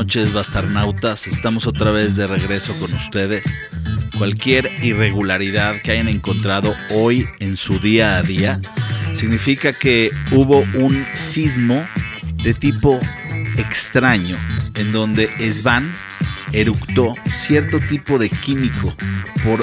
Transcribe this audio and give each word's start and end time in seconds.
noches, 0.00 0.32
bastarnautas. 0.32 1.26
Estamos 1.26 1.66
otra 1.66 1.90
vez 1.90 2.16
de 2.16 2.26
regreso 2.26 2.72
con 2.80 2.90
ustedes. 2.94 3.60
Cualquier 4.16 4.70
irregularidad 4.82 5.74
que 5.82 5.92
hayan 5.92 6.08
encontrado 6.08 6.74
hoy 6.94 7.28
en 7.38 7.54
su 7.54 7.78
día 7.80 8.16
a 8.16 8.22
día 8.22 8.62
significa 9.12 9.74
que 9.74 10.10
hubo 10.32 10.60
un 10.74 11.04
sismo 11.12 11.86
de 12.42 12.54
tipo 12.54 12.98
extraño 13.58 14.38
en 14.74 14.90
donde 14.90 15.28
Svan 15.52 15.92
eructó 16.52 17.14
cierto 17.30 17.78
tipo 17.78 18.18
de 18.18 18.30
químico 18.30 18.96
por 19.44 19.62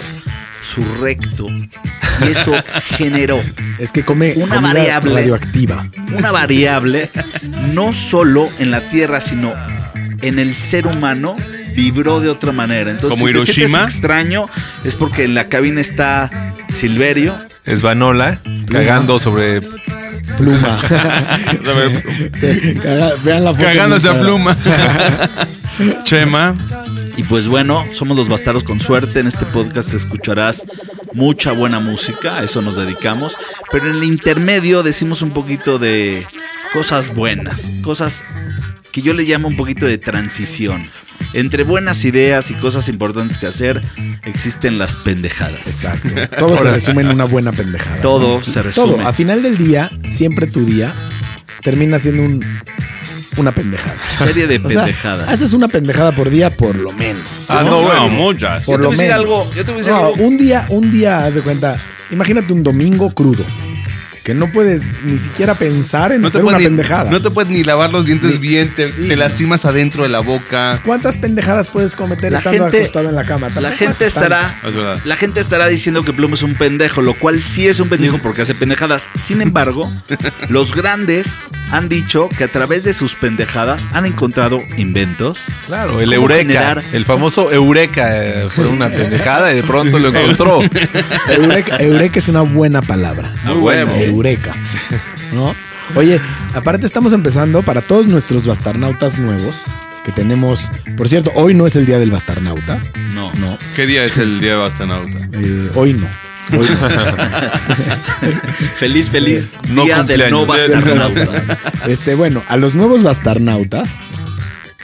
su 0.61 0.83
recto 1.01 1.47
y 1.49 2.27
eso 2.29 2.54
generó 2.95 3.41
Es 3.79 3.91
que 3.91 4.05
come 4.05 4.34
Una 4.35 4.62
variable. 4.62 5.15
radioactiva. 5.15 5.88
una 6.13 6.31
variable 6.31 7.09
no 7.73 7.91
solo 7.91 8.48
en 8.59 8.70
la 8.70 8.81
Tierra, 8.90 9.20
sino 9.20 9.51
en 10.21 10.39
el 10.39 10.55
ser 10.55 10.88
humano 10.88 11.35
vibró 11.76 12.20
de 12.20 12.30
otra 12.30 12.52
manera. 12.52 12.91
Entonces, 12.91 13.20
¿Como 13.20 13.31
si 13.31 13.45
te 13.45 13.53
sientes 13.53 13.81
extraño 13.81 14.49
es 14.84 14.95
porque 14.95 15.23
en 15.23 15.35
la 15.35 15.48
cabina 15.49 15.81
está 15.81 16.53
Silverio. 16.73 17.35
Es 17.66 17.81
Vanola 17.81 18.41
cagando 18.70 19.20
sobre. 19.20 19.62
Pluma. 20.38 20.80
Sí, 22.35 22.76
caga- 22.81 23.16
vean 23.23 23.43
la 23.43 23.52
foto. 23.53 23.63
Cagándose 23.66 24.09
a 24.09 24.20
pluma. 24.20 24.55
Chema. 26.03 26.55
Y 27.15 27.23
pues 27.23 27.48
bueno, 27.48 27.85
somos 27.93 28.15
los 28.15 28.29
bastardos 28.29 28.63
con 28.63 28.79
suerte. 28.79 29.20
En 29.20 29.27
este 29.27 29.45
podcast 29.45 29.93
escucharás 29.93 30.65
mucha 31.13 31.52
buena 31.52 31.79
música, 31.79 32.38
a 32.38 32.43
eso 32.43 32.62
nos 32.62 32.76
dedicamos. 32.76 33.35
Pero 33.71 33.90
en 33.90 33.95
el 33.95 34.04
intermedio 34.04 34.84
decimos 34.84 35.21
un 35.23 35.31
poquito 35.31 35.79
de 35.79 36.27
cosas 36.73 37.15
buenas, 37.15 37.71
cosas 37.82 38.23
que 39.01 39.07
yo 39.07 39.13
le 39.13 39.23
llamo 39.23 39.48
un 39.48 39.55
poquito 39.55 39.85
de 39.85 39.98
transición. 39.99 40.90
Entre 41.34 41.63
buenas 41.63 42.03
ideas 42.05 42.49
y 42.51 42.53
cosas 42.55 42.90
importantes 42.90 43.37
que 43.37 43.45
hacer, 43.48 43.81
existen 44.26 44.77
las 44.79 44.95
pendejadas. 44.98 45.59
Exacto. 45.67 46.09
Todo 46.39 46.57
se 46.57 46.63
resume 46.71 47.01
en 47.01 47.09
una 47.09 47.26
buena 47.26 47.51
pendejada. 47.51 48.01
Todo 48.01 48.43
se 48.43 48.63
resume. 48.63 48.93
Todo. 48.98 49.07
A 49.07 49.13
final 49.13 49.43
del 49.43 49.57
día, 49.57 49.91
siempre 50.09 50.48
tu 50.48 50.65
día 50.65 50.93
termina 51.63 51.99
siendo 51.99 52.23
un, 52.23 52.45
una 53.37 53.51
pendejada. 53.51 53.98
Serie 54.17 54.48
de 54.48 54.57
O 54.63 54.70
sea, 54.70 54.84
pendejadas. 54.85 55.29
haces 55.29 55.54
una 55.54 55.67
pendejada 55.67 56.13
por 56.13 56.29
día, 56.29 56.55
por 56.55 56.76
lo 56.77 56.91
menos. 56.91 57.27
Ah, 57.49 57.61
no, 57.63 57.70
No, 57.71 57.82
bueno. 57.82 58.09
muchas. 58.09 58.65
Por 58.65 58.77
te 58.79 58.84
lo 58.84 58.89
voy 58.89 58.98
a 58.99 59.01
decir 59.01 59.15
menos. 59.15 59.20
algo, 59.21 59.54
yo 59.54 59.65
te 59.65 59.71
voy 59.71 59.73
a 59.73 59.77
decir 59.84 59.91
No, 59.93 60.05
algo. 60.07 60.23
un 60.23 60.37
día, 60.37 60.65
un 60.70 60.91
día, 60.91 61.26
haz 61.26 61.35
de 61.35 61.41
cuenta. 61.41 61.82
Imagínate 62.11 62.54
un 62.54 62.63
domingo 62.63 63.13
crudo. 63.13 63.45
Que 64.28 64.33
no 64.33 64.51
puedes 64.51 64.83
ni 65.06 65.17
siquiera 65.17 65.56
pensar 65.56 66.11
en 66.11 66.22
No 66.22 66.28
te, 66.29 66.39
hacer 66.39 66.41
una 66.44 66.57
puedes 66.57 66.69
ni, 66.69 66.75
pendejada. 66.75 67.09
no 67.09 67.22
te 67.22 67.31
puedes 67.31 67.50
ni 67.50 67.63
lavar 67.63 67.94
los 67.94 68.06
dientes 68.06 68.31
Ni- 68.31 68.38
bien, 68.39 68.69
te, 68.75 68.91
sí. 68.91 69.07
te 69.07 69.16
lastimas 69.16 69.63
adentro 69.66 70.03
de 70.03 70.09
la 70.09 70.19
boca. 70.19 70.73
¿Cuántas 70.85 71.17
pendejadas 71.17 71.69
puedes 71.69 71.95
cometer 71.95 72.33
La 72.33 72.39
estando 72.39 72.63
gente- 72.66 72.79
acostado 72.79 73.07
en 73.07 73.16
la 73.16 73.23
cama? 73.23 73.50
La 73.55 73.72
gente 73.72 74.05
estará. 74.05 74.51
Es 74.53 75.05
la 75.05 75.16
gente 75.16 75.39
estará 75.39 75.67
diciendo 75.67 76.03
que 76.03 76.11
Plum 76.11 76.33
es 76.33 76.44
un 76.44 76.55
pendejo, 76.55 77.01
lo 77.01 77.13
cual 77.17 77.39
sí 77.41 77.69
es 77.69 77.79
un 77.79 77.88
pendejo 77.88 78.17
porque 78.17 78.41
hace 78.41 78.53
pendejadas. 78.53 79.07
Sin 79.16 79.41
embargo, 79.41 79.89
los 80.50 80.75
grandes 80.75 81.45
han 81.72 81.88
dicho 81.88 82.28
que 82.38 82.44
a 82.44 82.47
través 82.50 82.83
de 82.83 82.91
sus 82.91 83.16
pendejadas 83.16 83.88
han 83.94 84.05
encontrado 84.05 84.59
inventos. 84.75 85.39
Claro, 85.67 86.01
el 86.01 86.09
¿Cómo 86.09 86.13
Eureka. 86.16 86.39
generar? 86.41 86.81
El 86.91 87.05
famoso 87.05 87.50
Eureka 87.53 88.09
eh, 88.25 88.47
fue 88.50 88.66
una 88.67 88.89
pendejada 88.89 89.53
y 89.53 89.55
de 89.55 89.63
pronto 89.63 89.97
lo 90.00 90.09
encontró. 90.09 90.59
Eureka, 91.29 91.78
eureka 91.78 92.19
es 92.19 92.28
una 92.28 92.41
buena 92.41 92.81
palabra. 92.81 93.31
A 93.45 93.53
huevo. 93.53 93.94
Eureka. 93.95 94.16
¿No? 95.34 95.56
Oye, 95.96 96.19
aparte 96.53 96.85
estamos 96.85 97.13
empezando 97.13 97.63
para 97.63 97.81
todos 97.81 98.07
nuestros 98.07 98.46
bastarnautas 98.46 99.19
nuevos 99.19 99.56
que 100.03 100.12
tenemos. 100.12 100.69
Por 100.95 101.07
cierto, 101.09 101.31
hoy 101.35 101.53
no 101.53 101.67
es 101.67 101.75
el 101.75 101.85
día 101.85 102.00
del 102.00 102.11
bastarnauta. 102.11 102.79
No, 103.13 103.31
No. 103.33 103.57
¿Qué 103.75 103.85
día 103.85 104.03
es 104.05 104.17
el 104.17 104.39
día 104.39 104.51
de 104.51 104.57
Bastanauta? 104.57 105.17
eh, 105.33 105.69
hoy 105.75 105.94
no. 105.94 106.07
Hoy 106.57 106.67
no. 106.69 106.88
Feliz, 108.75 109.09
feliz 109.09 109.50
No 109.69 109.83
día 109.83 110.03
del 110.03 110.29
no 110.31 110.45
bastarnauta. 110.45 111.57
Este, 111.88 112.16
bueno, 112.16 112.41
a 112.47 112.55
los 112.57 112.73
nuevos 112.75 113.03
bastarnautas, 113.03 113.99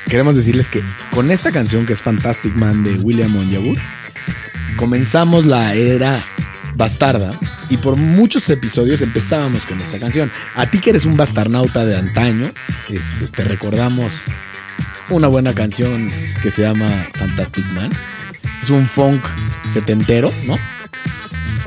queremos 0.10 0.36
decirles 0.36 0.70
que 0.70 0.84
con 1.14 1.32
esta 1.32 1.52
canción 1.52 1.86
que 1.86 1.94
es 1.94 2.02
Fantastic 2.02 2.56
Man 2.56 2.84
de 2.84 2.96
William 2.96 3.36
Onjabur, 3.36 3.78
comenzamos 4.78 5.46
la 5.46 5.74
era 5.74 6.20
bastarda 6.76 7.40
y 7.70 7.78
por 7.78 7.96
muchos 7.96 8.50
episodios 8.50 9.02
empezábamos 9.02 9.66
con 9.66 9.78
esta 9.80 10.00
canción. 10.00 10.32
A 10.56 10.70
ti 10.70 10.80
que 10.80 10.92
eres 10.92 11.06
un 11.06 11.18
bastarnauta 11.18 11.86
de 11.86 11.98
antaño, 11.98 12.52
este, 12.90 13.28
te 13.28 13.44
recordamos 13.44 14.14
una 15.10 15.28
buena 15.28 15.54
canción 15.54 16.08
que 16.42 16.52
se 16.52 16.62
llama 16.62 17.08
Fantastic 17.16 17.66
Man. 17.74 17.90
Es 18.62 18.70
un 18.70 18.88
funk 18.88 19.24
setentero, 19.74 20.32
¿no? 20.48 20.58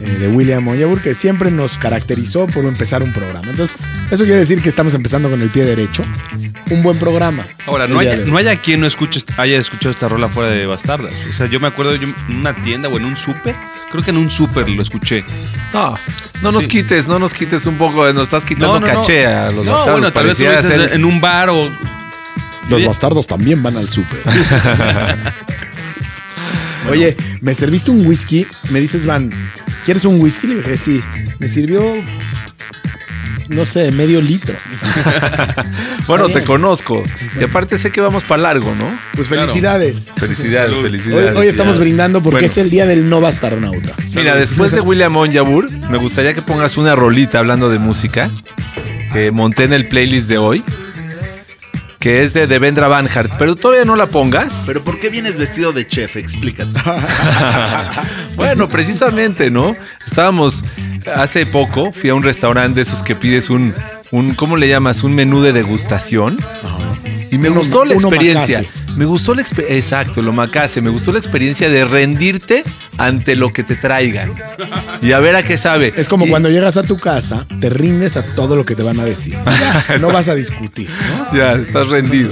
Eh, 0.01 0.19
de 0.19 0.29
William 0.29 0.67
Onjabur 0.67 1.01
que 1.01 1.15
siempre 1.15 1.51
nos 1.51 1.79
caracterizó 1.79 2.47
por 2.47 2.65
empezar 2.65 3.03
un 3.03 3.13
programa. 3.13 3.49
Entonces, 3.51 3.77
eso 4.11 4.25
quiere 4.25 4.41
decir 4.41 4.61
que 4.61 4.69
estamos 4.69 4.95
empezando 4.95 5.31
con 5.31 5.41
el 5.41 5.51
pie 5.51 5.65
derecho. 5.65 6.05
Un 6.71 6.83
buen 6.83 6.99
programa. 6.99 7.47
Ahora, 7.67 7.87
no 7.87 7.99
haya, 7.99 8.17
de 8.17 8.27
no 8.27 8.37
haya 8.37 8.61
quien 8.61 8.81
no 8.81 8.87
escuche, 8.87 9.23
haya 9.37 9.59
escuchado 9.59 9.93
esta 9.93 10.09
rola 10.09 10.29
fuera 10.29 10.51
de 10.51 10.67
Bastardas. 10.67 11.15
O 11.31 11.33
sea, 11.33 11.47
yo 11.47 11.61
me 11.61 11.69
acuerdo 11.69 11.95
en 11.95 12.15
una 12.29 12.55
tienda 12.63 12.89
o 12.89 12.97
en 12.99 13.07
un 13.07 13.17
súper. 13.17 13.55
Creo 13.91 14.05
que 14.05 14.11
en 14.11 14.17
un 14.19 14.31
súper 14.31 14.69
lo 14.69 14.83
escuché. 14.83 15.25
No, 15.73 15.95
no 16.43 16.53
nos 16.53 16.65
Sí. 16.65 16.69
quites, 16.69 17.09
no 17.09 17.19
nos 17.19 17.33
quites 17.35 17.67
un 17.67 17.77
poco, 17.77 18.13
nos 18.13 18.25
estás 18.25 18.45
quitando 18.45 18.81
caché 18.81 19.27
a 19.27 19.47
los 19.47 19.65
No, 19.65 19.73
bastardos. 19.73 19.91
bueno, 19.93 20.13
tal 20.13 20.27
vez 20.27 20.37
ser- 20.37 20.93
en 20.93 21.05
un 21.05 21.21
bar 21.21 21.51
o... 21.51 21.69
Los 22.69 22.85
bastardos 22.85 23.27
también 23.27 23.63
van 23.63 23.77
al 23.77 23.89
súper. 23.89 24.21
Oye, 26.91 27.17
me 27.41 27.55
serviste 27.55 27.91
un 27.91 28.07
whisky. 28.07 28.47
Me 28.71 28.81
dices, 28.81 29.07
Van, 29.07 29.31
¿quieres 29.85 30.05
un 30.05 30.21
whisky? 30.21 30.47
Le 30.47 30.57
dije, 30.57 30.77
sí. 30.77 31.01
Me 31.39 31.49
sirvió, 31.49 31.95
no 33.49 33.65
sé, 33.65 33.91
medio 33.93 34.21
litro. 34.21 34.55
Bueno, 36.07 36.29
te 36.29 36.45
conozco. 36.45 37.03
Y 37.41 37.45
aparte 37.45 37.79
sé 37.79 37.91
que 37.91 38.01
vamos 38.01 38.23
para 38.23 38.43
largo, 38.43 38.73
¿no? 38.77 38.87
Pues 39.15 39.27
Claro. 39.27 39.43
felicidades. 39.43 40.11
Felicidades. 40.17 40.73
Hoy, 40.73 40.83
felicidades. 40.83 41.37
hoy 41.37 41.47
estamos 41.49 41.79
brindando 41.81 42.23
porque 42.23 42.37
Bueno. 42.37 42.47
es 42.53 42.59
el 42.59 42.71
día 42.71 42.87
del 42.87 43.09
no 43.11 43.21
bastarnauta. 43.21 43.95
Mira, 44.15 44.37
después 44.37 44.71
de 44.73 44.81
William 44.81 45.17
Onjabur, 45.17 45.69
me 45.91 45.99
gustaría 45.99 46.33
que 46.33 46.43
pongas 46.43 46.77
una 46.77 46.95
rolita 46.95 47.41
hablando 47.41 47.69
de 47.71 47.81
música 47.81 48.31
que 49.13 49.33
monté 49.33 49.65
en 49.65 49.73
el 49.73 49.89
playlist 49.89 50.29
de 50.29 50.39
hoy, 50.39 50.63
que 52.07 52.23
es 52.23 52.33
de 52.35 52.47
Devendra 52.47 52.87
Banhart, 52.87 53.33
pero 53.37 53.57
todavía 53.57 53.85
no 53.85 53.97
la 53.97 54.07
pongas. 54.07 54.63
Pero 54.65 54.81
¿por 54.85 55.01
qué 55.01 55.09
vienes 55.09 55.37
vestido 55.37 55.73
de 55.73 55.89
chef? 55.89 56.15
Explícate. 56.17 56.71
Bueno, 58.37 58.69
precisamente, 58.69 59.51
¿no? 59.51 59.75
Estábamos 60.07 60.63
hace 61.17 61.47
poco, 61.47 61.91
fui 61.91 62.11
a 62.11 62.15
un 62.15 62.23
restaurante 62.23 62.77
de 62.77 62.83
esos 62.83 63.03
que 63.03 63.17
pides 63.17 63.51
un, 63.51 63.75
un 64.13 64.35
¿cómo 64.35 64.57
le 64.57 64.69
llamas? 64.69 65.03
Un 65.03 65.17
menú 65.17 65.41
de 65.43 65.53
degustación. 65.53 66.37
Y 67.33 67.39
me 67.39 67.49
Uno- 67.51 67.61
gustó 67.61 67.85
la 67.85 67.95
experiencia. 67.95 68.63
Me 68.97 69.05
gustó 69.05 69.35
la 69.35 69.43
experiencia. 69.43 69.77
Exacto, 70.01 70.23
lo 70.23 70.33
macase. 70.33 70.81
Me 70.81 70.91
gustó 70.91 71.13
la 71.13 71.19
experiencia 71.19 71.69
de 71.69 71.85
rendirte 71.85 72.65
ante 72.99 73.37
lo 73.37 73.53
que 73.53 73.63
te 73.63 73.77
traigan. 73.77 74.33
Y 75.03 75.13
a 75.13 75.21
ver 75.21 75.37
a 75.37 75.43
qué 75.43 75.57
sabe. 75.59 75.93
Es 75.97 76.09
como 76.09 76.27
Y- 76.27 76.31
cuando 76.31 76.49
llegas 76.51 76.77
a 76.77 76.83
tu 76.83 76.97
casa, 76.97 77.47
te 77.61 77.69
rindes 77.71 78.17
a 78.17 78.23
todo 78.35 78.57
lo 78.57 78.65
que 78.65 78.75
te 78.75 78.83
van 78.83 78.99
a 79.01 79.05
decir. 79.05 79.37
No 80.01 80.09
vas 80.09 80.29
a 80.29 80.35
discutir, 80.35 80.89
¿no? 81.09 81.37
Ya, 81.39 81.53
estás 81.53 81.89
rendido. 81.89 82.31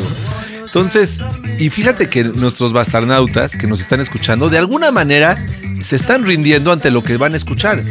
Entonces, 0.65 1.21
y 1.59 1.71
fíjate 1.71 2.09
que 2.09 2.25
nuestros 2.25 2.73
bastarnautas 2.73 3.57
que 3.57 3.67
nos 3.69 3.81
están 3.81 4.01
escuchando, 4.01 4.49
de 4.49 4.59
alguna 4.59 4.91
manera 4.91 5.45
se 5.83 5.95
están 5.97 6.25
rindiendo 6.25 6.73
ante 6.73 6.91
lo 6.91 7.03
que 7.05 7.17
van 7.17 7.35
a 7.35 7.37
escuchar. 7.37 7.83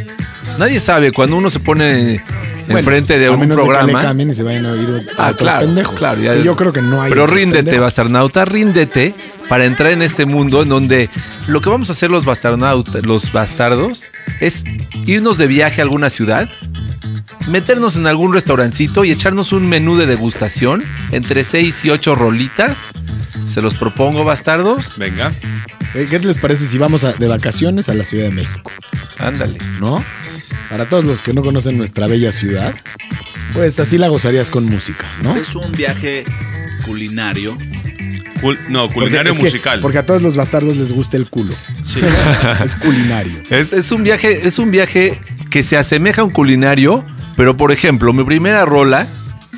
Nadie 0.58 0.80
sabe 0.80 1.12
cuando 1.12 1.36
uno 1.36 1.48
se 1.48 1.60
pone 1.60 2.22
Bueno, 2.66 2.78
enfrente 2.80 3.18
de 3.18 3.26
a 3.26 3.30
un 3.32 3.40
menos 3.40 3.58
que 3.58 3.64
programa. 3.64 3.98
le 4.00 4.06
cambien 4.06 4.30
y 4.30 4.34
se 4.34 4.42
vayan 4.42 4.66
a 4.66 4.72
oír 4.72 4.88
a 5.18 5.26
Ah, 5.26 5.30
otros 5.30 5.36
claro, 5.48 5.66
pendejos. 5.66 5.94
claro. 5.94 6.20
ya- 6.22 6.32
Que 6.34 6.42
yo 6.42 6.56
creo 6.56 6.72
que 6.72 6.82
no 6.82 7.02
hay. 7.02 7.10
Pero 7.10 7.26
ríndete, 7.26 7.58
pendejos. 7.64 7.80
bastarnauta, 7.82 8.44
ríndete 8.44 9.14
para 9.48 9.64
entrar 9.66 9.92
en 9.92 10.02
este 10.02 10.24
mundo 10.26 10.62
en 10.62 10.68
donde 10.70 11.10
lo 11.46 11.60
que 11.60 11.68
vamos 11.68 11.90
a 11.90 11.92
hacer 11.92 12.10
los 12.10 12.24
bastarnautas, 12.24 13.04
los 13.04 13.32
bastardos, 13.32 14.10
es 14.40 14.64
irnos 15.04 15.36
de 15.38 15.46
viaje 15.46 15.80
a 15.80 15.84
alguna 15.84 16.08
ciudad, 16.10 16.48
meternos 17.48 17.96
en 17.96 18.06
algún 18.06 18.32
restaurancito 18.32 19.04
y 19.04 19.10
echarnos 19.10 19.52
un 19.52 19.68
menú 19.68 19.96
de 19.96 20.06
degustación 20.06 20.82
entre 21.12 21.44
6 21.44 21.84
y 21.84 21.90
8 21.90 22.14
rolitas. 22.14 22.92
Se 23.44 23.60
los 23.60 23.74
propongo, 23.74 24.24
bastardos. 24.24 24.96
Venga. 24.96 25.30
Eh, 25.94 26.06
¿Qué 26.08 26.18
les 26.18 26.38
parece 26.38 26.66
si 26.66 26.78
vamos 26.78 27.04
a- 27.04 27.12
de 27.12 27.28
vacaciones 27.28 27.88
a 27.90 27.94
la 27.94 28.04
Ciudad 28.04 28.24
de 28.24 28.30
México? 28.30 28.70
Ándale. 29.18 29.58
¿No? 29.80 30.02
Para 30.70 30.88
todos 30.88 31.04
los 31.04 31.22
que 31.22 31.32
no 31.32 31.42
conocen 31.42 31.76
nuestra 31.78 32.06
bella 32.06 32.32
ciudad, 32.32 32.74
pues 33.52 33.78
así 33.80 33.98
la 33.98 34.08
gozarías 34.08 34.50
con 34.50 34.64
música, 34.66 35.06
¿no? 35.22 35.36
Es 35.36 35.54
un 35.54 35.70
viaje 35.72 36.24
culinario. 36.84 37.56
Cul- 38.40 38.58
no, 38.68 38.86
Porque 38.88 39.00
culinario 39.00 39.34
que- 39.34 39.42
musical. 39.42 39.80
porque 39.80 39.98
a 39.98 40.06
todos 40.06 40.20
los 40.22 40.36
bastardos 40.36 40.76
les 40.76 40.92
gusta 40.92 41.16
el 41.16 41.28
culo. 41.28 41.54
es 42.64 42.74
culinario. 42.76 43.38
Es, 43.50 43.72
es 43.72 43.90
un 43.92 44.02
viaje, 44.04 44.46
es 44.46 44.58
un 44.58 44.70
viaje 44.70 45.20
que 45.50 45.62
se 45.62 45.76
asemeja 45.76 46.22
a 46.22 46.24
un 46.24 46.30
culinario, 46.30 47.04
pero 47.36 47.56
por 47.56 47.72
ejemplo, 47.72 48.12
mi 48.12 48.24
primera 48.24 48.64
rola, 48.64 49.06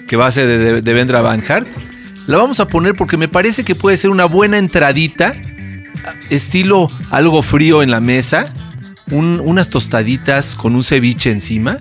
que 0.09 0.17
va 0.17 0.27
a 0.27 0.31
ser 0.31 0.47
de, 0.47 0.59
de, 0.59 0.83
de 0.83 0.93
Vendra 0.93 1.21
Van 1.21 1.43
Hart, 1.49 1.67
La 2.27 2.37
vamos 2.37 2.59
a 2.61 2.69
poner 2.69 2.95
porque 2.95 3.17
me 3.17 3.29
parece 3.29 3.65
que 3.65 3.75
puede 3.75 3.97
ser 3.97 4.11
una 4.11 4.25
buena 4.27 4.59
entradita, 4.59 5.35
estilo 6.31 6.91
algo 7.11 7.43
frío 7.43 7.83
en 7.83 7.91
la 7.91 8.01
mesa, 8.01 8.53
un- 9.11 9.41
unas 9.45 9.71
tostaditas 9.71 10.55
con 10.55 10.75
un 10.75 10.83
ceviche 10.85 11.31
encima, 11.31 11.79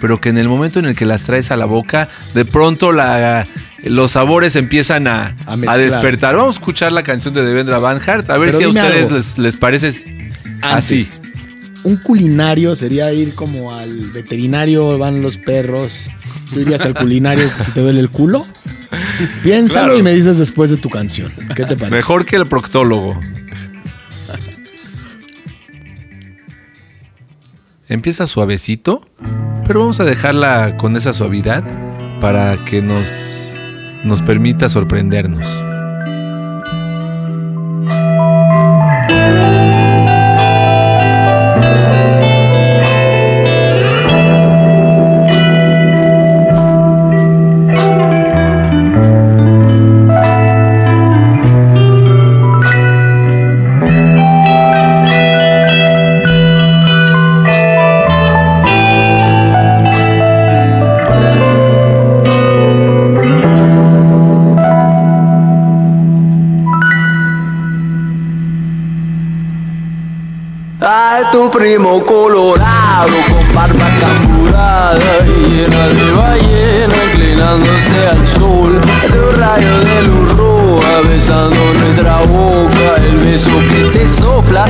pero 0.00 0.20
que 0.20 0.28
en 0.28 0.38
el 0.38 0.48
momento 0.48 0.78
en 0.78 0.86
el 0.86 0.94
que 0.96 1.06
las 1.06 1.22
traes 1.22 1.50
a 1.50 1.56
la 1.56 1.64
boca, 1.66 2.08
de 2.34 2.44
pronto 2.44 2.92
la, 2.92 3.46
los 3.84 4.12
sabores 4.12 4.56
empiezan 4.56 5.06
a, 5.06 5.34
A 5.46 5.76
despertar. 5.76 6.36
Vamos 6.36 6.56
a 6.56 6.58
escuchar 6.58 6.92
la 6.92 7.02
canción 7.02 7.32
de 7.34 7.44
Devendra 7.44 7.78
Banhart, 7.78 8.28
a 8.30 8.36
ver 8.38 8.48
Pero 8.48 8.58
si 8.58 8.64
a 8.64 8.68
ustedes 8.68 9.10
les, 9.12 9.38
les 9.38 9.56
parece 9.56 9.92
así. 10.62 11.06
Un 11.84 11.96
culinario 11.98 12.74
sería 12.76 13.12
ir 13.12 13.34
como 13.34 13.74
al 13.74 14.10
veterinario, 14.10 14.96
van 14.98 15.20
los 15.22 15.36
perros. 15.36 15.92
Tú 16.52 16.60
irías 16.60 16.80
al 16.82 16.94
culinario 16.94 17.48
si 17.60 17.72
te 17.72 17.80
duele 17.80 18.00
el 18.00 18.10
culo. 18.10 18.46
Piénsalo 19.42 19.86
Claro. 19.88 19.98
y 19.98 20.02
me 20.02 20.12
dices 20.12 20.38
después 20.38 20.70
de 20.70 20.76
tu 20.76 20.88
canción. 20.88 21.32
¿Qué 21.54 21.64
te 21.64 21.76
parece? 21.76 21.90
Mejor 21.90 22.24
que 22.24 22.36
el 22.36 22.46
proctólogo. 22.46 23.20
Empieza 27.94 28.26
suavecito, 28.26 29.06
pero 29.64 29.78
vamos 29.78 30.00
a 30.00 30.04
dejarla 30.04 30.76
con 30.76 30.96
esa 30.96 31.12
suavidad 31.12 31.62
para 32.20 32.64
que 32.64 32.82
nos, 32.82 33.08
nos 34.02 34.20
permita 34.20 34.68
sorprendernos. 34.68 35.63
Primo 71.64 72.04
colorado 72.04 73.16
con 73.26 73.54
barba 73.54 73.88
camburada 73.98 75.00
y 75.26 75.48
llena 75.48 75.88
de 75.88 76.10
ballena 76.12 76.94
inclinándose 77.06 78.06
al 78.06 78.26
sol. 78.26 78.80
De 79.10 79.18
un 79.18 79.40
rayo 79.40 79.78
de 79.78 80.02
luz 80.02 80.36
roja 80.36 81.00
besando 81.08 81.56
nuestra 81.72 82.18
boca, 82.26 82.96
el 82.98 83.16
beso 83.16 83.48
que 83.70 83.98
te 83.98 84.06
sopla 84.06 84.66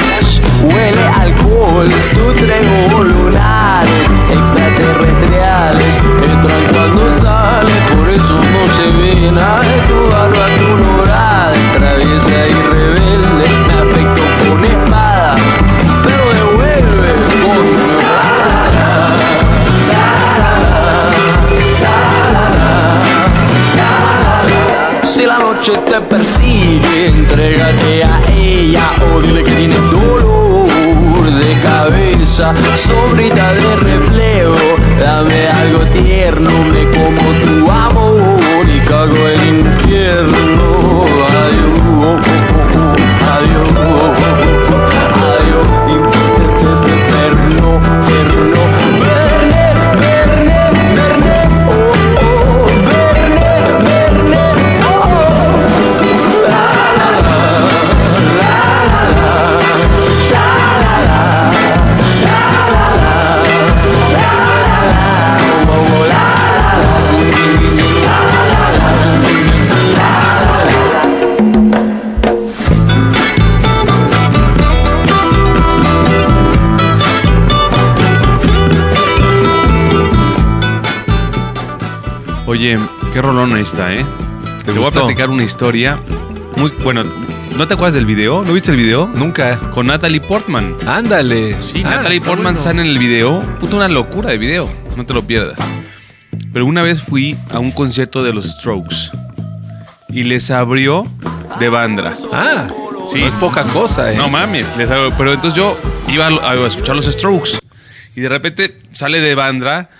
huele 0.62 1.04
a 1.04 1.22
alcohol. 1.22 1.90
Tus 2.14 2.36
tres 2.36 2.62
ojos 2.86 3.06
lunares 3.08 4.10
extraterrestriales 4.30 5.96
entran 6.32 6.62
cuando 6.72 7.10
sale, 7.10 7.72
por 7.92 8.08
eso 8.08 8.36
no 8.36 8.62
se 8.76 8.86
ve 8.98 9.32
nada 9.32 9.62
de 9.62 9.80
tu 9.88 10.10
barba 10.12 10.43
noche 25.66 25.80
te 25.86 26.00
persigue, 26.00 27.06
entrégate 27.06 28.04
a 28.04 28.20
ella 28.30 28.82
o 29.14 29.20
dile 29.20 29.42
que 29.42 29.50
tienes 29.52 29.80
dolor 29.90 31.30
de 31.30 31.58
cabeza, 31.62 32.52
sobrita 32.76 33.52
de 33.54 33.76
reflejo, 33.76 34.76
dame 35.00 35.48
algo 35.48 35.80
tierno, 35.86 36.50
me 36.64 36.84
como 36.90 37.32
tu 37.44 37.70
amor 37.70 38.68
y 38.68 38.80
cago 38.80 39.26
qué 83.14 83.22
rolón 83.22 83.56
está, 83.56 83.94
¿eh? 83.94 84.04
Te, 84.64 84.72
voy 84.72 84.86
a 84.86 84.90
platicar 84.90 85.30
una 85.30 85.44
historia 85.44 86.00
muy... 86.56 86.70
Bueno, 86.82 87.04
¿no 87.56 87.66
te 87.68 87.74
acuerdas 87.74 87.94
del 87.94 88.06
video? 88.06 88.42
¿No 88.44 88.52
viste 88.52 88.72
el 88.72 88.76
video? 88.76 89.06
Nunca. 89.06 89.58
Con 89.70 89.86
Natalie 89.86 90.20
Portman. 90.20 90.74
Ándale. 90.86 91.62
Sí, 91.62 91.82
Ah, 91.86 91.90
Natalie 91.96 92.20
Portman 92.20 92.54
bueno. 92.54 92.58
sale 92.60 92.80
en 92.82 92.88
el 92.88 92.98
video. 92.98 93.40
Puta, 93.60 93.76
una 93.76 93.88
locura 93.88 94.30
de 94.30 94.38
video. 94.38 94.68
No 94.96 95.06
te 95.06 95.14
lo 95.14 95.22
pierdas. 95.24 95.58
Pero 96.52 96.66
una 96.66 96.82
vez 96.82 97.02
fui 97.02 97.36
a 97.52 97.60
un 97.60 97.70
concierto 97.70 98.24
de 98.24 98.32
los 98.32 98.46
Strokes. 98.46 99.10
Y 100.08 100.24
les 100.24 100.50
abrió 100.50 101.06
de 101.60 101.68
Bandra. 101.68 102.14
Ah, 102.32 102.66
Sí. 103.06 103.20
no 103.20 103.26
es 103.26 103.34
poca 103.34 103.64
cosa, 103.64 104.12
¿eh? 104.12 104.16
No 104.16 104.28
mames, 104.28 104.66
les 104.76 104.90
abrió. 104.90 105.12
Pero 105.16 105.32
entonces 105.34 105.56
yo 105.56 105.78
iba 106.08 106.26
a, 106.26 106.50
a 106.52 106.66
escuchar 106.66 106.96
los 106.96 107.04
Strokes. 107.04 107.58
Y 108.16 108.22
de 108.22 108.28
repente 108.28 108.78
sale 108.92 109.20
de 109.20 109.34
Bandra. 109.34 109.90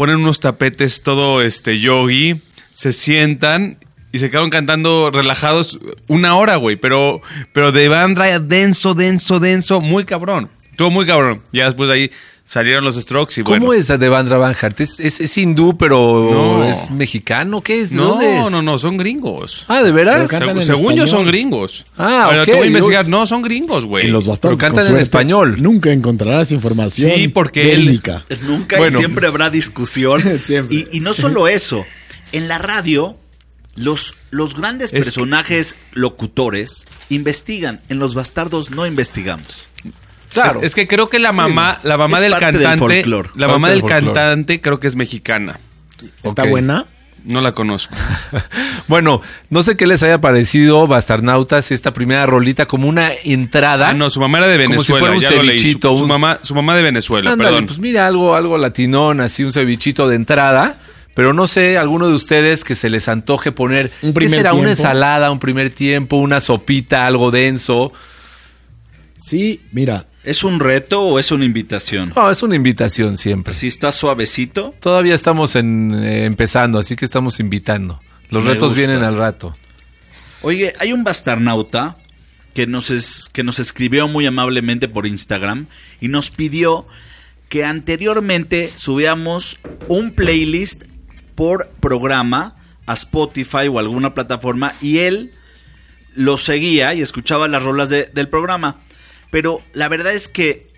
Ponen 0.00 0.16
unos 0.16 0.40
tapetes 0.40 1.02
todo 1.02 1.42
este 1.42 1.78
yogi. 1.78 2.40
Se 2.72 2.94
sientan. 2.94 3.76
Y 4.12 4.18
se 4.18 4.30
quedaron 4.30 4.48
cantando 4.48 5.10
relajados 5.10 5.78
una 6.08 6.36
hora, 6.36 6.56
güey. 6.56 6.76
Pero, 6.76 7.20
pero 7.52 7.70
de 7.70 7.90
Bandra 7.90 8.40
denso, 8.40 8.94
denso, 8.94 9.40
denso. 9.40 9.82
Muy 9.82 10.06
cabrón. 10.06 10.48
Estuvo 10.70 10.88
muy 10.88 11.04
cabrón. 11.04 11.42
Ya 11.52 11.66
después 11.66 11.90
de 11.90 11.94
ahí 11.94 12.10
salieron 12.44 12.84
los 12.84 12.96
Strokes 12.96 13.40
y 13.40 13.44
¿Cómo 13.44 13.66
bueno. 13.66 13.72
es 13.80 13.88
de 13.88 14.08
Bandra 14.08 14.38
Banhart? 14.38 14.80
¿Es, 14.80 14.98
es, 15.00 15.20
es 15.20 15.38
hindú, 15.38 15.76
pero 15.76 16.30
No. 16.32 16.64
es 16.64 16.90
mexicano? 16.90 17.62
¿Qué 17.62 17.80
es? 17.80 17.90
¿De 17.90 17.96
No, 17.96 18.04
dónde 18.08 18.38
es? 18.40 18.50
no, 18.50 18.62
no, 18.62 18.78
son 18.78 18.96
gringos. 18.96 19.64
Ah, 19.68 19.82
¿de 19.82 19.92
veras? 19.92 20.30
Según 20.64 20.94
yo 20.94 21.06
son 21.06 21.26
gringos. 21.26 21.84
Ah, 21.96 22.26
Pero 22.30 22.42
ok, 22.42 22.46
te 22.46 22.52
voy 22.52 22.60
a 22.60 22.62
yo- 22.62 22.66
investigar. 22.68 23.08
No, 23.08 23.26
son 23.26 23.42
gringos, 23.42 23.84
güey. 23.84 24.06
En 24.06 24.12
los 24.12 24.26
bastardos 24.26 24.58
Pero 24.58 24.74
cantan 24.74 24.94
en 24.94 25.00
español. 25.00 25.56
Nunca 25.62 25.92
encontrarás 25.92 26.52
información 26.52 27.12
Sí, 27.14 27.28
porque 27.28 27.72
él- 27.72 27.80
verídica. 27.84 28.24
Nunca 28.42 28.78
Bueno. 28.78 28.96
y 28.96 28.98
siempre 28.98 29.26
habrá 29.26 29.50
discusión. 29.50 30.20
Siempre. 30.44 30.76
Y, 30.76 30.96
y 30.96 31.00
no 31.00 31.14
solo 31.14 31.46
eso. 31.48 31.84
En 32.32 32.48
la 32.48 32.58
radio, 32.58 33.16
los, 33.76 34.14
los 34.30 34.54
grandes 34.56 34.92
Es 34.92 35.04
personajes 35.04 35.76
locutores 35.92 36.86
investigan. 37.08 37.80
En 37.88 37.98
los 37.98 38.14
bastardos 38.14 38.70
no 38.70 38.86
investigamos. 38.86 39.68
Claro. 40.32 40.60
Es, 40.60 40.66
es 40.66 40.74
que 40.74 40.86
creo 40.86 41.08
que 41.08 41.18
la 41.18 41.32
mamá, 41.32 41.78
la 41.82 41.96
mamá 41.96 42.18
Es 42.18 42.22
del 42.22 42.36
cantante, 42.38 42.78
folclore. 42.78 43.30
la 43.34 43.46
Parte 43.46 43.52
mamá 43.52 43.70
del 43.70 43.84
cantante 43.84 44.60
creo 44.60 44.78
que 44.80 44.86
es 44.86 44.96
mexicana. 44.96 45.58
¿Está 46.22 46.44
buena? 46.44 46.86
No 47.24 47.40
la 47.40 47.52
conozco. 47.52 47.94
Bueno, 48.88 49.20
no 49.50 49.62
sé 49.62 49.76
qué 49.76 49.86
les 49.86 50.02
haya 50.02 50.20
parecido, 50.20 50.88
Bastarnautas, 50.88 51.70
esta 51.70 51.92
primera 51.92 52.26
rolita 52.26 52.66
como 52.66 52.88
una 52.88 53.12
entrada. 53.24 53.90
Ah, 53.90 53.94
no, 53.94 54.10
su 54.10 54.18
mamá 54.18 54.38
era 54.38 54.48
de 54.48 54.64
Como 54.66 54.82
si 54.82 54.92
Venezuela. 54.92 55.00
fuera 55.00 55.14
un 55.14 55.20
ya 55.20 55.30
lo 55.30 55.42
leí. 55.44 55.58
Su, 55.58 55.64
cevichito, 55.64 55.96
su 55.96 56.06
mamá, 56.08 56.38
su 56.42 56.54
mamá 56.56 56.74
de 56.74 56.82
Venezuela, 56.82 57.30
Ándale, 57.30 57.50
perdón. 57.50 57.66
pues 57.66 57.78
mira, 57.78 58.08
algo, 58.08 58.34
algo 58.34 58.58
latinón, 58.58 59.20
así 59.20 59.44
un 59.44 59.52
cevichito 59.52 60.08
de 60.08 60.16
entrada. 60.16 60.76
Pero 61.14 61.32
no 61.32 61.46
sé, 61.46 61.78
alguno 61.78 62.08
de 62.08 62.14
ustedes 62.14 62.64
que 62.64 62.74
se 62.74 62.90
les 62.90 63.06
antoje 63.08 63.52
poner, 63.52 63.92
Un 64.02 64.10
¿qué 64.10 64.14
primer 64.14 64.38
será? 64.40 64.54
Una 64.54 64.70
ensalada, 64.70 65.30
un 65.30 65.38
primer 65.38 65.70
tiempo, 65.70 66.16
una 66.16 66.40
sopita, 66.40 67.06
algo 67.06 67.30
denso. 67.30 67.92
Sí, 69.20 69.60
mira. 69.72 70.06
¿Es 70.22 70.44
un 70.44 70.60
reto 70.60 71.00
o 71.02 71.18
es 71.18 71.30
una 71.32 71.44
invitación? 71.46 72.12
No, 72.14 72.30
es 72.30 72.42
una 72.42 72.54
invitación 72.54 73.16
siempre. 73.16 73.54
Si 73.54 73.66
está 73.68 73.90
suavecito, 73.90 74.74
Todavía 74.80 75.14
estamos 75.14 75.56
en, 75.56 75.94
eh, 76.04 76.26
empezando, 76.26 76.78
así 76.78 76.94
que 76.96 77.04
estamos 77.06 77.40
invitando. 77.40 78.00
Los 78.30 78.44
Me 78.44 78.50
retos 78.50 78.70
gusta. 78.74 78.78
vienen 78.86 79.02
al 79.02 79.16
rato. 79.16 79.56
Oye, 80.42 80.72
hay 80.78 80.92
un 80.92 81.04
bastarnauta 81.04 81.96
que 82.54 82.66
nos, 82.66 82.90
es- 82.90 83.30
que 83.32 83.42
nos 83.42 83.58
escribió 83.58 84.08
muy 84.08 84.26
amablemente 84.26 84.88
por 84.88 85.06
Instagram 85.06 85.66
y 86.00 86.08
nos 86.08 86.30
pidió 86.30 86.86
que 87.48 87.64
anteriormente 87.64 88.70
subiéramos 88.76 89.58
un 89.88 90.12
playlist 90.12 90.84
por 91.34 91.68
programa 91.80 92.56
a 92.86 92.92
Spotify 92.94 93.68
o 93.70 93.78
alguna 93.78 94.14
plataforma 94.14 94.74
y 94.82 94.98
él 94.98 95.32
lo 96.14 96.36
seguía 96.36 96.92
y 96.94 97.00
escuchaba 97.02 97.48
las 97.48 97.62
rolas 97.62 97.88
de- 97.88 98.10
del 98.12 98.28
programa. 98.28 98.80
Pero 99.30 99.60
la 99.72 99.88
verdad 99.88 100.12
es 100.12 100.28
que 100.28 100.70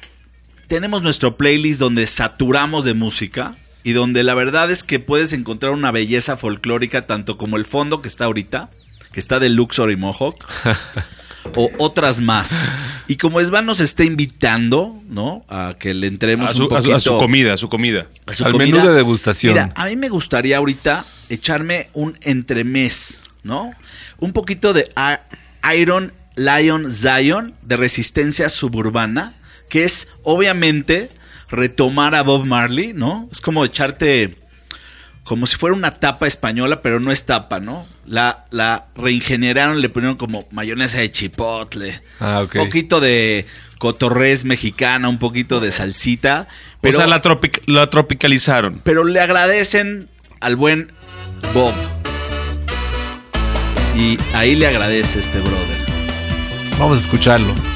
tenemos 0.68 1.02
nuestro 1.02 1.36
playlist 1.36 1.80
donde 1.80 2.06
saturamos 2.06 2.84
de 2.84 2.94
música 2.94 3.56
y 3.84 3.92
donde 3.92 4.22
la 4.22 4.34
verdad 4.34 4.70
es 4.70 4.84
que 4.84 5.00
puedes 5.00 5.32
encontrar 5.32 5.72
una 5.72 5.90
belleza 5.90 6.36
folclórica 6.36 7.06
tanto 7.06 7.36
como 7.38 7.56
el 7.56 7.64
fondo 7.64 8.00
que 8.00 8.08
está 8.08 8.26
ahorita, 8.26 8.70
que 9.12 9.20
está 9.20 9.38
de 9.40 9.48
Luxor 9.48 9.90
y 9.90 9.96
Mohawk, 9.96 10.46
o 11.56 11.70
otras 11.78 12.20
más. 12.20 12.66
Y 13.08 13.16
como 13.16 13.40
Esban 13.40 13.66
nos 13.66 13.80
está 13.80 14.04
invitando, 14.04 14.96
¿no? 15.08 15.44
A 15.48 15.74
que 15.78 15.92
le 15.94 16.06
entremos 16.06 16.50
A 16.50 16.54
su, 16.54 16.66
un 16.66 16.66
a 16.66 16.68
su- 16.68 16.74
poquito 16.76 16.96
a 16.96 17.00
su 17.00 17.16
comida, 17.18 17.52
a 17.54 17.56
su 17.56 17.68
comida. 17.68 18.06
a 18.26 18.32
su 18.32 18.44
Al 18.44 18.52
comida. 18.52 18.76
menú 18.76 18.88
de 18.88 18.94
degustación. 18.94 19.54
Mira, 19.54 19.72
a 19.74 19.86
mí 19.86 19.96
me 19.96 20.08
gustaría 20.08 20.58
ahorita 20.58 21.04
echarme 21.28 21.88
un 21.92 22.16
entremés, 22.22 23.20
¿no? 23.42 23.72
Un 24.18 24.32
poquito 24.32 24.72
de 24.72 24.90
Iron 25.76 26.12
Lion 26.36 26.92
Zion 26.92 27.54
de 27.62 27.76
resistencia 27.76 28.48
suburbana, 28.48 29.34
que 29.68 29.84
es 29.84 30.08
obviamente 30.22 31.10
retomar 31.50 32.14
a 32.14 32.22
Bob 32.22 32.46
Marley, 32.46 32.92
¿no? 32.94 33.28
Es 33.32 33.40
como 33.40 33.64
echarte 33.64 34.36
como 35.24 35.46
si 35.46 35.56
fuera 35.56 35.76
una 35.76 35.94
tapa 35.94 36.26
española, 36.26 36.82
pero 36.82 36.98
no 36.98 37.12
es 37.12 37.24
tapa, 37.26 37.60
¿no? 37.60 37.86
La, 38.06 38.46
la 38.50 38.86
reingenieraron, 38.96 39.80
le 39.80 39.88
pusieron 39.88 40.16
como 40.16 40.46
mayonesa 40.50 40.98
de 40.98 41.12
chipotle, 41.12 42.00
Ah, 42.18 42.40
un 42.42 42.48
poquito 42.66 43.00
de 43.00 43.46
cotorrés 43.78 44.44
mexicana, 44.44 45.08
un 45.08 45.18
poquito 45.18 45.60
de 45.60 45.70
salsita. 45.70 46.48
Pero, 46.80 46.96
o 46.98 47.00
sea, 47.00 47.06
la, 47.06 47.22
tropic- 47.22 47.62
la 47.66 47.88
tropicalizaron. 47.88 48.80
pero 48.82 49.04
le 49.04 49.20
agradecen 49.20 50.08
al 50.40 50.56
buen 50.56 50.90
Bob. 51.54 51.72
Y 53.96 54.18
ahí 54.34 54.56
le 54.56 54.66
agradece 54.66 55.20
este 55.20 55.38
brother. 55.38 55.81
Vamos 56.82 56.98
a 56.98 57.00
escucharlo. 57.00 57.71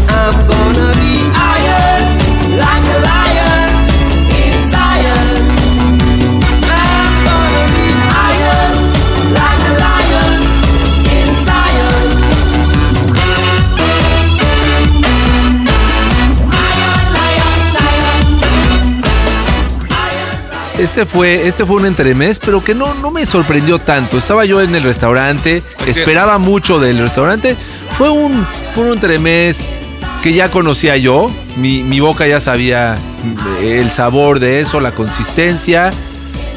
I'm 0.09 0.47
gonna 0.49 0.93
be 1.00 1.13
Este 20.85 21.07
fue, 21.07 21.49
este 21.49 21.64
fue 21.64 21.76
un 21.76 21.87
entremés, 21.87 22.38
pero 22.38 22.62
que 22.62 22.75
no, 22.75 22.93
no 22.93 23.11
me 23.11 23.25
sorprendió 23.25 23.79
tanto. 23.79 24.19
Estaba 24.19 24.45
yo 24.45 24.61
en 24.61 24.75
el 24.75 24.83
restaurante, 24.83 25.62
esperaba 25.87 26.37
mucho 26.37 26.79
del 26.79 26.99
restaurante. 26.99 27.57
Fue 27.97 28.11
un, 28.11 28.47
fue 28.75 28.85
un 28.85 28.93
entremés 28.93 29.73
que 30.23 30.35
ya 30.35 30.50
conocía 30.50 30.99
yo. 30.99 31.31
Mi, 31.57 31.83
mi 31.83 32.00
boca 32.00 32.26
ya 32.26 32.38
sabía 32.38 32.97
el 33.62 33.91
sabor 33.93 34.41
de 34.41 34.61
eso, 34.61 34.79
la 34.79 34.91
consistencia. 34.91 35.91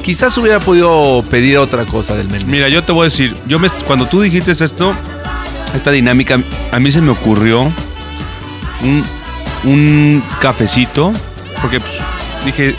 Quizás 0.04 0.38
hubiera 0.38 0.60
podido 0.60 1.24
pedir 1.30 1.58
otra 1.58 1.86
cosa 1.86 2.14
del 2.14 2.28
menú. 2.28 2.48
Mira, 2.48 2.68
yo 2.68 2.84
te 2.84 2.92
voy 2.92 3.04
a 3.04 3.06
decir, 3.06 3.34
yo 3.48 3.60
me, 3.60 3.70
cuando 3.88 4.08
tú 4.08 4.20
dijiste 4.20 4.52
esto, 4.52 4.94
esta 5.74 5.92
dinámica, 5.92 6.38
a 6.74 6.80
mí 6.82 6.92
se 6.92 7.00
me 7.00 7.12
ocurrió 7.12 7.62
un, 8.82 9.06
un 9.64 10.22
cafecito, 10.42 11.14
porque 11.62 11.80
pues, 11.80 11.94
dije, 12.44 12.76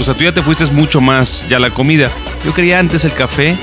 o 0.00 0.04
sea, 0.04 0.14
tú 0.14 0.24
ya 0.24 0.32
te 0.32 0.42
fuiste 0.42 0.64
mucho 0.66 1.00
más 1.00 1.46
ya 1.48 1.58
la 1.58 1.70
comida. 1.70 2.10
Yo 2.44 2.52
quería 2.54 2.78
antes 2.78 3.04
el 3.04 3.12
café, 3.12 3.56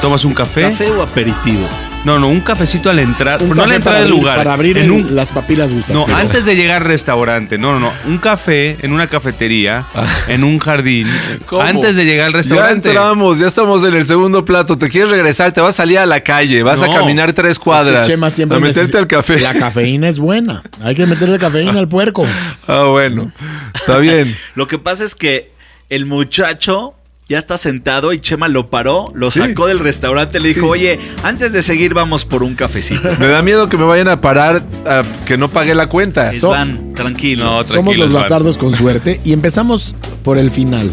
tomas 0.00 0.24
un 0.24 0.34
café. 0.34 0.62
¿Café 0.70 0.90
o 0.90 1.02
aperitivo? 1.02 1.66
No, 2.04 2.18
no, 2.18 2.26
un 2.30 2.40
cafecito 2.40 2.90
al 2.90 2.98
entrar, 2.98 3.40
Un 3.40 3.50
no 3.50 3.54
a 3.54 3.56
la 3.58 3.62
café 3.64 3.76
entrada 3.76 3.98
para 3.98 4.04
del 4.04 4.10
lugar. 4.10 4.36
Para 4.38 4.52
abrir 4.54 4.76
en 4.76 4.90
un, 4.90 5.14
las 5.14 5.30
papilas 5.30 5.70
no, 5.70 5.76
gustativas. 5.76 6.10
antes 6.20 6.44
de 6.44 6.56
llegar 6.56 6.82
al 6.82 6.88
restaurante. 6.88 7.58
No, 7.58 7.72
no, 7.74 7.78
no. 7.78 7.92
Un 8.08 8.18
café 8.18 8.76
en 8.82 8.92
una 8.92 9.06
cafetería, 9.06 9.84
en 10.26 10.42
un 10.42 10.58
jardín. 10.58 11.06
¿Cómo? 11.46 11.62
Antes 11.62 11.94
de 11.94 12.04
llegar 12.04 12.26
al 12.26 12.32
Ya 12.32 12.36
restaurante. 12.38 12.88
entramos, 12.88 13.38
ya 13.38 13.46
estamos 13.46 13.84
en 13.84 13.94
el 13.94 14.04
segundo 14.04 14.44
plato. 14.44 14.76
Te 14.76 14.88
quieres 14.88 15.10
regresar, 15.12 15.52
te 15.52 15.60
vas 15.60 15.74
a 15.74 15.76
salir 15.76 15.98
a 16.00 16.06
la 16.06 16.22
calle, 16.22 16.64
vas 16.64 16.82
a 16.82 16.88
No. 16.88 16.92
caminar 16.94 17.34
tres 17.34 17.52
Es 17.52 17.58
que 17.60 17.64
cuadras. 17.66 18.04
Chema 18.04 18.30
siempre 18.30 18.58
a 18.58 18.60
meterte 18.60 18.98
al 18.98 19.06
café. 19.06 19.38
La 19.38 19.54
cafeína 19.54 20.08
es 20.08 20.18
buena. 20.18 20.64
Hay 20.82 20.96
que 20.96 21.06
meterle 21.06 21.38
cafeína 21.38 21.78
al 21.78 21.86
puerco. 21.88 22.26
Ah, 22.66 22.82
bueno. 22.86 23.30
Está 23.74 23.98
bien. 23.98 24.34
Lo 24.56 24.66
que 24.66 24.80
pasa 24.80 25.04
es 25.04 25.14
que 25.14 25.52
el 25.88 26.06
muchacho 26.06 26.94
ya 27.28 27.38
está 27.38 27.56
sentado 27.56 28.12
y 28.12 28.20
Chema 28.20 28.48
lo 28.48 28.68
paró, 28.68 29.10
lo 29.14 29.30
sacó 29.30 29.66
del 29.66 29.78
restaurante, 29.78 30.38
le 30.40 30.48
dijo, 30.48 30.66
oye, 30.66 30.98
antes 31.22 31.52
de 31.52 31.62
seguir 31.62 31.94
vamos 31.94 32.24
por 32.24 32.42
un 32.42 32.54
cafecito. 32.54 33.08
Me 33.18 33.28
da 33.28 33.40
miedo 33.42 33.68
que 33.68 33.76
me 33.76 33.84
vayan 33.84 34.08
a 34.08 34.20
parar 34.20 34.62
a 34.86 35.02
que 35.24 35.38
no 35.38 35.48
pague 35.48 35.74
la 35.74 35.88
cuenta. 35.88 36.34
So- 36.34 36.50
Van, 36.50 36.92
tranquilo. 36.94 37.44
No, 37.44 37.62
Somos 37.62 37.96
los 37.96 38.12
bastardos 38.12 38.58
con 38.58 38.74
suerte 38.74 39.20
y 39.24 39.32
empezamos 39.32 39.94
por 40.22 40.36
el 40.36 40.50
final. 40.50 40.90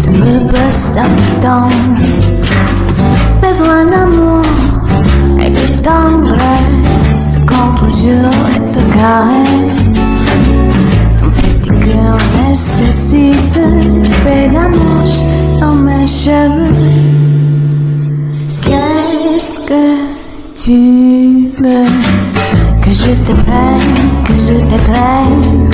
Tu 0.00 0.10
me 0.10 0.40
bosses 0.40 0.88
dedans 0.92 1.68
Besoin 3.42 3.86
d'amour 3.86 4.42
et 5.40 5.50
de 5.50 5.82
tendresse 5.82 7.30
De 7.32 7.40
contre-jour 7.40 8.32
et 8.56 8.72
de 8.72 8.82
caresse 8.94 9.90
Ton 11.18 11.30
nécessite 12.48 13.58
pédamos 14.24 15.24
dans 15.60 15.74
mes 15.74 16.06
cheveux. 16.06 16.72
Qu'est-ce 18.62 19.60
que 19.60 19.84
tu 20.56 21.50
veux? 21.60 21.88
Que 22.82 22.92
je 22.92 23.12
te 23.26 23.32
prenne, 23.32 24.24
que 24.26 24.34
je 24.34 24.58
te 24.70 24.78
traîne, 24.90 25.68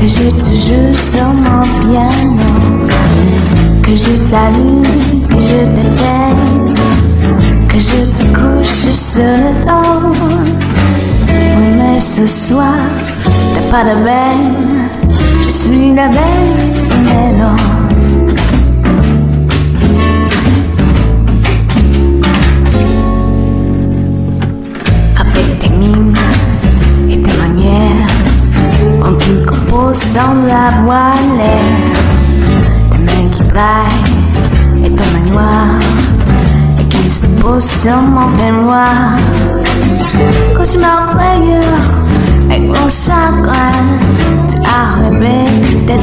que 0.00 0.06
je 0.08 0.28
te 0.30 0.52
joue 0.64 0.94
sur 0.94 1.28
mon 1.44 1.62
piano, 1.80 2.77
que 3.88 3.96
je 3.96 4.18
t'allume, 4.30 4.82
que 5.28 5.40
je 5.40 5.60
t'éteigne, 5.74 6.74
que 7.68 7.78
je 7.78 8.04
te 8.16 8.24
couche 8.36 8.92
sur 8.92 9.22
le 9.22 9.52
dos. 9.64 10.12
Oui, 11.56 11.68
mais 11.78 11.98
ce 11.98 12.26
soir, 12.26 12.74
t'as 13.24 13.70
pas 13.70 13.84
de 13.84 14.04
veine, 14.04 14.90
je 15.38 15.44
suis 15.44 15.94
la 15.94 16.08
de 16.08 16.94
mélo. 17.06 17.52
Avec 25.18 25.58
tes 25.60 25.70
mines 25.70 26.14
et 27.08 27.22
tes 27.22 27.36
manières, 27.38 28.06
on 29.02 29.14
qui 29.14 29.42
compose 29.46 29.96
sans 29.96 30.44
avoir 30.44 31.14
l'air. 31.38 32.07
Et 33.58 34.90
ton 34.90 35.04
main 35.12 35.32
noire, 35.32 35.80
et 36.80 36.84
qui 36.84 37.10
se 37.10 37.26
pose 37.26 37.64
sur 37.64 37.96
mon 37.96 38.30
peignoir. 38.36 39.16
Cauchemar 40.56 41.10
frayeur 41.10 41.80
avec 42.46 42.68
mon 42.68 42.88
chagrin, 42.88 43.98
tu 44.48 44.58
as 44.58 44.86
rêvé 45.00 45.44
de 45.72 45.78
tes 45.86 46.02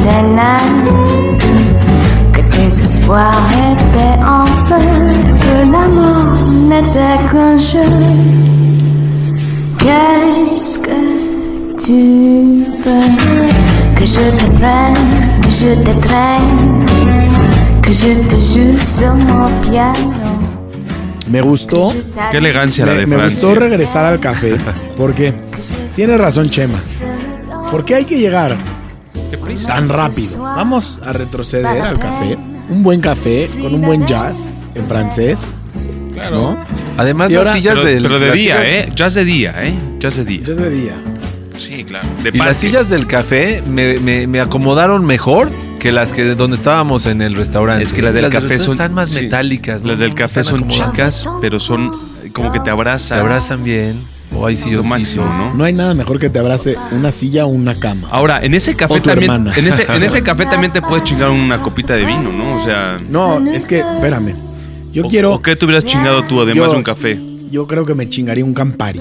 que 2.33 2.41
tes 2.53 2.67
espoirs 2.81 3.47
étaient 3.71 4.21
en 4.21 4.45
feu, 4.67 4.85
que 5.39 5.71
l'amour 5.71 6.35
n'était 6.67 7.23
qu'un 7.31 7.57
jeu. 7.57 7.89
Qu'est-ce 9.79 10.77
que 10.79 10.99
tu 11.85 12.65
veux? 12.83 13.47
Que 13.95 14.03
je 14.03 14.29
te 14.39 14.45
prenne, 14.57 14.93
que 15.41 15.49
je 15.49 15.73
te 15.73 15.99
traîne, 16.05 17.24
que 17.85 17.93
je 17.93 18.15
te 18.29 18.35
joue 18.35 18.75
sur 18.77 19.13
mon 19.15 19.51
piano. 19.61 20.13
Me 21.27 21.41
gustó. 21.41 21.93
Qué 22.31 22.37
elegancia 22.37 22.85
la 22.85 22.93
Me, 22.93 22.99
de 22.99 23.05
me 23.07 23.15
Francia. 23.17 23.47
gustó 23.47 23.59
regresar 23.59 24.05
al 24.05 24.19
café. 24.19 24.55
Porque 24.95 25.33
tiene 25.95 26.17
razón 26.17 26.49
Chema. 26.49 26.77
¿Por 27.71 27.83
qué 27.85 27.95
hay 27.95 28.05
que 28.05 28.17
llegar 28.17 28.57
tan 29.65 29.89
rápido? 29.89 30.41
Vamos 30.43 30.99
a 31.03 31.13
retroceder 31.13 31.81
al 31.81 31.99
café. 31.99 32.37
Un 32.69 32.83
buen 32.83 33.01
café 33.01 33.47
con 33.59 33.73
un 33.75 33.81
buen 33.81 34.05
jazz 34.05 34.35
en 34.75 34.87
francés. 34.87 35.55
¿No? 36.31 36.55
Además, 36.97 37.29
las 37.29 37.53
sillas 37.55 37.75
Pero, 37.75 37.85
del. 37.85 38.03
pero 38.03 38.19
de 38.19 38.27
las 38.27 38.35
día, 38.35 38.55
sillas- 38.63 38.67
¿eh? 38.87 38.91
Jazz 38.95 39.13
de 39.15 39.25
día, 39.25 39.53
¿eh? 39.63 39.73
Jazz 39.99 40.15
de 40.15 40.23
día. 40.25 40.43
Jazz 40.45 40.57
de 40.57 40.69
día. 40.69 40.95
Sí, 41.57 41.83
claro. 41.83 42.07
De 42.23 42.29
Y 42.33 42.37
las 42.37 42.57
sillas 42.57 42.89
del 42.89 43.05
café 43.05 43.61
me, 43.67 43.97
me- 43.99 44.25
me 44.27 44.39
acomodaron 44.39 45.05
mejor 45.05 45.49
que 45.85 45.91
las 45.91 46.11
que 46.11 46.23
donde 46.33 46.57
estábamos 46.57 47.05
en 47.05 47.21
el 47.21 47.35
restaurante. 47.35 47.83
Es 47.83 47.93
que 47.93 48.01
las 48.01 48.15
del 48.15 48.29
café 48.29 48.57
son. 48.57 48.71
están 48.73 48.93
más 48.95 49.09
sí. 49.09 49.21
metálicas. 49.21 49.83
¿no? 49.83 49.89
Las 49.91 49.99
del 49.99 50.15
café 50.15 50.43
son 50.43 50.61
acomodadas. 50.63 50.91
chicas, 50.91 51.29
pero 51.41 51.59
son 51.59 51.91
como 52.33 52.51
que 52.51 52.57
te 52.57 52.65
Te 52.65 52.71
abrazan. 52.71 53.19
abrazan 53.19 53.63
bien. 53.63 54.01
O 54.35 54.47
hay 54.47 54.57
Lo 54.71 54.81
máximo, 54.83 55.25
¿no? 55.25 55.53
No 55.53 55.63
hay 55.63 55.73
nada 55.73 55.93
mejor 55.93 56.19
que 56.19 56.31
te 56.31 56.39
abrace 56.39 56.75
una 56.91 57.11
silla 57.11 57.45
o 57.45 57.49
una 57.49 57.75
cama. 57.79 58.07
Ahora, 58.09 58.39
en 58.43 58.55
ese 58.55 58.75
café 58.75 58.99
también. 58.99 59.31
En 59.55 59.67
ese, 59.67 59.83
en 59.83 60.01
ese 60.01 60.23
café 60.23 60.45
también 60.49 60.73
te 60.73 60.81
puedes 60.81 61.03
chingar 61.03 61.29
una 61.29 61.59
copita 61.59 61.93
de 61.93 62.03
vino, 62.05 62.31
¿no? 62.31 62.55
O 62.55 62.63
sea. 62.63 62.97
No, 63.07 63.39
es 63.51 63.67
que, 63.67 63.79
espérame. 63.81 64.33
Yo 64.91 65.05
o- 65.05 65.07
quiero. 65.07 65.33
¿O 65.33 65.41
qué 65.41 65.55
te 65.55 65.65
hubieras 65.65 65.85
chingado 65.85 66.23
tú 66.23 66.41
además 66.41 66.65
yo- 66.65 66.71
de 66.71 66.77
un 66.77 66.83
café? 66.83 67.19
Yo 67.51 67.67
creo 67.67 67.85
que 67.85 67.93
me 67.93 68.09
chingaría 68.09 68.43
un 68.43 68.55
Campari. 68.55 68.99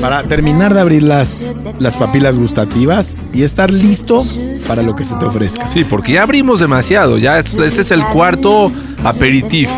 Para 0.00 0.22
terminar 0.24 0.72
de 0.74 0.80
abrir 0.80 1.02
las, 1.02 1.48
las 1.78 1.96
papilas 1.96 2.38
gustativas 2.38 3.16
y 3.32 3.42
estar 3.42 3.70
listo 3.70 4.24
para 4.66 4.82
lo 4.82 4.96
que 4.96 5.04
se 5.04 5.14
te 5.16 5.24
ofrezca. 5.26 5.68
Sí, 5.68 5.84
porque 5.84 6.12
ya 6.12 6.22
abrimos 6.22 6.60
demasiado. 6.60 7.18
Ya 7.18 7.38
es- 7.38 7.54
este 7.54 7.80
es 7.82 7.90
el 7.90 8.04
cuarto 8.06 8.72
aperitif. 9.04 9.68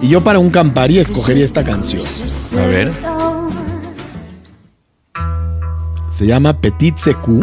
Y 0.00 0.08
yo 0.08 0.24
para 0.24 0.38
un 0.38 0.50
Campari 0.50 0.98
escogería 0.98 1.44
esta 1.44 1.62
canción. 1.64 2.02
A 2.58 2.66
ver. 2.66 2.92
Se 6.10 6.26
llama 6.26 6.60
Petit 6.60 6.96
Secu. 6.96 7.40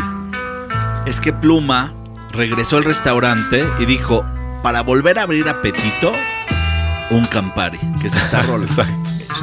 Es 1.06 1.19
que 1.19 1.34
Pluma 1.34 1.93
regresó 2.32 2.78
al 2.78 2.84
restaurante 2.84 3.63
y 3.80 3.86
dijo, 3.86 4.24
para 4.62 4.82
volver 4.82 5.19
a 5.19 5.24
abrir 5.24 5.48
apetito, 5.50 6.12
un 7.10 7.26
Campari, 7.26 7.80
que 8.02 8.08
es 8.08 8.15
esta 8.15 8.41
rola. 8.43 8.67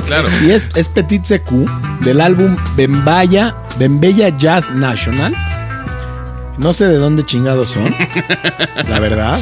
Claro. 0.06 0.28
Y 0.42 0.50
es, 0.50 0.70
es 0.74 0.88
Petit 0.88 1.24
Secu 1.24 1.66
del 2.00 2.20
álbum 2.20 2.56
Bembaya, 2.76 3.54
Bembella 3.78 4.28
Jazz 4.36 4.70
National. 4.70 5.34
No 6.58 6.72
sé 6.72 6.86
de 6.86 6.96
dónde 6.96 7.24
chingados 7.24 7.70
son, 7.70 7.94
la 8.88 8.98
verdad. 9.00 9.38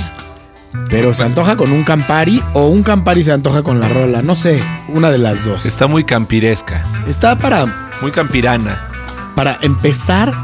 Pero 0.90 1.14
se 1.14 1.22
antoja 1.22 1.56
con 1.56 1.70
un 1.70 1.84
Campari 1.84 2.42
o 2.52 2.66
un 2.66 2.82
Campari 2.82 3.22
se 3.22 3.32
antoja 3.32 3.62
con 3.62 3.78
la 3.80 3.88
rola. 3.88 4.22
No 4.22 4.34
sé, 4.34 4.60
una 4.88 5.10
de 5.10 5.18
las 5.18 5.44
dos. 5.44 5.64
Está 5.66 5.86
muy 5.86 6.02
campiresca. 6.04 6.82
Está 7.08 7.36
para, 7.38 7.90
Muy 8.00 8.10
campirana. 8.10 8.88
para 9.36 9.56
empezar 9.62 10.34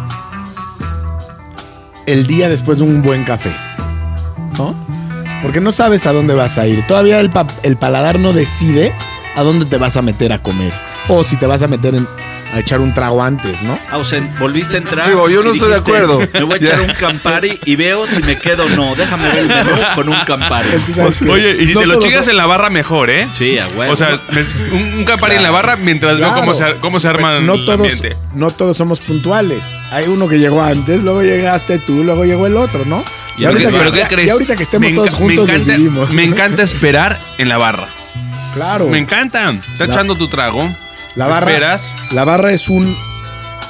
el 2.06 2.26
día 2.26 2.48
después 2.48 2.78
de 2.78 2.84
un 2.84 3.02
buen 3.02 3.24
café. 3.24 3.50
¿No? 4.58 4.74
Porque 5.42 5.60
no 5.60 5.72
sabes 5.72 6.06
a 6.06 6.12
dónde 6.12 6.34
vas 6.34 6.58
a 6.58 6.66
ir. 6.66 6.86
Todavía 6.86 7.18
el, 7.20 7.30
pa- 7.30 7.46
el 7.62 7.76
paladar 7.76 8.18
no 8.18 8.32
decide 8.32 8.94
a 9.36 9.42
dónde 9.42 9.64
te 9.66 9.76
vas 9.76 9.96
a 9.96 10.02
meter 10.02 10.32
a 10.32 10.42
comer. 10.42 10.72
O 11.08 11.24
si 11.24 11.36
te 11.36 11.46
vas 11.46 11.62
a 11.62 11.66
meter 11.68 11.94
en- 11.94 12.06
a 12.52 12.58
echar 12.58 12.80
un 12.80 12.92
trago 12.92 13.22
antes, 13.22 13.62
¿no? 13.62 13.78
Ausen, 13.92 14.28
volviste 14.40 14.74
a 14.74 14.78
entrar. 14.78 15.06
Digo, 15.08 15.28
yo 15.30 15.40
no 15.40 15.52
estoy 15.52 15.68
de 15.68 15.76
acuerdo. 15.76 16.18
Me 16.34 16.42
voy 16.42 16.54
a 16.54 16.56
echar 16.56 16.80
un 16.80 16.92
Campari 16.94 17.56
y 17.64 17.76
veo 17.76 18.08
si 18.08 18.20
me 18.24 18.36
quedo 18.38 18.64
o 18.64 18.68
no. 18.70 18.96
Déjame 18.96 19.28
ver 19.28 19.38
el 19.38 19.46
menú 19.46 19.70
con 19.94 20.08
un 20.08 20.16
Campari. 20.26 20.68
Es 20.74 20.82
que 20.82 20.92
sabes 20.92 21.18
que 21.20 21.30
Oye, 21.30 21.56
y 21.62 21.68
si 21.68 21.74
no 21.74 21.80
te 21.82 21.86
lo 21.86 22.00
chingas 22.02 22.24
son- 22.24 22.32
en 22.32 22.36
la 22.38 22.46
barra, 22.46 22.68
mejor, 22.68 23.08
¿eh? 23.08 23.28
Sí, 23.34 23.56
a 23.56 23.68
huevo. 23.68 23.92
O 23.92 23.96
sea, 23.96 24.20
me- 24.32 24.76
un, 24.76 24.94
un 24.98 25.04
Campari 25.04 25.36
en 25.36 25.44
la 25.44 25.52
barra 25.52 25.76
mientras 25.76 26.18
veo 26.18 26.34
cómo 26.34 26.52
se, 26.54 26.74
cómo 26.80 26.98
se 26.98 27.06
arma 27.06 27.38
no 27.38 27.54
el 27.54 27.64
todos, 27.64 27.78
ambiente. 27.80 28.16
no 28.34 28.50
todos 28.50 28.76
somos 28.76 28.98
puntuales. 28.98 29.76
Hay 29.92 30.06
uno 30.08 30.26
que 30.28 30.40
llegó 30.40 30.60
antes, 30.60 31.04
luego 31.04 31.22
llegaste 31.22 31.78
tú, 31.78 32.02
luego 32.02 32.24
llegó 32.24 32.48
el 32.48 32.56
otro, 32.56 32.84
¿no? 32.84 33.04
Y 33.36 33.42
¿Pero, 33.44 33.50
ahorita 33.52 33.70
que, 33.70 33.78
pero 33.78 33.92
qué 33.92 33.98
ya- 34.00 34.08
crees? 34.08 34.26
y 34.26 34.30
ahorita 34.30 34.56
que 34.56 34.62
estemos 34.64 34.90
Me 34.90 34.94
todos 34.96 35.14
juntos 35.14 35.46
me 35.46 35.54
encanta, 35.54 35.70
decidimos. 35.72 36.12
Me 36.14 36.24
encanta 36.24 36.62
esperar 36.64 37.16
en 37.38 37.48
la 37.48 37.58
barra. 37.58 37.88
Claro. 38.54 38.86
Me 38.88 38.98
encanta. 38.98 39.50
Estás 39.50 39.88
La- 39.88 39.94
echando 39.94 40.16
tu 40.16 40.28
trago. 40.28 40.68
La 41.16 41.26
barra, 41.26 41.50
Esperas. 41.50 41.92
la 42.12 42.24
barra 42.24 42.52
es 42.52 42.68
un, 42.68 42.96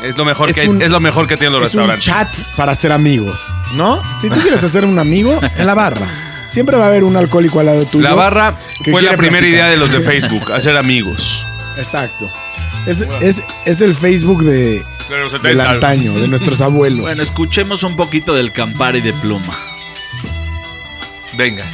Es 0.02 0.16
lo 0.16 0.24
mejor 0.24 0.48
Es 0.50 0.56
que 0.56 0.68
un- 0.68 0.80
es 0.80 0.90
lo 0.90 1.00
mejor 1.00 1.26
que 1.26 1.36
tienen 1.36 1.58
los 1.60 1.70
es 1.70 1.74
un 1.74 1.98
chat 1.98 2.28
para 2.56 2.74
ser 2.74 2.90
amigos, 2.92 3.52
¿no? 3.74 4.00
Si 4.20 4.30
tú 4.30 4.40
quieres 4.40 4.62
hacer 4.62 4.84
un 4.84 4.98
amigo, 4.98 5.38
en 5.56 5.66
la 5.66 5.74
barra. 5.74 6.06
Siempre 6.48 6.76
va 6.78 6.84
a 6.84 6.88
haber 6.88 7.04
un 7.04 7.16
alcohólico 7.16 7.60
al 7.60 7.66
lado 7.66 7.84
tuyo. 7.84 8.02
La 8.04 8.14
barra 8.14 8.56
que 8.82 8.90
fue 8.90 9.02
la 9.02 9.10
primera 9.16 9.38
platicar. 9.40 9.48
idea 9.52 9.68
de 9.68 9.76
los 9.76 9.90
de 9.92 10.00
Facebook, 10.00 10.50
hacer 10.52 10.76
amigos. 10.76 11.44
Exacto. 11.76 12.30
Es, 12.86 13.02
es, 13.20 13.42
es 13.66 13.80
el 13.82 13.94
Facebook 13.94 14.42
de, 14.42 14.82
De 15.08 15.16
del 15.16 15.30
70. 15.30 15.70
antaño, 15.70 16.12
de 16.18 16.28
nuestros 16.28 16.60
abuelos. 16.62 17.00
Bueno, 17.02 17.22
escuchemos 17.22 17.82
un 17.82 17.94
poquito 17.96 18.34
del 18.34 18.52
Campari 18.52 19.00
de 19.02 19.12
Pluma. 19.12 19.54
Venga. 21.36 21.64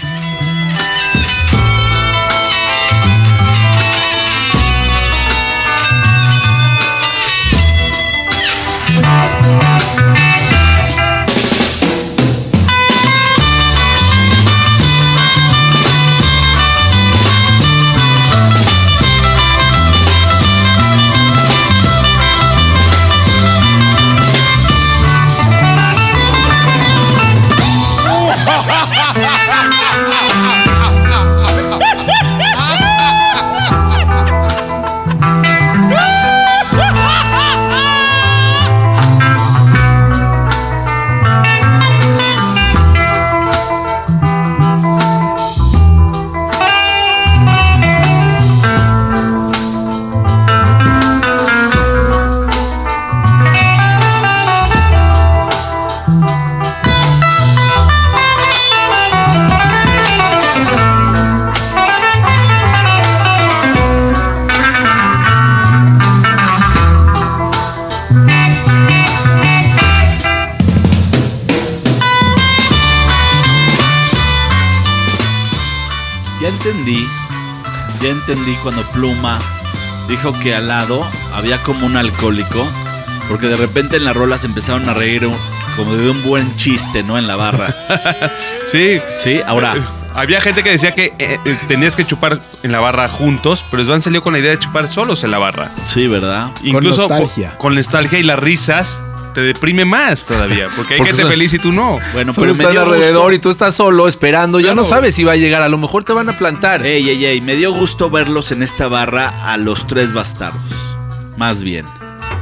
Entendí 78.26 78.56
cuando 78.56 78.82
Pluma 78.90 79.38
dijo 80.08 80.32
que 80.40 80.52
al 80.52 80.66
lado 80.66 81.06
había 81.32 81.62
como 81.62 81.86
un 81.86 81.96
alcohólico, 81.96 82.66
porque 83.28 83.46
de 83.46 83.56
repente 83.56 83.98
en 83.98 84.04
las 84.04 84.16
rolas 84.16 84.44
empezaron 84.44 84.88
a 84.88 84.94
reír 84.94 85.28
como 85.76 85.94
de 85.94 86.10
un 86.10 86.24
buen 86.24 86.56
chiste, 86.56 87.04
¿no? 87.04 87.18
En 87.18 87.28
la 87.28 87.36
barra. 87.36 87.72
Sí. 88.70 88.98
Sí, 89.16 89.40
ahora, 89.46 89.76
Había 90.12 90.40
gente 90.40 90.64
que 90.64 90.70
decía 90.70 90.92
que 90.92 91.14
eh, 91.18 91.38
eh, 91.44 91.58
tenías 91.68 91.94
que 91.94 92.04
chupar 92.04 92.40
en 92.64 92.72
la 92.72 92.80
barra 92.80 93.06
juntos, 93.06 93.64
pero 93.70 93.84
Svan 93.84 94.02
salió 94.02 94.22
con 94.22 94.32
la 94.32 94.40
idea 94.40 94.50
de 94.50 94.58
chupar 94.58 94.88
solos 94.88 95.22
en 95.22 95.30
la 95.30 95.38
barra. 95.38 95.70
sí, 95.94 96.08
¿verdad? 96.08 96.50
Incluso 96.64 97.02
nostalgia. 97.02 97.50
Con, 97.50 97.58
con 97.58 97.74
nostalgia 97.76 98.18
y 98.18 98.24
las 98.24 98.40
risas 98.40 99.02
te 99.36 99.42
deprime 99.42 99.84
más 99.84 100.24
todavía, 100.24 100.68
porque 100.74 100.94
hay 100.94 100.98
Porque 101.00 101.10
gente 101.12 101.20
son- 101.24 101.30
feliz 101.30 101.52
y 101.52 101.58
tú 101.58 101.70
no. 101.70 101.98
Bueno, 102.14 102.32
Solo 102.32 102.46
pero 102.46 102.54
me 102.56 102.62
están 102.64 102.72
dio 102.72 102.80
alrededor 102.94 103.22
gusto. 103.24 103.34
y 103.34 103.38
tú 103.38 103.50
estás 103.50 103.74
solo 103.74 104.08
esperando. 104.08 104.60
Ya 104.60 104.74
no 104.74 104.82
sabes 104.82 105.14
si 105.14 105.24
va 105.24 105.32
a 105.32 105.36
llegar. 105.36 105.60
A 105.60 105.68
lo 105.68 105.76
mejor 105.76 106.04
te 106.04 106.14
van 106.14 106.26
a 106.30 106.38
plantar. 106.38 106.86
Ey, 106.86 107.06
ey, 107.06 107.22
ey, 107.26 107.40
me 107.42 107.54
dio 107.54 107.70
gusto 107.74 108.08
verlos 108.08 108.50
en 108.50 108.62
esta 108.62 108.88
barra 108.88 109.52
a 109.52 109.58
los 109.58 109.86
tres 109.86 110.14
bastardos. 110.14 110.62
Más 111.36 111.62
bien. 111.62 111.84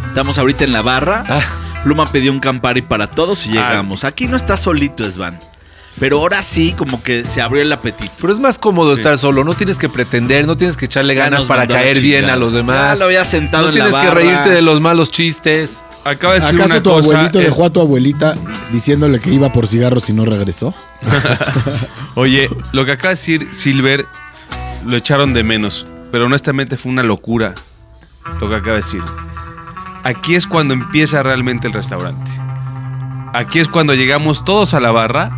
Estamos 0.07 0.39
ahorita 0.39 0.63
en 0.63 0.73
la 0.73 0.83
barra. 0.83 1.25
Ah. 1.29 1.41
Pluma 1.83 2.13
pidió 2.13 2.31
un 2.31 2.39
Campari 2.39 2.81
para 2.83 3.09
todos 3.11 3.45
y 3.47 3.51
llegamos. 3.51 4.05
Aquí 4.05 4.29
no 4.29 4.37
está 4.37 4.57
solito, 4.57 5.11
Svan. 5.11 5.41
Pero 6.01 6.19
ahora 6.19 6.43
sí, 6.43 6.73
como 6.77 7.03
que 7.03 7.25
se 7.25 7.41
abrió 7.41 7.63
el 7.63 7.73
apetito. 7.73 8.13
Pero 8.21 8.33
es 8.33 8.41
más 8.41 8.59
cómodo 8.59 8.95
estar 8.95 9.17
solo. 9.17 9.45
No 9.45 9.55
tienes 9.55 9.79
que 9.79 9.89
pretender, 9.89 10.45
no 10.47 10.57
tienes 10.57 10.77
que 10.77 10.87
echarle 10.87 11.15
Ya 11.15 11.25
ganas 11.25 11.41
nos 11.41 11.49
para 11.49 11.69
caer 11.69 12.01
bien 12.01 12.25
a 12.31 12.37
los 12.37 12.53
demás. 12.53 12.95
Ya 12.95 12.99
lo 12.99 13.05
había 13.07 13.25
sentado 13.25 13.65
no 13.65 13.69
en 13.73 13.79
la 13.79 13.85
tienes 13.87 14.01
que 14.01 14.09
barra. 14.09 14.21
reírte 14.21 14.51
de 14.51 14.61
los 14.63 14.81
malos 14.81 15.11
chistes. 15.13 15.85
Acaba 16.05 16.35
de 16.35 16.41
decir 16.41 16.57
¿Acaso 16.57 16.75
una 16.75 16.83
tu 16.83 16.91
cosa. 16.91 17.09
abuelito 17.09 17.39
es- 17.39 17.45
dejó 17.47 17.65
a 17.67 17.71
tu 17.71 17.81
abuelita 17.81 18.35
diciéndole 18.73 19.21
que 19.21 19.31
iba 19.33 19.53
por 19.53 19.67
cigarros 19.69 20.11
y 20.11 20.13
no 20.13 20.25
regresó? 20.25 20.75
Oye, 22.15 22.49
lo 22.73 22.85
que 22.85 22.93
acaba 22.93 23.11
de 23.11 23.15
decir 23.17 23.49
Silver 23.53 24.07
lo 24.85 24.97
echaron 24.97 25.33
de 25.33 25.43
menos, 25.45 25.87
pero 26.13 26.27
honestamente 26.27 26.77
fue 26.77 26.93
una 26.93 27.03
locura 27.03 27.55
lo 28.41 28.49
que 28.49 28.55
acaba 28.57 28.73
de 28.73 28.77
decir. 28.83 29.03
Aquí 30.03 30.35
es 30.35 30.47
cuando 30.47 30.75
empieza 30.75 31.23
realmente 31.23 31.67
el 31.69 31.73
restaurante. 31.73 32.31
Aquí 33.33 33.59
es 33.59 33.69
cuando 33.69 33.95
llegamos 33.95 34.45
todos 34.45 34.75
a 34.75 34.81
la 34.81 34.91
barra. 34.91 35.31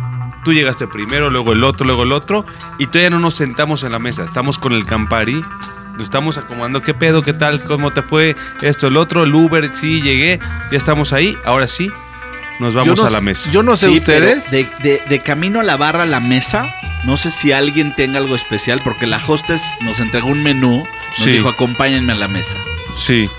Tú 0.43 0.53
llegaste 0.53 0.87
primero, 0.87 1.29
luego 1.29 1.51
el 1.53 1.63
otro, 1.63 1.85
luego 1.85 2.03
el 2.03 2.11
otro, 2.13 2.45
y 2.77 2.87
todavía 2.87 3.09
no 3.09 3.19
nos 3.19 3.35
sentamos 3.35 3.83
en 3.83 3.91
la 3.91 3.99
mesa. 3.99 4.23
Estamos 4.23 4.57
con 4.59 4.71
el 4.73 4.85
Campari, 4.85 5.41
nos 5.93 6.03
estamos 6.03 6.37
acomodando. 6.37 6.81
¿Qué 6.81 6.93
pedo? 6.93 7.21
¿Qué 7.21 7.33
tal? 7.33 7.61
¿Cómo 7.63 7.91
te 7.91 8.01
fue? 8.01 8.35
Esto, 8.61 8.87
el 8.87 8.97
otro, 8.97 9.23
el 9.23 9.33
Uber, 9.35 9.71
sí, 9.73 10.01
llegué. 10.01 10.39
Ya 10.71 10.77
estamos 10.77 11.11
ahí. 11.11 11.37
Ahora 11.43 11.67
sí, 11.67 11.91
nos 12.59 12.73
vamos 12.73 12.99
no, 13.01 13.07
a 13.07 13.09
la 13.09 13.19
mesa. 13.21 13.51
Yo 13.51 13.61
no 13.63 13.75
sé 13.75 13.89
Sí, 13.89 13.97
ustedes. 13.97 14.49
De, 14.51 14.63
de- 14.83 15.01
de 15.09 15.23
camino 15.23 15.59
a 15.59 15.63
la 15.63 15.75
barra 15.75 16.03
a 16.03 16.05
la 16.07 16.19
mesa, 16.19 16.73
no 17.03 17.17
sé 17.17 17.29
si 17.31 17.51
alguien 17.51 17.93
tenga 17.95 18.19
algo 18.19 18.35
especial, 18.35 18.79
porque 18.83 19.05
la 19.07 19.17
hostess 19.25 19.63
nos 19.81 19.99
entregó 19.99 20.27
un 20.29 20.43
menú, 20.43 20.85
nos 20.85 21.17
Sí. 21.17 21.31
dijo 21.31 21.49
acompáñenme 21.49 22.13
a 22.13 22.15
la 22.15 22.27
mesa. 22.27 22.57
Sí. 22.95 23.29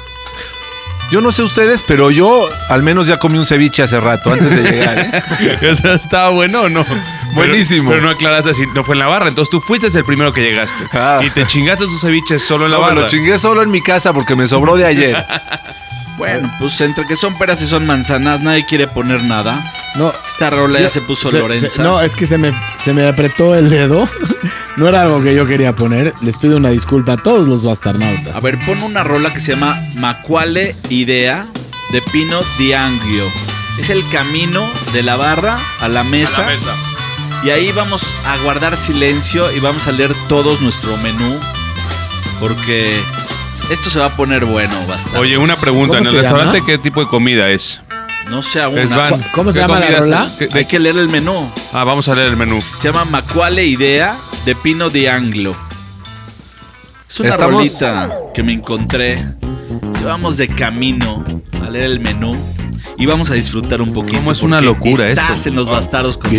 Yo 1.10 1.22
no 1.22 1.32
sé 1.32 1.42
ustedes, 1.42 1.82
pero 1.82 2.10
yo 2.10 2.50
al 2.68 2.82
menos 2.82 3.06
ya 3.06 3.18
comí 3.18 3.38
un 3.38 3.46
ceviche 3.46 3.82
hace 3.82 3.98
rato, 3.98 4.30
antes 4.30 4.50
de 4.54 4.62
llegar. 4.70 4.98
¿eh? 4.98 5.68
O 5.70 5.74
sea, 5.74 5.94
¿Estaba 5.94 6.28
bueno 6.30 6.62
o 6.62 6.68
no? 6.68 6.84
Buenísimo. 7.32 7.90
Pero, 7.90 8.00
pero 8.02 8.02
no 8.02 8.10
aclaraste 8.10 8.52
si 8.54 8.66
no 8.66 8.84
fue 8.84 8.94
en 8.94 8.98
la 8.98 9.06
barra. 9.06 9.28
Entonces 9.28 9.50
tú 9.50 9.60
fuiste 9.60 9.86
el 9.86 10.04
primero 10.04 10.32
que 10.34 10.42
llegaste. 10.42 10.84
Ah. 10.92 11.20
Y 11.24 11.30
te 11.30 11.46
chingaste 11.46 11.84
tus 11.86 12.00
ceviches 12.02 12.42
solo 12.42 12.66
en 12.66 12.72
la 12.72 12.76
No, 12.76 12.82
me 12.82 12.88
barra. 12.90 13.00
lo 13.02 13.06
chingué 13.08 13.38
solo 13.38 13.62
en 13.62 13.70
mi 13.70 13.80
casa 13.80 14.12
porque 14.12 14.36
me 14.36 14.46
sobró 14.46 14.76
de 14.76 14.84
ayer. 14.84 15.26
Bueno, 16.18 16.52
pues 16.58 16.80
entre 16.80 17.06
que 17.06 17.14
son 17.16 17.38
peras 17.38 17.62
y 17.62 17.66
son 17.66 17.86
manzanas, 17.86 18.40
nadie 18.40 18.66
quiere 18.66 18.86
poner 18.88 19.22
nada. 19.22 19.72
No. 19.94 20.12
Esta 20.26 20.50
rola 20.50 20.80
ya 20.80 20.88
se 20.90 21.00
puso 21.00 21.30
se- 21.30 21.38
Lorenza. 21.38 21.70
se- 21.70 21.82
no, 21.82 22.00
es 22.00 22.14
que 22.16 22.26
se 22.26 22.36
me, 22.38 22.52
se 22.78 22.92
me 22.92 23.06
apretó 23.06 23.54
el 23.54 23.70
dedo. 23.70 24.08
No 24.76 24.86
era 24.86 25.02
algo 25.02 25.20
que 25.20 25.34
yo 25.34 25.44
quería 25.44 25.74
poner. 25.74 26.14
Les 26.22 26.38
pido 26.38 26.56
una 26.56 26.68
disculpa 26.70 27.14
a 27.14 27.16
todos 27.16 27.48
los 27.48 27.64
bastarnautas. 27.64 28.36
A 28.36 28.38
ver, 28.38 28.64
pon 28.64 28.80
una 28.84 29.02
rola 29.02 29.32
que 29.34 29.40
se 29.40 29.54
llama 29.54 29.76
Macuale 29.96 30.76
Idea 30.88 31.48
de 31.90 32.00
Pino 32.00 32.38
Diangio. 32.60 33.24
Es 33.76 33.90
el 33.90 34.08
camino 34.10 34.70
de 34.92 35.02
la 35.02 35.16
barra 35.16 35.58
a 35.80 35.88
la 35.88 36.00
A 36.00 36.04
mesa. 36.04 36.42
la 36.42 36.46
mesa. 36.52 36.74
Y 37.42 37.50
ahí 37.50 37.72
vamos 37.72 38.02
a 38.24 38.36
guardar 38.44 38.76
silencio 38.76 39.50
y 39.50 39.58
vamos 39.58 39.88
a 39.88 39.90
leer 39.92 40.14
todos 40.28 40.60
nuestro 40.60 40.96
menú. 40.98 41.40
Porque 42.38 43.00
esto 43.70 43.90
se 43.90 43.98
va 43.98 44.06
a 44.06 44.16
poner 44.16 44.44
bueno 44.44 44.74
bastante. 44.86 45.18
Oye, 45.18 45.36
una 45.38 45.56
pregunta. 45.56 45.98
¿Cómo 45.98 45.98
¿En 46.00 46.06
el 46.06 46.10
se 46.12 46.16
restaurante 46.22 46.56
llama? 46.58 46.66
qué 46.66 46.78
tipo 46.78 47.00
de 47.00 47.08
comida 47.08 47.50
es? 47.50 47.80
no 48.30 48.42
sé 48.42 48.60
aún. 48.60 48.78
Es 48.78 48.94
van. 48.94 49.22
¿Cómo 49.32 49.52
se 49.52 49.58
¿Qué 49.58 49.62
llama 49.66 49.80
la 49.80 49.86
es? 49.88 49.98
rola? 50.00 50.30
¿Qué- 50.38 50.46
de- 50.48 50.58
Hay 50.58 50.64
que 50.66 50.78
leer 50.78 50.96
el 50.98 51.08
menú. 51.08 51.50
Ah, 51.72 51.84
vamos 51.84 52.08
a 52.08 52.14
leer 52.14 52.28
el 52.28 52.36
menú. 52.36 52.58
Se 52.76 52.88
llama 52.88 53.04
Macuale 53.06 53.64
Idea 53.64 54.16
de 54.44 54.54
Pino 54.54 54.90
de 54.90 55.08
Anglo. 55.08 55.56
Es 57.08 57.20
una 57.20 57.30
Estamos- 57.30 57.54
rolita 57.56 58.10
que 58.34 58.42
me 58.42 58.52
encontré. 58.52 59.24
Llevamos 60.00 60.36
de 60.36 60.46
camino 60.48 61.24
a 61.64 61.70
leer 61.70 61.86
el 61.86 62.00
menú 62.00 62.36
y 62.98 63.06
vamos 63.06 63.30
a 63.30 63.34
disfrutar 63.34 63.80
un 63.80 63.92
poquito. 63.94 64.18
¿Cómo 64.18 64.32
es 64.32 64.42
una 64.42 64.60
locura 64.60 65.08
estás 65.08 65.30
esto? 65.38 65.48
en 65.48 65.56
los 65.56 65.68
Ah. 65.68 65.72
bastardos 65.72 66.18
con. 66.18 66.30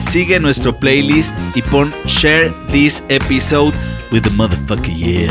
Sigue 0.00 0.40
nuestro 0.40 0.78
playlist 0.78 1.34
y 1.54 1.60
pon 1.62 1.92
share 2.06 2.52
this 2.72 3.02
episode 3.08 3.74
with 4.10 4.22
the 4.22 4.30
motherfucker 4.30 4.94
yeah. 4.94 5.30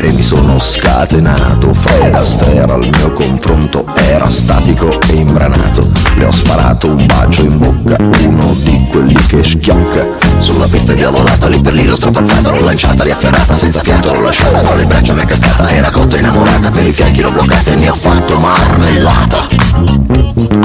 e 0.00 0.12
mi 0.12 0.22
sono 0.22 0.58
scatenato. 0.58 1.72
Fred 1.74 2.14
Astaire 2.14 2.72
al 2.72 2.88
mio 2.90 3.12
confronto 3.12 3.84
era 3.96 4.28
statico 4.28 4.98
e 5.08 5.14
imbranato. 5.14 5.90
Le 6.16 6.24
ho 6.24 6.32
sparato 6.32 6.90
un 6.90 7.06
bacio 7.06 7.42
in 7.42 7.58
bocca, 7.58 7.96
uno 7.98 8.54
di 8.62 8.86
quelli 8.90 9.14
che 9.26 9.42
schiocca. 9.42 10.06
Sulla 10.38 10.66
pista 10.66 10.92
diavolata, 10.92 11.48
lì 11.48 11.60
per 11.60 11.72
lì 11.72 11.84
l'ho 11.84 11.96
strapazzata 11.96 12.50
L'ho 12.50 12.64
lanciata, 12.64 13.02
riafferrata, 13.02 13.56
senza 13.56 13.80
fiato 13.80 14.12
l'ho 14.12 14.20
lasciata 14.20 14.60
Tra 14.60 14.74
le 14.74 14.84
braccia 14.84 15.12
mi 15.12 15.22
è 15.22 15.24
cascata, 15.24 15.68
era 15.68 15.90
cotta 15.90 16.16
innamorata 16.16 16.70
Per 16.70 16.86
i 16.86 16.92
fianchi 16.92 17.22
l'ho 17.22 17.32
bloccata 17.32 17.72
e 17.72 17.74
ne 17.74 17.90
ho 17.90 17.96
fatto 17.96 18.38
marmellata 18.38 19.67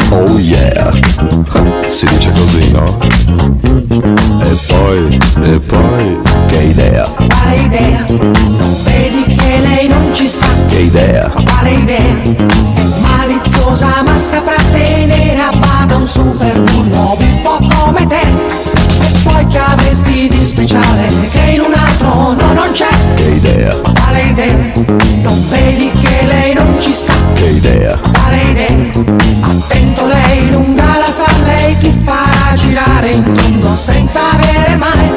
Oh 0.10 0.38
yeah 0.40 0.92
Si 1.88 2.06
dice 2.08 2.32
così, 2.32 2.72
no? 2.72 2.98
E 4.42 4.58
poi, 4.68 5.20
e 5.44 5.60
poi 5.60 6.18
Che 6.48 6.58
idea, 6.58 7.04
Quale 7.04 7.56
idea? 7.56 8.06
Non 8.08 8.76
vedi 8.84 9.24
che 9.36 9.60
lei 9.60 9.88
non 9.88 10.14
ci 10.14 10.28
sta? 10.28 10.46
che 10.68 10.80
idea 10.80 11.30
Quale 11.30 11.72
idea? 11.72 12.22
È 12.76 12.84
maliziosa 13.02 14.02
ma 14.04 14.18
saprà 14.18 14.56
tenere 14.72 15.40
a 15.40 15.52
bada 15.58 15.96
un 15.96 16.08
super 16.08 16.62
bullo 16.62 17.16
un 17.20 17.42
po' 17.42 17.58
come 17.76 18.08
te 18.08 18.43
Avresti 19.56 20.28
di 20.30 20.46
speciale 20.46 21.08
che 21.32 21.52
in 21.54 21.62
un 21.62 21.74
altro 21.74 22.34
no 22.34 22.54
non 22.54 22.72
c'è 22.72 22.88
Che 23.16 23.24
idea, 23.24 23.76
Quale 23.76 24.22
idea? 24.22 24.72
Non 25.22 25.48
vedi 25.50 25.92
che 25.92 26.26
lei 26.26 26.54
non 26.54 26.76
ci 26.80 26.94
sta? 26.94 27.14
che 27.34 27.46
idea 27.46 27.98
Quale 27.98 28.42
idea? 28.52 28.92
Attento 29.42 30.08
lei 30.08 30.50
lunga 30.52 30.98
la 30.98 31.12
sa, 31.12 31.26
lei 31.46 31.78
ti 31.78 31.92
farà 32.04 32.56
girare 32.56 33.12
in 33.12 33.32
tondo 33.34 33.76
senza 33.76 34.22
avere 34.32 34.76
mai 34.76 35.12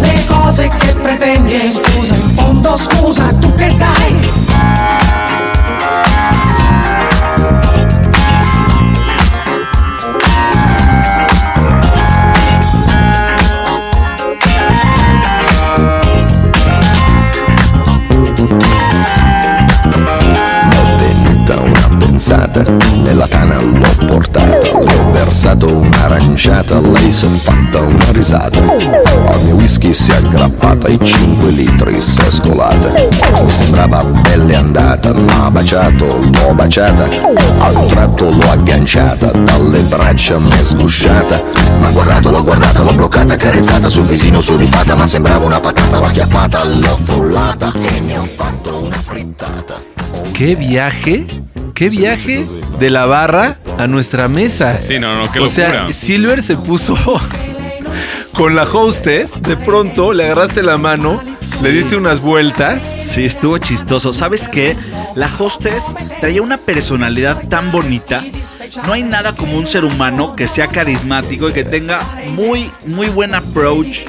le 0.00 0.24
cose 0.26 0.68
che 0.68 0.94
pretendi 0.94 1.54
e 1.54 1.70
scusa, 1.70 2.14
in 2.14 2.20
fondo 2.20 2.76
scusa, 2.76 3.32
tu 3.40 3.54
che 3.54 3.74
dai? 3.76 4.43
Versato 26.04 26.78
un'aranciata, 26.78 26.80
lei 26.80 27.12
si 27.12 27.24
è 27.24 27.28
fatta 27.28 27.80
una 27.80 28.10
risata. 28.10 28.60
Al 28.60 29.42
mio 29.44 29.56
whisky 29.56 29.92
si 29.92 30.10
è 30.10 30.16
aggrappata, 30.16 30.88
i 30.88 30.98
5 31.02 31.50
litri 31.50 32.00
si 32.00 32.20
è 32.20 32.30
scolata. 32.30 32.92
Mi 33.42 33.50
sembrava 33.50 34.02
belle 34.04 34.54
andata, 34.54 35.12
m'ha 35.12 35.50
baciato, 35.50 36.04
l'ho 36.06 36.54
baciata. 36.54 37.08
A 37.58 37.70
un 37.70 37.88
tratto 37.88 38.30
l'ho 38.30 38.50
agganciata, 38.50 39.30
dalle 39.32 39.80
braccia 39.80 40.38
m'è 40.38 40.62
sgusciata. 40.62 41.42
Ma 41.78 41.90
guardato, 41.90 42.30
l'ho 42.30 42.42
guardata, 42.42 42.82
l'ho 42.82 42.92
bloccata, 42.92 43.36
carezzata 43.36 43.88
sul 43.88 44.04
visino 44.04 44.40
su 44.40 44.56
di 44.56 44.66
fatta 44.66 44.94
Ma 44.94 45.06
sembrava 45.06 45.44
una 45.44 45.60
patata, 45.60 45.98
l'ho 45.98 46.04
acchiappata, 46.04 46.64
l'ho 46.64 46.98
frullata 47.02 47.72
E 47.74 48.00
ne 48.00 48.18
ho 48.18 48.24
fatto 48.24 48.82
una 48.84 48.96
frittata. 48.96 49.74
¿Qué 50.32 50.54
viaje? 50.54 51.26
¿Qué 51.74 51.88
viaje 51.88 52.46
de 52.78 52.90
la 52.90 53.06
barra 53.06 53.58
a 53.78 53.86
nuestra 53.86 54.28
mesa? 54.28 54.76
Sí, 54.76 54.98
no, 54.98 55.16
no, 55.16 55.30
qué 55.30 55.40
O 55.40 55.48
sea, 55.48 55.68
locura. 55.68 55.92
Silver 55.92 56.42
se 56.42 56.56
puso 56.56 56.96
con 58.34 58.54
la 58.54 58.64
hostess, 58.64 59.40
de 59.42 59.56
pronto 59.56 60.12
le 60.12 60.24
agarraste 60.24 60.62
la 60.62 60.76
mano, 60.78 61.22
le 61.62 61.70
diste 61.70 61.96
unas 61.96 62.20
vueltas. 62.20 62.82
Sí, 62.82 63.24
estuvo 63.24 63.58
chistoso. 63.58 64.12
¿Sabes 64.12 64.48
qué? 64.48 64.76
La 65.14 65.30
hostess 65.38 65.94
traía 66.20 66.42
una 66.42 66.56
personalidad 66.56 67.46
tan 67.48 67.70
bonita. 67.70 68.24
No 68.86 68.92
hay 68.92 69.02
nada 69.02 69.32
como 69.34 69.56
un 69.56 69.66
ser 69.66 69.84
humano 69.84 70.34
que 70.34 70.48
sea 70.48 70.68
carismático 70.68 71.48
y 71.48 71.52
que 71.52 71.64
tenga 71.64 72.00
muy, 72.34 72.70
muy 72.86 73.08
buen 73.08 73.34
approach 73.34 74.00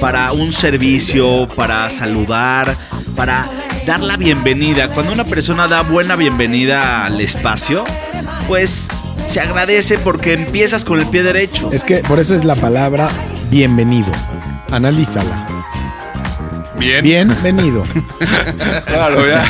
para 0.00 0.32
un 0.32 0.52
servicio, 0.52 1.48
para 1.54 1.88
saludar, 1.90 2.76
para 3.16 3.46
dar 3.86 4.00
la 4.00 4.16
bienvenida. 4.16 4.88
Cuando 4.88 5.12
una 5.12 5.24
persona 5.24 5.66
da 5.68 5.82
buena 5.82 6.16
bienvenida 6.16 7.04
al 7.04 7.20
espacio, 7.20 7.84
pues 8.46 8.88
se 9.28 9.40
agradece 9.40 9.98
porque 9.98 10.32
empiezas 10.34 10.84
con 10.84 10.98
el 11.00 11.06
pie 11.06 11.22
derecho. 11.22 11.70
Es 11.72 11.84
que 11.84 11.98
por 11.98 12.18
eso 12.18 12.34
es 12.34 12.44
la 12.44 12.54
palabra 12.56 13.08
bienvenido. 13.50 14.10
Analízala. 14.70 15.46
Bien. 16.78 17.02
Bienvenido. 17.02 17.84
Claro, 18.86 19.26
ya. 19.26 19.44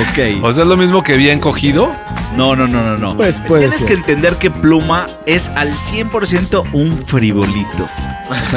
Ok. 0.00 0.42
O 0.44 0.52
sea, 0.52 0.62
es 0.64 0.68
lo 0.68 0.76
mismo 0.76 1.02
que 1.02 1.16
bien 1.16 1.38
cogido. 1.40 1.92
No, 2.36 2.56
no, 2.56 2.66
no, 2.66 2.82
no, 2.82 2.96
no. 2.96 3.16
Pues 3.16 3.40
puede 3.40 3.62
Tienes 3.62 3.78
ser. 3.80 3.88
que 3.88 3.94
entender 3.94 4.36
que 4.36 4.50
Pluma 4.50 5.06
es 5.26 5.48
al 5.54 5.72
100% 5.72 6.64
un 6.72 6.96
frivolito. 7.06 7.88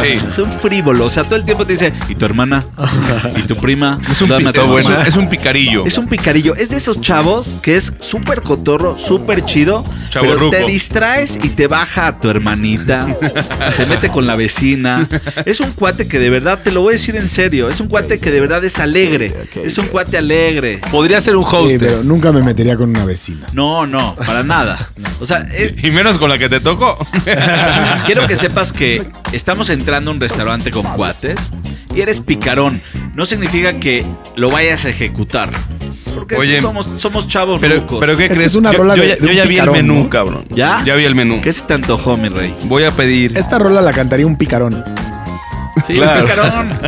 Sí. 0.01 0.19
Es 0.29 0.37
un 0.37 0.51
frívolo. 0.51 1.05
O 1.05 1.09
sea, 1.09 1.23
todo 1.23 1.35
el 1.35 1.43
tiempo 1.43 1.65
te 1.65 1.73
dice, 1.73 1.91
¿y 2.07 2.15
tu 2.15 2.23
hermana? 2.25 2.65
¿Y 3.35 3.41
tu 3.41 3.55
prima? 3.57 3.99
Es 4.09 4.21
un, 4.21 4.29
Dame 4.29 4.49
a 4.49 4.53
tu 4.53 4.61
pi- 4.61 4.77
es 4.79 4.85
un- 4.85 4.91
mamá". 4.93 5.03
es 5.07 5.15
un 5.17 5.27
picarillo. 5.29 5.85
Es 5.85 5.97
un 5.97 6.07
picarillo. 6.07 6.55
Es 6.55 6.69
de 6.69 6.77
esos 6.77 7.01
chavos 7.01 7.55
que 7.61 7.75
es 7.75 7.93
súper 7.99 8.41
cotorro, 8.41 8.97
súper 8.97 9.43
chido. 9.43 9.83
Pero 10.21 10.49
te 10.49 10.65
distraes 10.65 11.38
y 11.41 11.49
te 11.49 11.67
baja 11.67 12.08
a 12.08 12.17
tu 12.19 12.30
hermanita. 12.30 13.08
se 13.75 13.86
mete 13.86 14.10
con 14.10 14.25
la 14.28 14.36
vecina. 14.36 15.08
Es 15.45 15.60
un 15.60 15.71
cuate 15.71 16.08
que 16.08 16.19
de 16.19 16.30
verdad, 16.30 16.60
te 16.63 16.71
lo 16.71 16.82
voy 16.82 16.91
a 16.91 16.97
decir 16.97 17.15
en 17.15 17.28
serio, 17.30 17.69
es 17.69 17.80
un 17.80 17.88
cuate 17.88 18.19
que 18.19 18.32
de 18.32 18.39
verdad 18.39 18.63
es 18.63 18.80
alegre. 18.80 19.34
es 19.63 19.78
un 19.78 19.88
cuate 19.88 20.17
alegre. 20.17 20.80
Podría 20.91 21.21
ser 21.21 21.36
un 21.36 21.45
Sí, 21.49 21.56
hostess. 21.56 21.80
pero 21.80 22.04
nunca 22.04 22.32
me 22.32 22.41
metería 22.41 22.75
con 22.75 22.89
una 22.89 23.06
vecina. 23.06 23.47
No, 23.54 23.86
no, 23.88 24.15
para 24.15 24.43
nada. 24.43 24.89
O 25.19 25.25
sea, 25.25 25.39
es- 25.54 25.73
Y 25.84 25.91
menos 25.91 26.17
con 26.17 26.30
la 26.30 26.38
que 26.38 26.49
te 26.49 26.60
tocó. 26.60 26.97
Quiero 28.06 28.28
que 28.28 28.36
sepas 28.36 28.71
que 28.73 29.04
estamos 29.34 29.69
entrando 29.69 30.12
a 30.12 30.13
un 30.13 30.19
restaurante 30.19 30.71
con 30.71 30.84
cuates 30.84 31.51
y 31.95 32.01
eres 32.01 32.21
picarón. 32.21 32.80
No 33.15 33.25
significa 33.25 33.73
que 33.73 34.06
lo 34.36 34.49
vayas 34.49 34.86
a 34.86 34.89
ejecutar. 34.89 35.49
Porque 36.15 36.36
Oye, 36.36 36.62
somos, 36.62 36.86
somos 36.86 37.28
chavos 37.28 37.60
Pero, 37.62 37.75
rucos. 37.75 37.99
pero 37.99 38.17
¿qué 38.17 38.23
Esta 38.23 38.36
crees? 38.36 38.51
es 38.51 38.56
una 38.56 38.71
yo, 38.71 38.78
rola 38.80 38.95
yo 38.95 39.01
de- 39.04 39.10
ya, 39.10 39.15
de 39.15 39.21
yo 39.21 39.28
un 39.30 39.36
ya 39.36 39.45
vi 39.45 39.58
el 39.60 39.71
menú, 39.71 40.04
¿no? 40.06 40.10
cabrón. 40.10 40.45
¿Ya? 40.49 40.82
Ya 40.86 40.95
vi 40.95 41.04
el 41.06 41.13
menú. 41.15 41.41
¿Qué 41.41 41.51
se 41.54 41.62
te 41.63 41.73
antojó, 41.73 42.17
mi 42.17 42.30
rey? 42.30 42.56
Voy 42.65 42.84
a 42.86 42.91
pedir. 42.91 43.38
Esta 43.38 43.60
rola 43.60 43.82
la 43.82 43.91
cantaría 43.93 44.25
un 44.25 44.36
picarón. 44.38 44.84
Sí, 45.86 45.93
Claro. 45.93 46.21
un 46.21 46.25
picarón. 46.25 46.80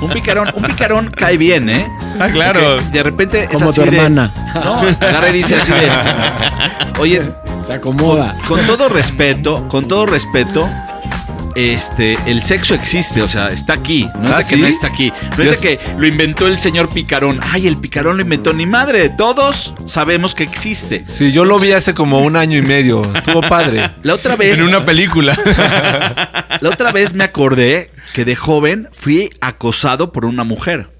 Un 0.00 0.10
picarón. 0.10 0.52
Un 0.56 0.62
picarón 0.64 1.10
cae 1.14 1.36
bien, 1.36 1.68
¿eh? 1.68 1.86
Ah, 2.18 2.28
claro. 2.32 2.76
Porque 2.76 2.90
de 2.90 3.02
repente 3.02 3.42
es 3.44 3.48
Como 3.50 3.70
así 3.70 3.80
tu 3.82 3.90
de- 3.90 3.96
hermana. 3.96 4.30
no, 4.54 4.80
agarra 5.06 5.28
y 5.30 5.32
dice 5.34 5.56
así 5.56 5.72
de... 5.72 5.88
Oye, 6.98 7.22
Se 7.62 7.74
acomoda. 7.74 8.34
con 8.48 8.66
todo 8.66 8.88
respeto, 8.88 9.68
con 9.68 9.86
todo 9.86 10.06
respeto, 10.06 10.68
este, 11.54 12.18
el 12.26 12.42
sexo 12.42 12.74
existe, 12.74 13.22
o 13.22 13.28
sea, 13.28 13.50
está 13.50 13.74
aquí. 13.74 14.08
No 14.20 14.28
es 14.30 14.34
¿Ah, 14.34 14.38
de 14.38 14.44
que 14.44 14.56
sí? 14.56 14.60
no 14.60 14.66
está 14.66 14.86
aquí. 14.88 15.12
No 15.36 15.44
es 15.44 15.60
de 15.60 15.76
que 15.78 15.80
lo 15.98 16.06
inventó 16.06 16.46
el 16.46 16.58
señor 16.58 16.88
Picarón. 16.88 17.40
Ay, 17.42 17.66
el 17.66 17.76
Picarón 17.76 18.16
lo 18.16 18.22
inventó. 18.22 18.52
Ni 18.52 18.66
madre, 18.66 19.08
todos 19.10 19.74
sabemos 19.86 20.34
que 20.34 20.44
existe. 20.44 21.04
Sí, 21.08 21.32
yo 21.32 21.44
lo 21.44 21.58
vi 21.58 21.72
hace 21.72 21.94
como 21.94 22.20
un 22.20 22.36
año 22.36 22.58
y 22.58 22.62
medio. 22.62 23.12
Estuvo 23.14 23.40
padre. 23.42 23.90
La 24.02 24.14
otra 24.14 24.36
vez, 24.36 24.58
En 24.58 24.64
una 24.64 24.84
película. 24.84 25.36
la 26.60 26.68
otra 26.68 26.92
vez 26.92 27.14
me 27.14 27.24
acordé 27.24 27.90
que 28.12 28.24
de 28.24 28.36
joven 28.36 28.88
fui 28.92 29.30
acosado 29.40 30.12
por 30.12 30.24
una 30.24 30.44
mujer. 30.44 30.91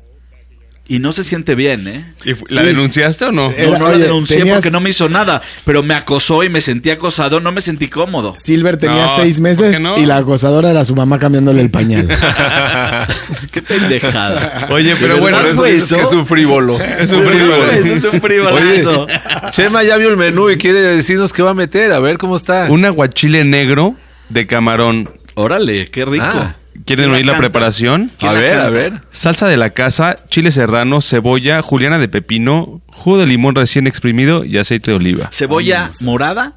Y 0.89 0.99
no 0.99 1.13
se 1.13 1.23
siente 1.25 1.55
bien, 1.55 1.87
¿eh? 1.87 2.05
¿Y 2.25 2.35
fu- 2.35 2.45
¿La 2.51 2.61
Sí. 2.63 2.67
denunciaste 2.67 3.25
o 3.27 3.33
no? 3.33 3.51
No, 3.57 3.79
no 3.79 3.85
oye, 3.87 3.99
la 3.99 4.05
denuncié 4.05 4.39
tenías- 4.39 4.57
porque 4.57 4.71
no 4.73 4.81
me 4.81 4.91
hizo 4.91 5.09
nada, 5.09 5.41
pero 5.65 5.83
me 5.83 5.95
acosó 5.95 6.43
y 6.43 6.49
me 6.49 6.61
sentí 6.61 6.91
acosado, 6.91 7.41
no 7.41 7.53
me 7.53 7.61
sentí 7.61 7.89
cómodo. 7.89 8.35
Silver 8.37 8.77
tenía 8.77 9.07
No, 9.07 9.17
seis 9.17 9.37
¿por 9.37 9.43
meses 9.45 9.81
no? 9.81 9.97
y 9.97 10.05
la 10.07 10.17
acosadora 10.19 10.71
era 10.71 10.85
su 10.85 10.95
mamá 10.97 11.19
cambiándole 11.21 11.63
el 11.63 11.71
pañal. 11.71 12.09
Qué 13.53 13.63
pendejada. 13.63 14.67
Oye, 14.71 14.97
pero 15.01 15.15
¿De 15.15 15.21
bueno, 15.21 15.41
eso 15.41 15.55
fue 15.55 15.75
Es 15.77 15.93
que 15.93 16.01
es 16.03 16.13
un 16.13 16.27
frívolo. 16.27 16.79
es 16.81 17.11
un 17.13 17.23
frívolo. 17.25 17.71
Eso 17.71 17.95
es 17.95 18.05
un 18.05 18.21
frivolazo. 18.21 19.07
Chema 19.51 19.85
ya 19.85 19.97
vio 19.97 20.09
el 20.11 20.17
menú 20.17 20.51
y 20.51 20.57
quiere 20.59 20.81
decirnos 20.81 21.33
qué 21.33 21.43
va 21.43 21.51
a 21.53 21.55
meter. 21.55 21.93
A 21.93 22.01
ver 22.01 22.19
cómo 22.19 22.37
está. 22.37 22.67
Un 22.69 22.85
aguachile 22.85 23.45
negro 23.45 23.95
de 24.29 24.47
camarón. 24.47 25.09
Órale, 25.35 25.89
qué 25.89 26.05
rico. 26.05 26.25
Ah. 26.29 26.57
¿Quieren 26.87 27.07
¿Quién 27.07 27.15
oír 27.17 27.27
la 27.27 27.37
preparación? 27.37 28.11
¿Quién 28.19 28.31
A 28.31 28.35
la 28.35 28.41
ver, 28.41 28.51
canta? 28.51 28.67
a 28.67 28.71
ver. 28.71 28.93
Salsa 29.11 29.47
de 29.47 29.57
la 29.57 29.71
casa, 29.71 30.17
chile 30.31 30.51
serrano, 30.51 31.01
cebolla, 31.01 31.61
juliana 31.63 31.99
de 31.99 32.09
pepino, 32.09 32.81
jugo 32.89 33.19
de 33.19 33.27
limón 33.27 33.55
recién 33.55 33.87
exprimido 33.87 34.45
y 34.45 34.59
aceite 34.59 34.91
de 34.91 34.97
oliva. 34.97 35.29
¿Cebolla 35.33 35.91
morada? 36.01 36.55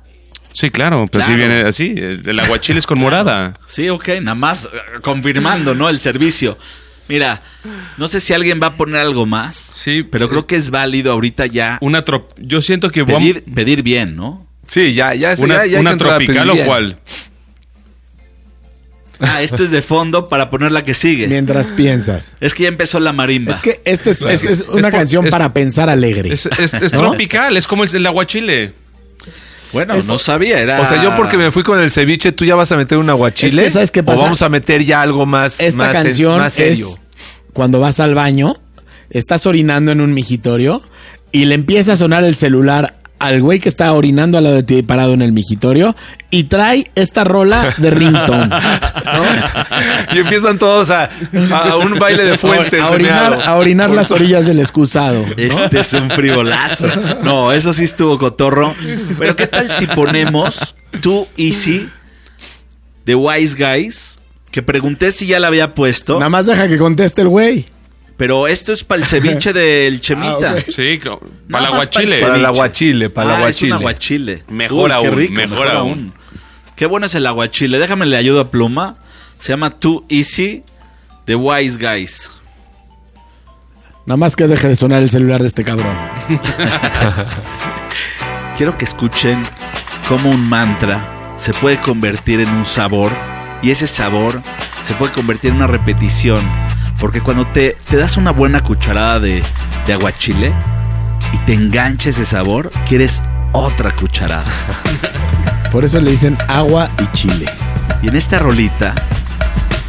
Sí, 0.53 0.69
claro, 0.71 1.05
pues 1.11 1.25
sí 1.25 1.33
viene 1.35 1.61
así. 1.61 1.93
El 1.97 2.39
aguachile 2.39 2.79
es 2.79 2.87
con 2.87 2.97
morada. 2.97 3.59
Sí, 3.65 3.89
ok, 3.89 4.07
nada 4.21 4.35
más 4.35 4.65
eh, 4.65 4.69
confirmando, 5.01 5.75
¿no? 5.75 5.89
El 5.89 5.99
servicio. 5.99 6.57
Mira, 7.09 7.43
no 7.97 8.07
sé 8.07 8.19
si 8.21 8.33
alguien 8.33 8.59
va 8.63 8.67
a 8.67 8.77
poner 8.77 9.01
algo 9.01 9.25
más. 9.25 9.55
Sí, 9.57 10.01
pero 10.03 10.29
creo 10.29 10.47
que 10.47 10.55
es 10.55 10.71
válido 10.71 11.11
ahorita 11.11 11.45
ya 11.45 11.77
Una 11.81 12.01
trop 12.03 12.31
Yo 12.39 12.61
siento 12.61 12.89
que 12.89 13.01
voy 13.03 13.13
a- 13.15 13.17
pedir, 13.19 13.43
pedir 13.53 13.83
bien, 13.83 14.15
¿no? 14.15 14.47
Sí, 14.65 14.93
ya, 14.95 15.13
ya, 15.13 15.33
ya, 15.35 15.43
una, 15.43 15.65
ya 15.67 15.79
una 15.81 15.97
tropical 15.97 16.47
pedir 16.47 16.49
o 16.49 16.53
bien. 16.79 16.95
Ah, 19.19 19.41
esto 19.43 19.63
es 19.63 19.71
de 19.71 19.81
fondo 19.81 20.27
para 20.29 20.49
poner 20.49 20.71
la 20.71 20.83
que 20.83 20.93
sigue. 20.93 21.27
Mientras 21.27 21.71
piensas. 21.71 22.35
Es 22.39 22.53
que 22.53 22.63
ya 22.63 22.69
empezó 22.69 22.99
la 22.99 23.13
marimba. 23.13 23.53
Es 23.53 23.59
que 23.59 23.81
esta 23.85 24.09
es, 24.09 24.21
es- 24.21 24.45
es 24.45 24.61
una 24.61 24.79
Es 24.79 24.83
por- 24.85 24.91
canción 24.91 25.25
es- 25.27 25.31
para 25.31 25.53
pensar 25.53 25.89
alegre. 25.89 26.33
Es, 26.33 26.45
es- 26.57 26.73
es 26.73 26.93
¿No? 26.93 27.01
tropical, 27.01 27.55
es 27.57 27.67
como 27.67 27.83
el, 27.83 27.95
el 27.95 28.05
aguachile. 28.05 28.73
bueno, 29.73 29.93
es- 29.95 30.05
no 30.07 30.17
sabía, 30.17 30.59
era. 30.59 30.79
O 30.81 30.85
sea, 30.85 31.01
yo 31.03 31.15
porque 31.15 31.37
me 31.37 31.51
fui 31.51 31.63
con 31.63 31.79
el 31.79 31.91
ceviche, 31.91 32.31
tú 32.31 32.45
ya 32.45 32.55
vas 32.55 32.71
a 32.71 32.77
meter 32.77 32.97
un 32.97 33.09
aguachile. 33.09 33.61
Es 33.61 33.67
que, 33.67 33.71
¿sabes 33.71 33.91
qué 33.91 34.03
pasa? 34.03 34.19
O 34.19 34.23
vamos 34.23 34.41
a 34.41 34.49
meter 34.49 34.83
ya 34.83 35.01
algo 35.01 35.25
más, 35.25 35.59
Esta 35.59 35.85
más, 35.85 35.93
canción 35.93 36.39
más 36.39 36.53
serio. 36.53 36.87
es 36.89 36.99
cuando 37.53 37.79
vas 37.79 37.99
al 37.99 38.15
baño, 38.15 38.57
estás 39.09 39.45
orinando 39.45 39.91
en 39.91 40.01
un 40.01 40.13
mijitorio 40.13 40.81
y 41.31 41.45
le 41.45 41.55
empieza 41.55 41.93
a 41.93 41.97
sonar 41.97 42.23
el 42.25 42.35
celular 42.35 42.97
al 43.27 43.41
güey 43.41 43.59
que 43.59 43.69
está 43.69 43.91
orinando 43.93 44.37
al 44.37 44.43
lado 44.45 44.55
de 44.55 44.63
ti 44.63 44.83
parado 44.83 45.13
en 45.13 45.21
el 45.21 45.31
mijitorio 45.31 45.95
y 46.29 46.43
trae 46.45 46.91
esta 46.95 47.23
rola 47.23 47.73
de 47.77 47.89
ringtone. 47.89 48.49
Y 50.13 50.19
empiezan 50.19 50.57
todos 50.57 50.89
a, 50.91 51.09
a 51.51 51.77
un 51.77 51.97
baile 51.99 52.23
de 52.23 52.37
fuentes. 52.37 52.81
a 52.81 52.89
orinar, 52.89 53.33
a 53.45 53.55
orinar 53.55 53.89
las 53.89 54.11
orillas 54.11 54.45
del 54.45 54.59
excusado. 54.59 55.25
Este 55.37 55.79
es 55.79 55.93
un 55.93 56.09
frivolazo. 56.09 56.87
No, 57.23 57.51
eso 57.51 57.73
sí 57.73 57.83
estuvo 57.83 58.17
cotorro. 58.17 58.73
Pero 59.17 59.35
¿qué 59.35 59.47
tal 59.47 59.69
si 59.69 59.87
ponemos 59.87 60.75
Too 61.01 61.27
Easy 61.37 61.89
de 63.05 63.15
Wise 63.15 63.55
Guys? 63.57 64.19
Que 64.51 64.61
pregunté 64.63 65.11
si 65.11 65.25
ya 65.27 65.39
la 65.39 65.47
había 65.47 65.73
puesto. 65.73 66.13
Nada 66.19 66.29
más 66.29 66.45
deja 66.45 66.67
que 66.67 66.77
conteste 66.77 67.21
el 67.21 67.29
güey. 67.29 67.65
Pero 68.17 68.47
esto 68.47 68.71
es 68.71 68.83
para 68.83 69.01
el 69.01 69.07
ceviche 69.07 69.51
del 69.53 69.99
Chemita. 70.01 70.51
Ah, 70.51 70.55
ok. 70.59 70.69
Sí, 70.69 70.99
para 71.51 71.67
el 71.67 71.73
aguachile. 71.73 72.21
Para 72.21 72.35
el 72.37 72.45
aguachile, 72.45 73.09
para 73.09 73.29
el 73.29 73.35
Ah, 73.35 73.37
aguachile. 73.39 73.69
Es 73.69 73.75
un 73.75 73.81
aguachile. 73.81 74.43
Mejor 74.49 74.79
Uy, 74.79 74.89
qué 74.89 74.93
aún, 75.07 75.17
rico, 75.17 75.33
mejor 75.35 75.67
aún. 75.69 76.13
Qué 76.75 76.85
bueno 76.85 77.05
es 77.07 77.15
el 77.15 77.25
aguachile. 77.27 77.79
Déjame 77.79 78.05
le 78.05 78.17
ayudo 78.17 78.41
a 78.41 78.51
Pluma. 78.51 78.97
Se 79.39 79.51
llama 79.53 79.69
Too 79.71 80.05
Easy 80.09 80.63
de 81.25 81.35
Wise 81.35 81.77
Guys. 81.77 82.31
Nada 84.05 84.17
más 84.17 84.35
que 84.35 84.47
deje 84.47 84.67
de 84.67 84.75
sonar 84.75 85.01
el 85.01 85.09
celular 85.09 85.41
de 85.41 85.47
este 85.47 85.63
cabrón. 85.63 85.95
Quiero 88.57 88.77
que 88.77 88.85
escuchen 88.85 89.41
cómo 90.07 90.29
un 90.29 90.47
mantra 90.47 91.33
se 91.37 91.53
puede 91.53 91.77
convertir 91.79 92.39
en 92.39 92.49
un 92.49 92.65
sabor 92.65 93.11
y 93.61 93.71
ese 93.71 93.87
sabor 93.87 94.41
se 94.83 94.93
puede 94.93 95.11
convertir 95.11 95.49
en 95.51 95.57
una 95.57 95.67
repetición. 95.67 96.39
Porque 96.99 97.21
cuando 97.21 97.45
te, 97.47 97.75
te 97.89 97.97
das 97.97 98.17
una 98.17 98.31
buena 98.31 98.63
cucharada 98.63 99.19
de, 99.19 99.43
de 99.85 99.93
aguachile 99.93 100.53
y 101.33 101.37
te 101.45 101.53
engancha 101.53 102.09
ese 102.09 102.25
sabor, 102.25 102.71
quieres 102.87 103.21
otra 103.51 103.91
cucharada. 103.91 104.45
Por 105.71 105.83
eso 105.83 105.99
le 105.99 106.11
dicen 106.11 106.37
agua 106.47 106.89
y 107.01 107.11
chile. 107.15 107.45
Y 108.01 108.07
en 108.07 108.15
esta 108.15 108.39
rolita 108.39 108.93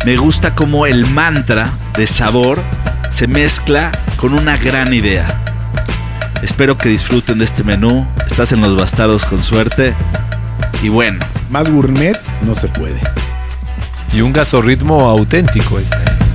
me 0.05 0.16
gusta 0.16 0.55
cómo 0.55 0.87
el 0.87 1.07
mantra 1.07 1.71
de 1.97 2.07
sabor 2.07 2.62
se 3.11 3.27
mezcla 3.27 3.92
con 4.16 4.35
una 4.35 4.57
gran 4.57 4.92
idea. 4.92 5.42
Espero 6.42 6.77
que 6.77 6.88
disfruten 6.88 7.38
de 7.38 7.45
este 7.45 7.64
menú. 7.64 8.07
Estás 8.27 8.53
en 8.53 8.61
los 8.61 8.77
bastardos 8.77 9.25
con 9.25 9.42
suerte. 9.42 9.95
Y 10.83 10.88
bueno, 10.88 11.25
Más 11.51 11.71
gourmet 11.71 12.19
no 12.42 12.55
se 12.55 12.69
puede. 12.69 13.01
Y 14.12 14.21
un 14.21 14.33
gasorritmo 14.33 15.09
auténtico 15.09 15.79
este. 15.79 16.26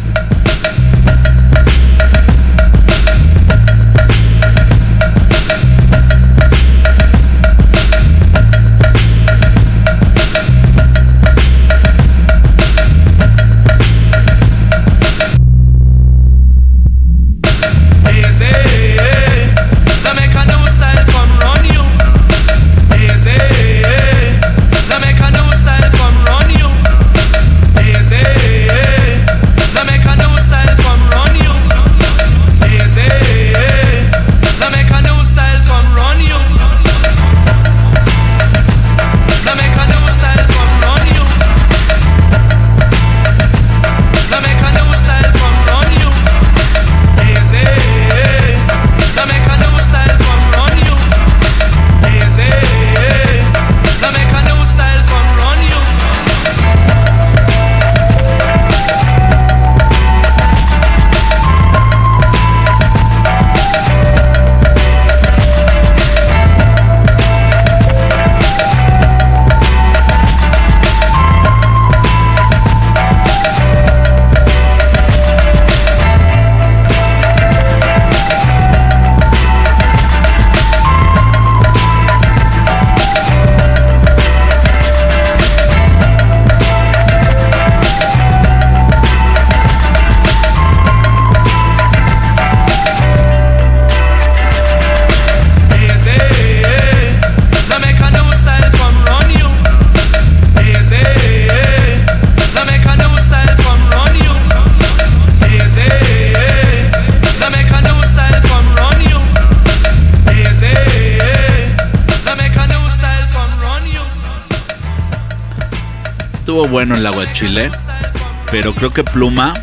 Pero 118.51 118.73
creo 118.73 118.91
que 118.93 119.03
Pluma 119.03 119.53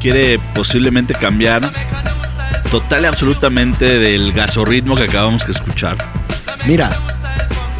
quiere 0.00 0.38
posiblemente 0.54 1.14
cambiar 1.14 1.70
total 2.70 3.02
y 3.04 3.06
absolutamente 3.06 3.98
del 3.98 4.32
gasorritmo 4.32 4.94
que 4.96 5.04
acabamos 5.04 5.44
de 5.46 5.52
escuchar. 5.52 5.96
Mira, 6.66 6.96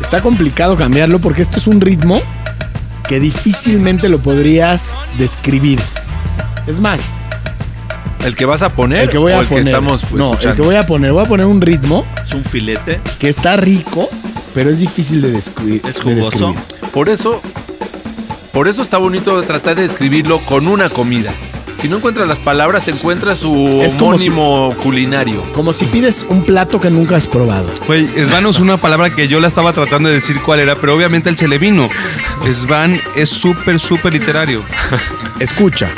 está 0.01 0.21
complicado 0.21 0.77
cambiarlo 0.77 1.19
porque 1.21 1.43
esto 1.43 1.59
es 1.59 1.67
un 1.67 1.81
ritmo 1.81 2.21
que 3.09 3.21
difícilmente 3.21 4.09
lo 4.09 4.19
podrías 4.19 4.95
describir. 5.19 5.81
Es 6.67 6.81
más, 6.81 7.13
¿El 8.25 8.35
que 8.35 8.45
vas 8.45 8.63
a 8.63 8.71
poner 8.71 9.03
el 9.05 9.09
que 9.11 9.19
voy 9.19 9.33
o 9.33 9.37
a 9.37 9.41
el 9.41 9.47
poner. 9.47 9.65
que 9.65 9.71
estamos 9.71 10.11
no, 10.13 10.33
el 10.35 10.55
que 10.55 10.63
voy 10.63 10.75
a 10.75 10.85
poner. 10.87 11.13
Voy 11.13 11.25
a 11.25 11.29
poner 11.29 11.47
un 11.47 11.61
ritmo 11.61 12.05
Es 12.25 12.33
un 12.33 12.45
filete. 12.45 13.01
que 13.21 13.29
está 13.29 13.57
rico, 13.57 14.09
pero 14.53 14.71
es 14.71 14.81
difícil 14.81 15.21
de, 15.23 15.33
descri- 15.33 15.81
Es 15.87 15.97
de 15.97 16.03
jugoso. 16.03 16.31
describir. 16.55 16.91
Por 16.93 17.09
eso, 17.09 17.41
por 18.57 18.69
eso 18.69 18.81
está 18.81 18.97
bonito 18.97 19.43
tratar 19.43 19.77
de 19.77 19.83
describirlo 19.83 20.39
con 20.39 20.67
una 20.67 20.89
comida. 20.89 21.31
Si 21.77 21.91
no 21.91 21.99
encuentras 21.99 22.27
las 22.27 22.41
palabras, 22.41 22.89
encuentras 22.89 23.37
su 23.37 23.53
Es 23.83 23.95
como 23.95 24.17
si- 24.17 24.31
homónimo 24.31 24.75
culinario. 24.83 25.43
Como 25.53 25.75
si 25.75 25.85
pides 25.85 26.25
un 26.31 26.43
plato 26.43 26.81
que 26.81 26.89
nunca 26.89 27.17
has 27.17 27.27
probado. 27.27 27.69
Güey, 27.87 28.09
Svan 28.25 28.47
es 28.47 28.59
una 28.59 28.79
palabra 28.79 29.11
que 29.11 29.29
yo 29.29 29.41
la 29.41 29.49
estaba 29.49 29.75
tratando 29.75 30.09
de 30.09 30.15
decir 30.15 30.41
cuál 30.41 30.61
era, 30.61 30.75
pero 30.81 30.95
obviamente 30.97 31.29
él 31.29 31.37
se 31.37 31.49
le 31.49 31.59
vino. 31.59 31.87
Svan 32.51 32.99
es 33.15 33.29
súper, 33.29 33.79
súper 33.79 34.15
literario. 34.15 34.65
Escucha. 35.39 35.91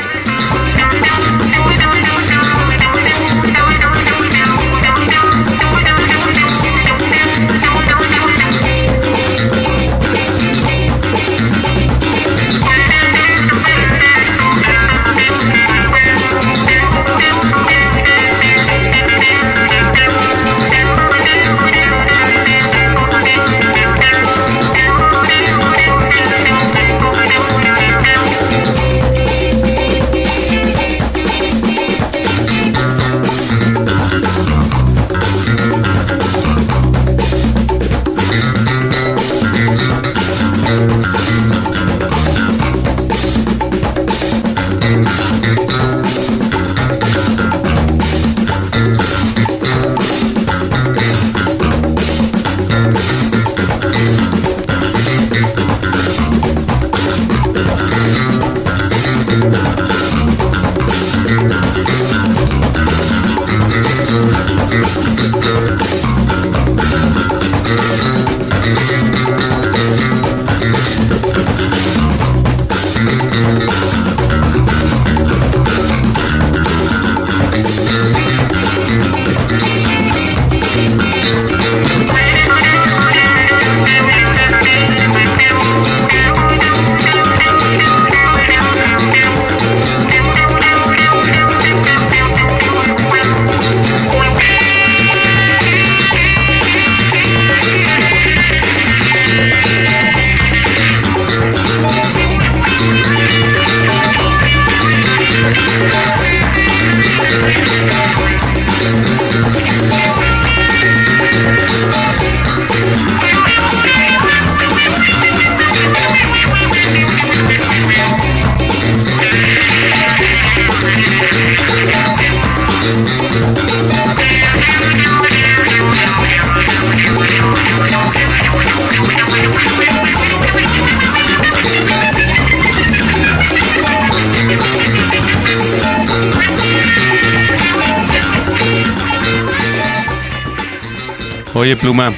Pluma. 141.80 142.12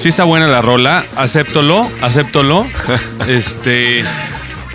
Sí 0.00 0.08
está 0.08 0.24
buena 0.24 0.46
la 0.46 0.62
rola, 0.62 1.04
acéptolo, 1.16 1.86
acéptolo. 2.00 2.66
este, 3.28 4.02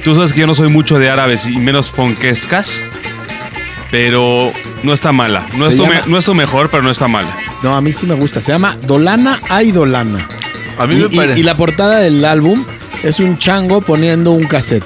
tú 0.03 0.15
sabes 0.15 0.33
que 0.33 0.41
yo 0.41 0.47
no 0.47 0.53
soy 0.55 0.69
mucho 0.69 0.99
de 0.99 1.09
árabes 1.09 1.47
y 1.47 1.57
menos 1.57 1.89
fonquescas, 1.89 2.81
pero 3.91 4.51
no 4.83 4.93
está 4.93 5.11
mala. 5.11 5.47
No 5.55 5.67
es, 5.67 5.75
tu 5.75 5.83
llama- 5.83 6.01
me- 6.05 6.11
no 6.11 6.17
es 6.17 6.25
tu 6.25 6.35
mejor, 6.35 6.69
pero 6.69 6.83
no 6.83 6.91
está 6.91 7.07
mala. 7.07 7.35
No, 7.63 7.75
a 7.75 7.81
mí 7.81 7.91
sí 7.91 8.05
me 8.05 8.13
gusta. 8.13 8.39
Se 8.41 8.51
llama 8.51 8.77
Dolana 8.83 9.41
Aidolana. 9.49 10.27
A 10.77 10.85
mí 10.85 10.95
Y, 10.95 10.99
me 10.99 11.05
y- 11.11 11.17
parece. 11.17 11.39
y 11.39 11.43
la 11.43 11.55
portada 11.57 11.99
del 11.99 12.23
álbum 12.23 12.63
es 13.03 13.19
un 13.19 13.37
chango 13.39 13.81
poniendo 13.81 14.31
un 14.31 14.45
cassette. 14.45 14.85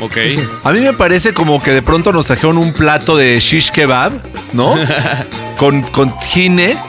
Ok. 0.00 0.16
A 0.64 0.70
mí 0.72 0.80
me 0.80 0.92
parece 0.92 1.34
como 1.34 1.60
que 1.60 1.72
de 1.72 1.82
pronto 1.82 2.12
nos 2.12 2.26
trajeron 2.26 2.56
un 2.56 2.72
plato 2.72 3.16
de 3.16 3.38
shish 3.40 3.70
kebab, 3.72 4.12
¿no? 4.52 4.76
con, 5.58 5.82
con 5.82 6.16
jine, 6.20 6.80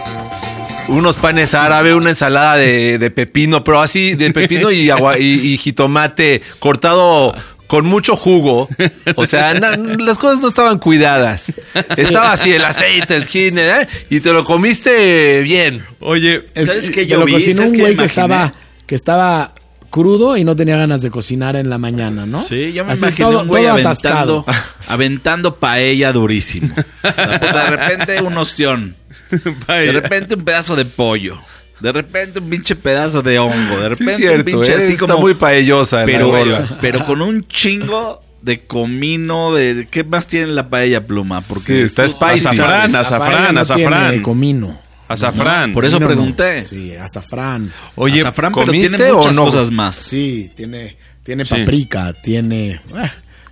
unos 0.89 1.15
panes 1.17 1.53
árabe, 1.53 1.93
una 1.95 2.09
ensalada 2.09 2.55
de, 2.57 2.97
de 2.97 3.11
pepino, 3.11 3.63
pero 3.63 3.81
así 3.81 4.15
de 4.15 4.31
pepino 4.33 4.71
y, 4.71 4.89
agua, 4.89 5.17
y, 5.19 5.23
y 5.53 5.57
jitomate 5.57 6.41
cortado 6.59 7.33
con 7.67 7.85
mucho 7.85 8.15
jugo. 8.15 8.67
O 9.15 9.25
sea, 9.27 9.53
na- 9.53 9.77
las 9.77 10.17
cosas 10.17 10.41
no 10.41 10.47
estaban 10.47 10.79
cuidadas. 10.79 11.53
Estaba 11.95 12.31
así 12.33 12.51
el 12.51 12.65
aceite, 12.65 13.15
el 13.15 13.25
jine, 13.25 13.61
¿eh? 13.81 13.87
y 14.09 14.19
te 14.21 14.33
lo 14.33 14.43
comiste 14.43 15.41
bien. 15.41 15.83
Oye, 15.99 16.45
Es- 16.55 16.67
¿Sabes 16.67 16.89
qué 16.89 17.01
te 17.03 17.07
yo 17.07 17.19
lo 17.19 17.25
vi? 17.25 17.33
cocinó 17.33 17.57
¿Sabes 17.57 17.71
un 17.71 17.77
qué 17.77 17.81
güey 17.83 17.95
que 17.95 18.05
estaba, 18.05 18.53
que 18.87 18.95
estaba 18.95 19.53
crudo 19.91 20.35
y 20.37 20.43
no 20.43 20.55
tenía 20.55 20.77
ganas 20.77 21.01
de 21.03 21.11
cocinar 21.11 21.55
en 21.55 21.69
la 21.69 21.77
mañana, 21.77 22.25
¿no? 22.25 22.39
Sí, 22.39 22.73
yo 22.73 22.85
me 22.85 22.93
Así 22.93 23.01
imaginé 23.03 23.27
todo- 23.29 23.41
un 23.43 23.47
güey 23.47 23.65
aventando, 23.67 23.89
atascado. 23.91 24.45
aventando 24.87 25.55
paella 25.55 26.11
durísimo. 26.11 26.73
O 26.75 27.11
sea, 27.11 27.39
puta, 27.39 27.63
de 27.65 27.69
repente 27.69 28.21
un 28.21 28.35
ostión. 28.37 28.95
De 29.67 29.91
repente 29.91 30.35
un 30.35 30.43
pedazo 30.43 30.75
de 30.75 30.85
pollo. 30.85 31.39
De 31.79 31.91
repente 31.91 32.39
un 32.39 32.49
pinche 32.49 32.75
pedazo 32.75 33.21
de 33.21 33.39
hongo. 33.39 33.79
De 33.79 33.95
Sí, 33.95 34.03
repente 34.03 34.11
es 34.11 34.17
cierto, 34.17 34.37
un 34.39 34.43
pinche 34.45 34.71
¿eh? 34.73 34.75
así 34.77 34.93
está 34.93 35.07
como. 35.07 35.19
muy 35.19 35.33
paellosa. 35.33 36.03
pero, 36.05 36.33
pero 36.81 37.05
con 37.05 37.21
un 37.21 37.47
chingo 37.47 38.21
de 38.41 38.61
comino, 38.65 39.53
de 39.53 39.87
¿qué 39.89 40.03
más 40.03 40.27
tiene 40.27 40.47
la 40.47 40.69
paella 40.69 41.05
pluma? 41.07 41.41
Porque 41.41 41.73
Sí, 41.77 41.79
está 41.81 42.03
tú- 42.03 42.09
spicy. 42.11 42.47
Azafrán, 42.47 42.95
azafrán, 42.95 43.55
no 43.55 43.61
azafrán. 43.61 44.09
tiene 44.09 44.21
comino. 44.23 44.81
azafrán. 45.07 45.71
Por 45.73 45.85
eso 45.85 45.95
Comino 45.97 46.09
no. 46.09 46.15
pregunté. 46.15 46.63
Sí, 46.63 46.93
azafrán. 46.95 47.71
Oye, 47.95 48.19
Azafrán, 48.21 48.51
pero 48.53 48.65
¿comiste 48.67 48.97
tiene 48.97 49.13
muchas 49.13 49.31
o 49.31 49.33
no? 49.39 49.45
cosas 49.45 49.71
más. 49.71 49.95
Sí, 49.95 50.51
tiene, 50.55 50.97
tiene 51.23 51.45
Sí. 51.45 51.55
paprika, 51.55 52.13
tiene... 52.21 52.71
eh, 52.73 53.11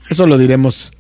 eso 0.10 0.28
lo 0.28 0.38
diremos. 0.38 0.92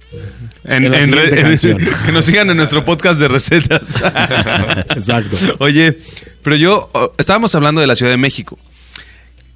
En, 0.63 0.91
que 2.05 2.11
nos 2.11 2.25
sigan 2.25 2.49
en 2.49 2.57
nuestro 2.57 2.85
podcast 2.85 3.19
de 3.19 3.27
recetas. 3.27 4.01
Exacto. 4.89 5.37
Oye, 5.59 5.97
pero 6.43 6.55
yo 6.55 6.89
estábamos 7.17 7.53
hablando 7.55 7.81
de 7.81 7.87
la 7.87 7.95
Ciudad 7.95 8.11
de 8.11 8.17
México. 8.17 8.57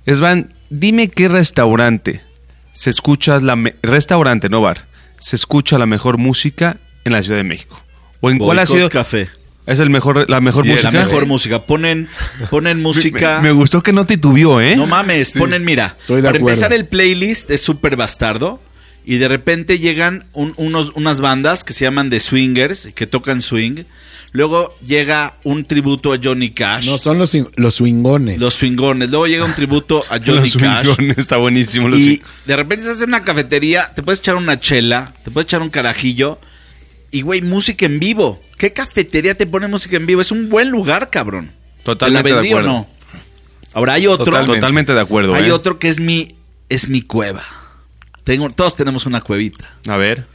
Esvan, 0.05 0.53
dime 0.69 1.09
qué 1.09 1.27
restaurante 1.27 2.21
se 2.73 2.89
escucha 2.89 3.39
la 3.39 3.55
me- 3.55 3.75
restaurante, 3.83 4.49
no 4.49 4.61
bar, 4.61 4.87
se 5.19 5.35
escucha 5.35 5.77
la 5.77 5.85
mejor 5.85 6.17
música 6.17 6.77
en 7.03 7.11
la 7.13 7.21
Ciudad 7.21 7.37
de 7.37 7.43
México. 7.43 7.81
O 8.21 8.29
en 8.29 8.37
cuál 8.37 8.59
ha 8.59 8.65
sido 8.65 8.89
café. 8.89 9.29
Es 9.67 9.79
el 9.79 9.89
mejor, 9.91 10.27
la 10.29 10.41
mejor 10.41 10.63
Sí, 10.63 10.71
música. 10.71 10.91
La 10.91 11.05
mejor 11.05 11.25
música. 11.27 11.63
Ponen, 11.65 12.07
ponen 12.49 12.81
música. 12.81 13.37
Me, 13.37 13.49
me 13.49 13.51
gustó 13.51 13.83
que 13.83 13.93
no 13.93 14.05
titubió, 14.05 14.59
¿eh? 14.59 14.75
No 14.75 14.87
mames, 14.87 15.31
ponen, 15.31 15.63
mira, 15.63 15.95
Estoy 15.99 16.17
de 16.17 16.23
para 16.23 16.37
acuerdo. 16.37 16.49
empezar 16.55 16.73
el 16.73 16.87
playlist 16.87 17.51
es 17.51 17.61
súper 17.61 17.95
bastardo 17.95 18.59
y 19.05 19.17
de 19.17 19.27
repente 19.27 19.79
llegan 19.79 20.25
un- 20.33 20.53
unos, 20.57 20.91
unas 20.95 21.21
bandas 21.21 21.63
que 21.63 21.73
se 21.73 21.85
llaman 21.85 22.09
The 22.09 22.19
Swingers, 22.19 22.89
que 22.95 23.07
tocan 23.07 23.41
swing. 23.41 23.83
Luego 24.33 24.75
llega 24.85 25.35
un 25.43 25.65
tributo 25.65 26.13
a 26.13 26.19
Johnny 26.23 26.51
Cash, 26.51 26.85
No, 26.85 26.97
son 26.97 27.17
los, 27.19 27.35
los 27.57 27.75
swingones. 27.75 28.39
los 28.39 28.53
swingones. 28.53 29.09
Luego 29.09 29.27
llega 29.27 29.43
un 29.43 29.53
tributo 29.55 30.05
a 30.09 30.19
Johnny 30.25 30.49
Los 30.49 30.57
Cash. 30.57 30.85
swingones, 30.85 31.17
está 31.17 31.37
buenísimo. 31.37 31.89
los 31.89 31.99
Y 31.99 32.21
de 32.45 32.55
repente 32.55 32.85
estás 32.85 33.01
en 33.01 33.09
una 33.09 33.23
cafetería, 33.25 33.91
te 33.93 34.03
puedes 34.03 34.19
echar 34.19 34.35
una 34.35 34.59
chela, 34.59 35.13
te 35.25 35.31
puedes 35.31 35.47
echar 35.47 35.61
un 35.61 35.69
carajillo. 35.69 36.39
Y, 37.13 37.23
güey, 37.23 37.41
música 37.41 37.85
en 37.85 37.99
vivo. 37.99 38.41
¿Qué 38.57 38.71
cafetería 38.71 39.35
te 39.35 39.45
pone 39.45 39.67
música 39.67 39.97
en 39.97 40.05
vivo? 40.05 40.21
Es 40.21 40.31
un 40.31 40.47
buen 40.47 40.69
lugar, 40.69 41.09
cabrón. 41.09 41.51
Totalmente 41.83 42.29
¿Te 42.29 42.33
la 42.35 42.35
de 42.35 42.41
vendí 42.41 42.53
o 42.53 42.57
acuerdo. 42.59 42.77
no? 42.77 42.87
Ahora 43.73 43.93
hay 43.93 44.07
otro. 44.07 44.25
Totalmente. 44.25 44.59
Totalmente 44.61 44.93
de 44.93 45.01
acuerdo, 45.01 45.33
Hay 45.35 45.47
¿eh? 45.47 45.51
otro 45.51 45.77
que 45.77 45.89
es 45.89 45.99
mi, 45.99 46.35
es 46.69 46.87
mi 46.87 47.01
cueva. 47.01 47.43
Tengo, 48.23 48.49
todos 48.49 48.75
tenemos 48.75 49.05
una 49.05 49.21
cuevita. 49.21 49.69
A 49.87 49.97
ver. 49.97 50.25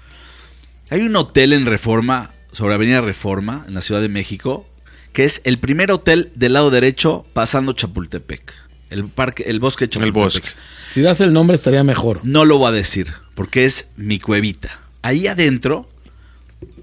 Hay 0.90 1.00
un 1.02 1.16
hotel 1.16 1.52
en 1.52 1.66
Reforma, 1.66 2.30
sobre 2.52 2.74
Avenida 2.74 3.00
Reforma, 3.00 3.64
en 3.66 3.74
la 3.74 3.80
Ciudad 3.80 4.00
de 4.00 4.08
México, 4.08 4.66
que 5.12 5.24
es 5.24 5.40
el 5.44 5.58
primer 5.58 5.90
hotel 5.90 6.30
del 6.34 6.52
lado 6.52 6.70
derecho 6.70 7.26
pasando 7.32 7.72
Chapultepec. 7.72 8.54
El 8.90 9.08
parque, 9.08 9.44
el 9.46 9.58
bosque 9.58 9.86
de 9.86 9.86
El 9.86 9.90
Chapultepec. 10.12 10.22
bosque. 10.22 10.48
Si 10.86 11.00
das 11.00 11.20
el 11.20 11.32
nombre 11.32 11.56
estaría 11.56 11.82
mejor. 11.82 12.20
No 12.22 12.44
lo 12.44 12.58
voy 12.58 12.68
a 12.68 12.72
decir, 12.72 13.14
porque 13.34 13.64
es 13.64 13.88
mi 13.96 14.20
cuevita. 14.20 14.80
Ahí 15.02 15.26
adentro 15.26 15.88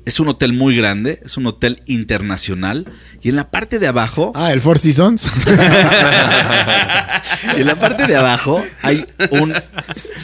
es 0.06 0.20
un 0.20 0.28
hotel 0.28 0.52
muy 0.54 0.76
grande, 0.76 1.22
es 1.24 1.38
un 1.38 1.48
hotel 1.48 1.82
internacional. 1.86 2.92
Y 3.22 3.30
en 3.30 3.36
la 3.38 3.50
parte 3.52 3.80
de 3.80 3.88
abajo, 3.88 4.32
Ah, 4.36 4.52
el 4.52 4.60
Four 4.62 4.80
Seasons. 4.80 5.30
y 7.58 7.62
en 7.62 7.68
la 7.68 7.76
parte 7.76 8.08
de 8.08 8.16
abajo 8.16 8.64
hay 8.82 9.06
un, 9.32 9.54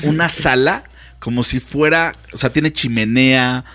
una 0.03 0.29
sala 0.29 0.83
como 1.19 1.43
si 1.43 1.59
fuera, 1.59 2.15
o 2.33 2.37
sea, 2.37 2.51
tiene 2.51 2.71
chimenea. 2.71 3.65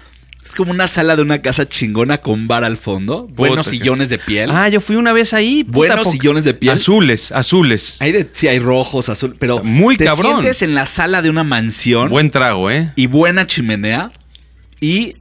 Es 0.44 0.52
como 0.52 0.72
una 0.72 0.88
sala 0.88 1.16
de 1.16 1.22
una 1.22 1.40
casa 1.40 1.66
chingona 1.66 2.18
con 2.18 2.46
bar 2.48 2.64
al 2.64 2.76
fondo. 2.76 3.26
Buenos 3.30 3.66
que- 3.66 3.78
sillones 3.78 4.10
de 4.10 4.18
piel. 4.18 4.50
Ah, 4.50 4.68
yo 4.68 4.82
fui 4.82 4.96
una 4.96 5.14
vez 5.14 5.32
ahí. 5.32 5.64
puta, 5.64 5.94
Buenos 5.94 6.10
sillones 6.10 6.44
de 6.44 6.52
piel. 6.52 6.74
Azules, 6.74 7.32
azules. 7.32 7.96
Hay 8.00 8.12
de, 8.12 8.28
sí, 8.30 8.46
hay 8.48 8.58
rojos, 8.58 9.08
azul, 9.08 9.36
pero 9.38 9.64
Muy 9.64 9.96
te 9.96 10.04
cabrón. 10.04 10.32
sientes 10.42 10.60
en 10.62 10.74
la 10.74 10.84
sala 10.84 11.22
de 11.22 11.30
una 11.30 11.44
mansión. 11.44 12.10
Buen 12.10 12.30
trago, 12.30 12.70
¿eh? 12.70 12.92
y 12.94 13.06
buena 13.06 13.46
chimenea. 13.46 14.10
Y 14.80 15.14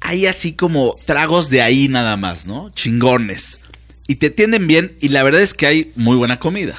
hay 0.00 0.26
así 0.26 0.52
como 0.52 0.96
tragos 1.04 1.50
de 1.50 1.62
ahí 1.62 1.88
nada 1.88 2.16
más, 2.16 2.46
¿no? 2.46 2.70
Chingones. 2.70 3.60
Y 4.08 4.16
te 4.16 4.26
atienden 4.26 4.66
bien 4.66 4.96
y 5.00 5.08
la 5.08 5.22
verdad 5.22 5.40
es 5.40 5.54
que 5.54 5.66
hay 5.66 5.92
muy 5.96 6.16
buena 6.16 6.38
comida. 6.38 6.76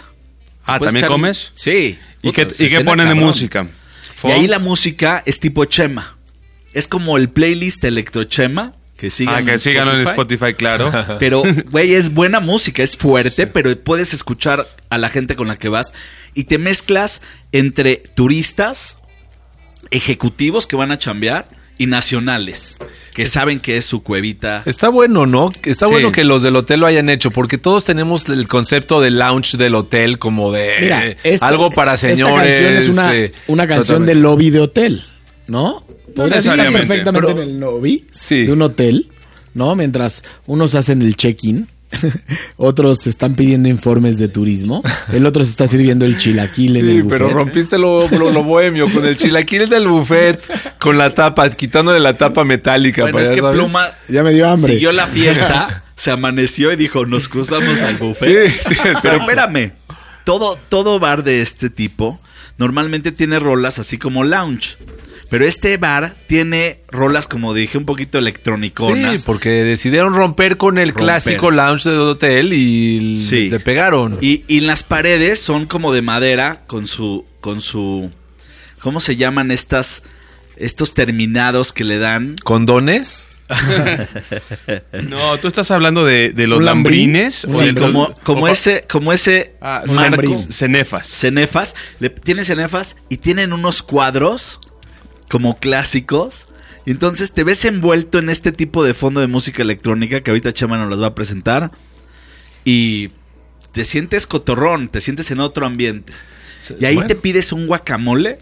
Ah, 0.65 0.80
¿también 0.80 0.97
echar 0.97 1.09
comes? 1.09 1.51
Sí. 1.53 1.97
¿Y 2.22 2.32
Puta, 2.32 2.47
qué, 2.47 2.65
y 2.65 2.68
qué 2.70 2.82
ponen 2.82 3.07
de 3.07 3.15
música? 3.15 3.68
Y 4.24 4.28
ahí 4.28 4.47
la 4.47 4.59
música 4.59 5.24
es 5.26 5.39
tipo 5.39 5.65
Chema. 5.65 6.18
Es 6.74 6.88
como 6.88 7.18
el 7.18 7.30
playlist 7.30 7.84
Electrochema. 7.84 8.74
Que 8.97 9.11
sigan 9.11 9.36
Ah, 9.36 9.45
que 9.45 9.59
síganlo 9.59 9.93
en 9.93 10.07
Spotify, 10.07 10.55
claro. 10.55 10.91
Pero, 11.20 11.43
güey, 11.70 11.93
es 11.93 12.13
buena 12.13 12.39
música, 12.39 12.82
es 12.82 12.97
fuerte, 12.97 13.45
pero 13.45 13.78
puedes 13.84 14.11
escuchar 14.13 14.68
a 14.89 14.97
la 14.97 15.09
gente 15.09 15.36
con 15.36 15.47
la 15.47 15.59
que 15.59 15.70
vas 15.70 15.93
y 16.34 16.45
te 16.45 16.57
mezclas 16.57 17.22
entre 17.51 17.97
turistas, 18.15 18.97
ejecutivos 19.91 20.65
que 20.65 20.76
van 20.76 20.91
a 20.91 20.97
chambear 20.97 21.47
y 21.78 21.86
nacionales 21.88 22.78
que 23.13 23.25
saben 23.25 23.59
que 23.59 23.78
es 23.78 23.86
su 23.86 24.03
cuevita. 24.03 24.61
Está 24.65 24.89
bueno, 24.89 25.25
¿no? 25.25 25.51
Está 25.63 25.88
Sí. 25.88 25.91
bueno 25.91 26.11
que 26.11 26.23
los 26.23 26.43
del 26.43 26.55
hotel 26.55 26.82
lo 26.82 26.86
hayan 26.86 27.09
hecho, 27.09 27.32
porque 27.32 27.57
todos 27.57 27.84
tenemos 27.86 28.28
el 28.30 28.47
concepto 28.47 29.01
de 29.01 29.09
lounge 29.11 29.57
del 29.57 29.73
hotel 29.75 30.19
como 30.19 30.51
de 30.51 30.75
Mira, 30.82 31.07
eh, 31.07 31.17
esta- 31.23 31.47
algo 31.47 31.71
para 31.71 31.95
Esta 31.95 32.09
señores. 32.09 32.59
canción 32.59 32.78
es 32.78 32.89
una, 32.89 33.15
eh, 33.15 33.32
una 33.47 33.67
canción 33.67 33.99
totalmente. 34.05 34.13
de 34.15 34.21
lobby 34.21 34.49
de 34.51 34.59
hotel, 34.59 35.03
¿no? 35.47 35.84
Podrías 36.15 36.39
estar 36.39 36.57
necesariamente, 36.57 36.88
perfectamente 36.88 37.28
pero- 37.28 37.41
en 37.41 37.49
el 37.49 37.57
lobby 37.57 38.05
Sí. 38.11 38.45
de 38.45 38.51
un 38.53 38.61
hotel, 38.61 39.09
¿no? 39.55 39.75
Mientras 39.75 40.23
unos 40.45 40.75
hacen 40.75 41.01
el 41.01 41.15
check-in, 41.15 41.67
otros 42.58 43.08
están 43.08 43.36
pidiendo 43.36 43.70
informes 43.70 44.18
de 44.18 44.28
turismo, 44.28 44.84
el 45.12 45.26
otro 45.26 45.44
se 45.44 45.50
está 45.52 45.68
sirviendo 45.68 46.06
el 46.06 46.18
chilaquil 46.18 46.76
en 46.78 46.86
Sí, 46.86 46.92
el 46.92 47.04
buffet. 47.04 47.18
pero 47.20 47.30
rompiste 47.34 47.78
lo, 47.78 48.08
lo- 48.10 48.32
lo 48.32 48.44
bohemio 48.44 48.92
con 48.92 49.06
el 49.06 49.18
chilaquil 49.18 49.70
del 49.70 49.88
buffet, 49.88 50.42
con 50.80 50.98
la 50.98 51.14
tapa, 51.14 51.50
quitándole 51.50 52.00
la 52.00 52.14
tapa 52.16 52.44
metálica. 52.44 53.04
Bueno, 53.04 53.16
para, 53.18 53.26
es 53.26 53.32
que 53.32 53.42
¿sabes? 53.42 53.56
Pluma 53.56 53.90
Ya 54.10 54.24
me 54.24 54.34
dio 54.34 54.48
hambre. 54.48 54.74
siguió 54.74 54.92
la 54.92 55.08
fiesta, 55.08 55.84
se 55.96 56.12
amaneció 56.12 56.72
y 56.72 56.76
dijo, 56.76 57.06
nos 57.06 57.30
cruzamos 57.30 57.82
al 57.82 57.98
buffet. 57.98 58.50
Sí, 58.52 58.74
sí. 58.74 58.76
Pero 59.02 59.18
espérame, 59.18 59.72
todo, 60.24 60.58
todo 60.70 61.00
bar 61.00 61.24
de 61.24 61.42
este 61.42 61.70
tipo 61.70 62.20
normalmente 62.58 63.12
tiene 63.12 63.40
rolas 63.40 63.80
así 63.80 63.98
como 63.98 64.24
lounge. 64.24 64.78
Pero 65.30 65.45
este 65.45 65.75
bar 65.78 66.15
tiene 66.28 66.80
rolas, 66.88 67.28
como 67.28 67.53
dije, 67.53 67.78
un 67.78 67.86
poquito 67.86 68.17
electroniconas. 68.17 69.19
Sí, 69.21 69.25
porque 69.25 69.49
decidieron 69.49 70.15
romper 70.15 70.55
con 70.57 70.78
el 70.78 70.89
Romper. 70.89 71.03
clásico 71.03 71.51
lounge 71.51 71.89
del 71.89 71.99
hotel 71.99 72.53
y 72.53 73.15
Sí. 73.17 73.49
le 73.49 73.59
pegaron. 73.59 74.17
Y, 74.21 74.43
y 74.47 74.61
las 74.61 74.84
paredes 74.84 75.39
son 75.41 75.65
como 75.65 75.91
de 75.93 76.01
madera 76.01 76.63
con 76.67 76.88
su, 76.88 77.25
con 77.41 77.59
su, 77.61 78.11
¿cómo 78.80 78.99
se 79.01 79.17
llaman 79.17 79.51
estas, 79.51 80.03
estos 80.55 80.93
terminados 80.93 81.73
que 81.73 81.84
le 81.84 81.97
dan? 81.97 82.36
¿Condones? 82.43 83.28
No, 85.09 85.38
tú 85.38 85.47
estás 85.47 85.71
hablando 85.71 86.03
de, 86.05 86.32
de 86.32 86.47
los 86.47 86.61
lambrines. 86.61 87.45
O 87.45 87.59
Sí, 87.59 87.71
los- 87.71 87.86
como, 87.86 88.13
como 88.23 88.43
o- 88.43 88.47
ese, 88.47 88.86
como 88.89 89.13
ese 89.13 89.55
Ah, 89.61 89.84
marco- 89.88 90.34
cenefas. 90.49 91.07
cenefas, 91.07 91.75
le, 91.99 92.09
tiene 92.09 92.43
cenefas 92.43 92.97
y 93.09 93.17
tienen 93.17 93.53
unos 93.53 93.84
cuadros 93.84 94.59
como 95.30 95.57
clásicos. 95.57 96.47
Y 96.86 96.91
entonces 96.91 97.34
te 97.34 97.43
ves 97.43 97.65
envuelto 97.65 98.17
en 98.19 98.30
este 98.30 98.51
tipo 98.51 98.84
de 98.84 98.93
fondo 98.93 99.19
de 99.19 99.28
música 99.28 99.61
electrónica 99.61 100.21
que 100.21 100.32
ahorita 100.32 100.53
Chema 100.53 100.78
nos 100.78 100.89
las 100.89 101.01
va 101.01 101.07
a 101.07 101.15
presentar. 101.15 101.71
Y 102.63 103.09
te 103.71 103.86
sientes 103.86 104.25
cotorrón, 104.28 104.88
te 104.89 105.01
sientes 105.01 105.30
en 105.32 105.39
otro 105.39 105.65
ambiente. 105.65 106.13
Y 106.80 106.86
ahí 106.86 106.95
Bueno. 106.95 107.07
te 107.07 107.15
pides 107.15 107.51
un 107.51 107.67
guacamole. 107.67 108.39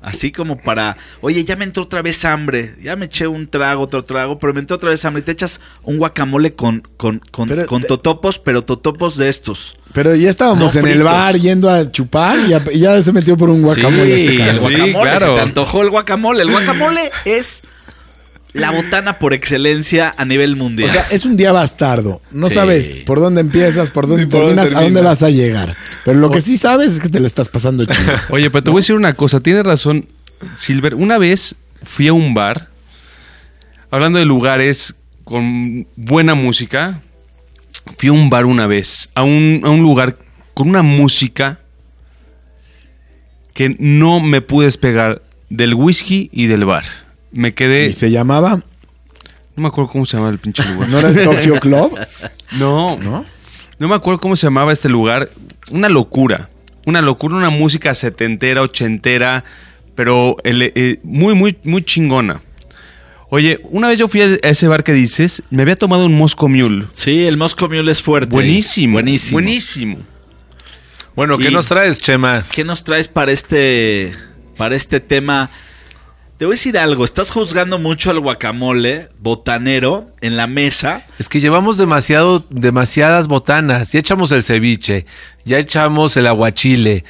Así 0.00 0.30
como 0.30 0.58
para, 0.58 0.96
oye, 1.20 1.44
ya 1.44 1.56
me 1.56 1.64
entró 1.64 1.82
otra 1.82 2.02
vez 2.02 2.24
hambre, 2.24 2.74
ya 2.80 2.94
me 2.94 3.06
eché 3.06 3.26
un 3.26 3.48
trago, 3.48 3.82
otro 3.82 4.04
trago, 4.04 4.38
pero 4.38 4.54
me 4.54 4.60
entró 4.60 4.76
otra 4.76 4.90
vez 4.90 5.04
hambre. 5.04 5.20
Y 5.22 5.24
te 5.24 5.32
echas 5.32 5.60
un 5.82 5.98
guacamole 5.98 6.54
con, 6.54 6.82
con, 6.96 7.20
con, 7.32 7.48
Pero 7.48 7.66
con 7.66 7.82
te- 7.82 7.88
totopos, 7.88 8.38
pero 8.38 8.62
totopos 8.62 9.16
de 9.16 9.28
estos. 9.28 9.76
Pero 9.92 10.14
ya 10.14 10.30
estábamos 10.30 10.74
No 10.74 10.80
en 10.80 10.86
el 10.86 11.02
bar 11.02 11.34
yendo 11.36 11.68
a 11.68 11.90
chupar 11.90 12.38
y 12.72 12.78
ya, 12.78 13.02
se 13.02 13.12
metió 13.12 13.36
por 13.36 13.50
un 13.50 13.62
guacamole. 13.62 14.16
Sí, 14.16 14.26
ese 14.36 14.48
el. 14.50 14.52
Sí, 14.52 14.58
guacamole, 14.60 14.92
claro. 15.10 15.26
se 15.26 15.34
te 15.34 15.40
antojó 15.40 15.82
el 15.82 15.90
guacamole. 15.90 16.42
El 16.42 16.50
guacamole 16.52 17.10
es 17.24 17.64
la 18.54 18.70
botana 18.70 19.18
por 19.18 19.34
excelencia 19.34 20.12
a 20.16 20.24
nivel 20.24 20.56
mundial. 20.56 20.88
O 20.88 20.92
sea, 20.92 21.06
es 21.10 21.24
un 21.26 21.36
día 21.36 21.52
bastardo. 21.52 22.22
No 22.30 22.48
Sí. 22.48 22.54
sabes 22.54 22.96
por 23.06 23.20
dónde 23.20 23.40
empiezas, 23.40 23.90
por 23.90 24.06
dónde 24.06 24.24
Ni 24.24 24.30
por 24.30 24.40
dónde 24.40 24.54
terminas, 24.56 24.78
a 24.80 24.84
dónde 24.84 25.00
vas 25.02 25.22
a 25.22 25.30
llegar. 25.30 25.76
Pero 26.04 26.18
lo 26.18 26.30
que 26.30 26.40
sí 26.40 26.56
sabes 26.56 26.92
es 26.92 27.00
que 27.00 27.08
te 27.08 27.20
la 27.20 27.26
estás 27.26 27.48
pasando 27.48 27.84
chido. 27.84 28.12
Oye, 28.30 28.50
pero 28.50 28.64
te 28.64 28.70
voy 28.70 28.78
a 28.78 28.82
decir 28.82 28.96
una 28.96 29.12
cosa. 29.14 29.40
Tienes 29.40 29.64
razón, 29.64 30.06
Silver. 30.56 30.94
Una 30.94 31.18
vez 31.18 31.56
fui 31.82 32.08
a 32.08 32.12
un 32.12 32.34
bar, 32.34 32.68
hablando 33.90 34.18
de 34.18 34.24
lugares 34.24 34.96
con 35.24 35.86
buena 35.96 36.34
música. 36.34 37.02
Fui 37.96 38.08
a 38.08 38.12
un 38.12 38.28
bar 38.30 38.44
una 38.46 38.66
vez, 38.66 39.10
a 39.14 39.22
un, 39.22 39.60
a 39.64 39.68
un 39.70 39.82
lugar 39.82 40.16
con 40.54 40.68
una 40.68 40.82
música 40.82 41.60
que 43.54 43.76
no 43.78 44.20
me 44.20 44.40
pude 44.40 44.66
despegar 44.66 45.22
del 45.50 45.74
whisky 45.74 46.28
y 46.32 46.46
del 46.46 46.64
bar. 46.64 46.84
Me 47.32 47.54
quedé. 47.54 47.86
Y 47.86 47.92
se 47.92 48.10
llamaba, 48.10 48.56
No 49.56 49.62
me 49.62 49.68
acuerdo 49.68 49.90
cómo 49.90 50.06
se 50.06 50.16
llamaba 50.16 50.32
el 50.32 50.38
pinche 50.38 50.62
lugar. 50.72 50.88
¿no 50.88 50.98
era 50.98 51.08
el 51.10 51.24
Tokyo 51.24 51.54
Club? 51.60 51.98
No, 52.58 52.96
¿No? 52.96 53.24
no 53.78 53.88
me 53.88 53.94
acuerdo 53.94 54.20
cómo 54.20 54.36
se 54.36 54.46
llamaba 54.46 54.72
este 54.72 54.88
lugar. 54.88 55.28
Una 55.70 55.88
locura. 55.88 56.48
Una 56.86 57.02
locura, 57.02 57.36
una 57.36 57.50
música 57.50 57.94
setentera, 57.94 58.62
ochentera, 58.62 59.44
pero 59.94 60.36
el- 60.44 60.62
eh, 60.74 61.00
muy, 61.02 61.34
muy, 61.34 61.56
muy 61.64 61.82
chingona. 61.82 62.40
Oye, 63.30 63.60
una 63.64 63.88
vez 63.88 63.98
yo 63.98 64.08
fui 64.08 64.22
a 64.22 64.38
ese 64.42 64.68
bar 64.68 64.82
que 64.84 64.94
dices, 64.94 65.42
me 65.50 65.60
había 65.60 65.76
tomado 65.76 66.06
un 66.06 66.16
Moscow 66.16 66.48
Mule. 66.48 66.86
sí, 66.94 67.24
el 67.26 67.36
Moscow 67.36 67.68
Mule 67.68 67.92
es 67.92 68.00
fuerte. 68.00 68.32
Buenísimo. 68.34 68.94
Buenísimo. 68.94 69.34
Buenísimo. 69.34 69.98
Bueno, 71.14 71.36
¿qué 71.36 71.50
nos 71.50 71.66
traes, 71.68 72.00
Chema? 72.00 72.46
¿Qué 72.50 72.64
nos 72.64 72.84
traes 72.84 73.06
para 73.08 73.32
este, 73.32 74.14
para 74.56 74.76
este 74.76 75.00
tema? 75.00 75.50
Te 76.38 76.44
voy 76.44 76.52
a 76.52 76.54
decir 76.54 76.78
algo. 76.78 77.04
Estás 77.04 77.32
juzgando 77.32 77.78
mucho 77.80 78.10
al 78.10 78.20
guacamole 78.20 79.08
botanero 79.20 80.06
en 80.20 80.36
la 80.36 80.46
mesa. 80.46 81.02
Es 81.18 81.28
que 81.28 81.40
llevamos 81.40 81.78
demasiado, 81.78 82.44
demasiadas 82.48 83.26
botanas. 83.26 83.90
Ya 83.92 83.98
echamos 83.98 84.30
el 84.30 84.44
ceviche, 84.44 85.04
ya 85.44 85.58
echamos 85.58 86.16
el 86.16 86.28
aguachile, 86.28 87.04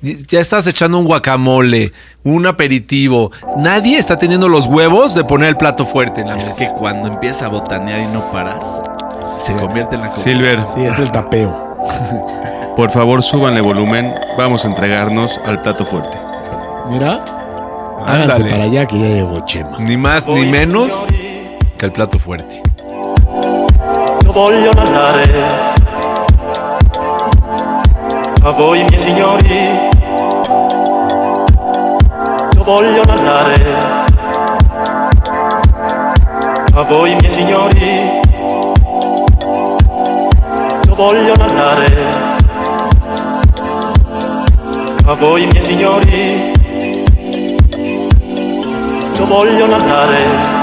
Ya 0.00 0.40
estás 0.40 0.66
echando 0.66 0.98
un 0.98 1.04
guacamole, 1.04 1.92
un 2.24 2.46
aperitivo. 2.46 3.32
Nadie 3.58 3.98
está 3.98 4.16
teniendo 4.16 4.48
los 4.48 4.64
huevos 4.64 5.14
de 5.14 5.24
poner 5.24 5.50
el 5.50 5.56
plato 5.58 5.84
fuerte 5.84 6.22
en 6.22 6.28
la 6.28 6.38
Es 6.38 6.46
mesa. 6.48 6.58
que 6.66 6.72
cuando 6.72 7.06
empieza 7.08 7.44
a 7.44 7.48
botanear 7.48 8.00
y 8.00 8.06
no 8.06 8.32
paras, 8.32 8.64
se 9.40 9.52
convierte 9.56 9.96
en 9.96 10.00
la 10.00 10.08
comida. 10.08 10.24
Silver, 10.24 10.62
Sí, 10.62 10.80
es 10.86 10.98
el 10.98 11.12
tapeo. 11.12 11.76
por 12.76 12.90
favor, 12.92 13.22
súbanle 13.22 13.60
volumen. 13.60 14.14
Vamos 14.38 14.64
a 14.64 14.68
entregarnos 14.68 15.38
al 15.44 15.60
plato 15.60 15.84
fuerte. 15.84 16.16
Mira, 16.88 17.22
háganse 18.06 18.32
Ándale. 18.42 18.50
para 18.50 18.64
allá 18.64 18.86
que 18.86 18.98
ya 18.98 19.06
llegó 19.08 19.40
Chema. 19.44 19.78
Ni 19.78 19.96
más 19.96 20.26
ni 20.26 20.46
menos 20.46 21.06
que 21.78 21.86
el 21.86 21.92
plato 21.92 22.18
fuerte. 22.18 22.62
Io 24.24 24.32
voglio 24.32 24.70
andare 24.70 25.44
a 28.42 28.50
voi 28.50 28.84
miei 28.84 29.02
signori. 29.02 29.68
Io 32.56 32.64
voglio 32.64 33.02
andare 33.02 33.74
a 36.74 36.82
voi 36.82 37.14
miei 37.16 37.32
signori. 37.32 38.20
Io 40.86 40.94
voglio 40.94 41.32
andare 41.32 42.04
a 45.06 45.14
voi 45.14 45.46
miei 45.46 45.64
signori. 45.64 46.59
Io 49.20 49.26
voglio 49.26 49.66
andare. 49.66 50.59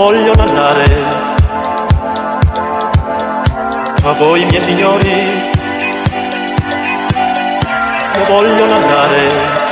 Io 0.00 0.06
voglio 0.06 0.32
andare 0.32 1.04
a 4.02 4.12
voi 4.12 4.46
miei 4.46 4.62
signori. 4.62 5.10
Io 8.14 8.24
voglio 8.26 8.64
andare. 8.72 9.69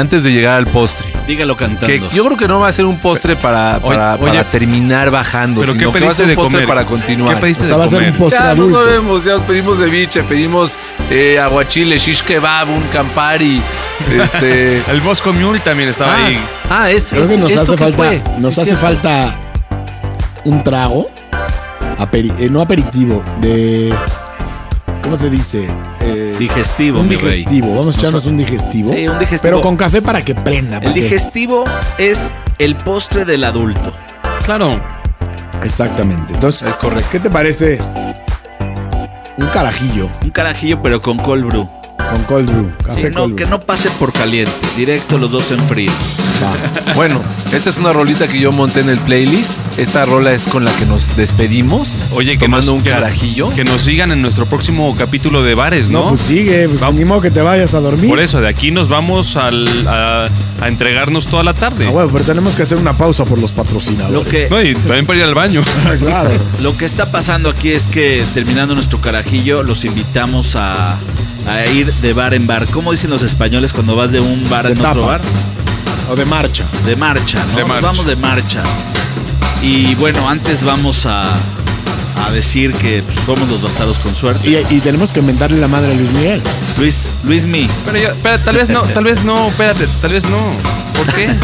Antes 0.00 0.24
de 0.24 0.32
llegar 0.32 0.56
al 0.56 0.66
postre. 0.66 1.06
Dígalo 1.26 1.56
cantando. 1.56 1.86
Que 1.86 2.00
yo 2.14 2.24
creo 2.24 2.36
que 2.36 2.48
no 2.48 2.58
va 2.60 2.68
a 2.68 2.72
ser 2.72 2.84
un 2.86 2.98
postre 2.98 3.36
para, 3.36 3.78
para, 3.80 4.14
Oye, 4.14 4.30
para 4.32 4.44
terminar 4.50 5.10
bajando, 5.10 5.60
¿Pero 5.60 5.74
qué 5.74 5.78
que 5.80 5.84
va 5.86 5.90
a 5.90 5.94
pediste 5.94 6.14
ser 6.16 6.24
un 6.24 6.28
de 6.30 6.34
postre 6.36 6.52
comer? 6.54 6.66
para 6.68 6.84
continuar. 6.84 7.34
¿Qué 7.36 7.40
pediste 7.40 7.64
O 7.64 7.66
sea, 7.66 7.76
de 7.76 7.80
va 7.80 7.84
a 7.86 7.88
ser 7.88 7.98
comer? 7.98 8.12
un 8.12 8.18
postre 8.18 8.40
Ya 8.40 8.54
no 8.54 8.70
sabemos, 8.70 9.24
ya 9.24 9.38
pedimos 9.46 9.78
ceviche, 9.78 10.22
pedimos 10.24 10.76
eh, 11.10 11.38
aguachile, 11.38 11.98
shish 11.98 12.22
kebab, 12.22 12.68
un 12.70 12.82
campari, 12.92 13.62
este... 14.22 14.78
El 14.90 15.00
Bosco 15.02 15.32
Mule 15.32 15.60
también 15.60 15.88
estaba 15.90 16.14
ah, 16.14 16.26
ahí. 16.26 16.40
ah, 16.70 16.90
esto, 16.90 17.14
Creo 17.16 17.28
que 17.28 17.36
nos 17.36 17.50
¿esto 17.50 17.62
hace 17.62 17.76
falta, 17.76 17.96
fue? 17.96 18.22
nos 18.38 18.54
Sí, 18.54 18.60
hace 18.62 18.70
cierto. 18.70 18.86
falta 18.86 19.36
un 20.44 20.62
trago, 20.62 21.10
aperi- 21.98 22.34
eh, 22.38 22.48
no 22.50 22.60
aperitivo, 22.62 23.22
de 23.40 23.94
¿cómo 25.02 25.16
se 25.16 25.28
dice? 25.30 25.66
Digestivo, 26.40 27.00
un 27.00 27.08
mi 27.08 27.16
rey. 27.16 27.44
digestivo. 27.44 27.74
Vamos 27.76 27.96
a 27.96 27.98
echarnos 27.98 28.26
un 28.26 28.36
digestivo. 28.38 28.92
Sí, 28.92 29.06
un 29.06 29.18
digestivo. 29.18 29.42
Pero 29.42 29.60
con 29.62 29.76
café 29.76 30.00
para 30.02 30.22
que 30.22 30.34
prenda. 30.34 30.78
El 30.78 30.82
porque- 30.84 31.02
digestivo 31.02 31.64
es 31.98 32.32
el 32.58 32.76
postre 32.76 33.24
del 33.24 33.44
adulto. 33.44 33.92
Claro. 34.44 34.72
Exactamente. 35.62 36.32
Entonces, 36.32 36.68
Es 36.68 36.76
correcto. 36.76 37.08
¿qué 37.12 37.20
te 37.20 37.30
parece? 37.30 37.78
Un 39.36 39.46
carajillo 39.46 40.08
Un 40.22 40.30
carajillo, 40.30 40.82
pero 40.82 41.00
con 41.00 41.16
cold 41.18 41.44
brew. 41.44 41.68
con 42.10 42.22
cold 42.24 42.50
brew, 42.50 42.66
Sí, 42.70 42.84
café 42.86 43.10
no, 43.10 43.20
cold 43.20 43.36
que 43.36 43.44
brew. 43.44 43.50
no 43.58 43.60
pase 43.60 43.90
por 43.92 44.12
caliente. 44.12 44.52
Directo 44.76 45.18
los 45.18 45.30
dos 45.30 45.50
en 45.50 45.60
frío. 45.66 45.92
Va. 46.42 46.94
Bueno, 46.94 47.20
esta 47.52 47.70
es 47.70 47.78
una 47.78 47.92
rolita 47.92 48.26
que 48.26 48.38
yo 48.40 48.50
monté 48.52 48.80
en 48.80 48.88
el 48.88 48.98
playlist. 49.00 49.52
Esta 49.80 50.04
rola 50.04 50.32
es 50.34 50.44
con 50.46 50.64
la 50.64 50.76
que 50.76 50.84
nos 50.84 51.16
despedimos. 51.16 52.04
Oye, 52.12 52.32
que 52.36 52.44
tomando 52.44 52.66
nos, 52.72 52.76
un 52.78 52.82
que- 52.82 52.90
carajillo. 52.90 53.48
Que 53.48 53.64
nos 53.64 53.80
sigan 53.82 54.12
en 54.12 54.20
nuestro 54.20 54.44
próximo 54.44 54.94
capítulo 54.94 55.42
de 55.42 55.54
bares, 55.54 55.88
¿no? 55.88 56.02
No, 56.02 56.08
pues 56.10 56.20
sigue, 56.20 56.68
pues 56.68 56.80
Vamos. 56.82 56.96
ni 56.98 57.04
modo 57.06 57.22
que 57.22 57.30
te 57.30 57.40
vayas 57.40 57.72
a 57.72 57.80
dormir. 57.80 58.10
Por 58.10 58.20
eso, 58.20 58.42
de 58.42 58.48
aquí 58.48 58.70
nos 58.70 58.88
vamos 58.90 59.36
al- 59.38 59.88
a, 59.88 60.28
a 60.60 60.68
entregarnos 60.68 61.28
toda 61.28 61.42
la 61.44 61.54
tarde. 61.54 61.86
Ah, 61.86 61.90
bueno, 61.90 62.10
pero 62.12 62.24
tenemos 62.26 62.54
que 62.54 62.62
hacer 62.64 62.76
una 62.76 62.92
pausa 62.98 63.24
por 63.24 63.38
los 63.38 63.52
patrocinadores. 63.52 64.12
Lo 64.12 64.24
que, 64.24 64.48
No, 64.50 64.60
y 64.62 64.74
también 64.74 65.06
para 65.06 65.18
ir 65.20 65.24
al 65.24 65.34
baño. 65.34 65.62
claro. 65.98 66.30
lo 66.60 66.76
que 66.76 66.84
está 66.84 67.10
pasando 67.10 67.48
aquí 67.48 67.70
es 67.70 67.86
que 67.86 68.22
terminando 68.34 68.74
nuestro 68.74 69.00
carajillo, 69.00 69.62
los 69.62 69.86
invitamos 69.86 70.56
a, 70.56 70.98
a 71.48 71.66
ir 71.72 71.90
de 71.90 72.12
bar 72.12 72.34
en 72.34 72.46
bar. 72.46 72.66
¿Cómo 72.66 72.90
dicen 72.92 73.08
los 73.08 73.22
españoles 73.22 73.72
cuando 73.72 73.96
vas 73.96 74.12
de 74.12 74.20
un 74.20 74.46
bar 74.50 74.66
en 74.66 74.78
otro 74.78 75.06
bar? 75.06 75.20
O 76.10 76.16
de 76.16 76.26
marcha. 76.26 76.66
De 76.84 76.96
marcha, 76.96 77.44
¿no? 77.46 77.54
De 77.54 77.60
Nos 77.60 77.68
marcha. 77.68 77.86
Vamos 77.86 78.06
de 78.06 78.16
marcha. 78.16 78.62
Y 79.62 79.94
bueno, 79.96 80.28
antes 80.28 80.62
vamos 80.62 81.04
a, 81.06 81.38
a 82.26 82.30
decir 82.30 82.72
que 82.74 83.02
pues, 83.02 83.16
somos 83.26 83.48
los 83.50 83.62
bastardos 83.62 83.98
con 83.98 84.14
suerte. 84.14 84.48
Y, 84.48 84.76
y 84.76 84.80
tenemos 84.80 85.12
que 85.12 85.20
inventarle 85.20 85.58
la 85.58 85.68
madre 85.68 85.92
a 85.92 85.94
Luis 85.94 86.12
Miguel. 86.12 86.42
Luis, 86.78 87.10
Luis 87.24 87.46
Mi. 87.46 87.68
Pero 87.86 87.98
yo, 87.98 88.08
espera, 88.10 88.38
tal 88.38 88.56
vez 88.56 88.68
no, 88.68 88.82
tal 88.82 89.04
vez 89.04 89.22
no, 89.24 89.48
espérate, 89.48 89.86
tal 90.00 90.12
vez 90.12 90.24
no. 90.24 90.38
¿Por 90.96 91.14
qué? 91.14 91.28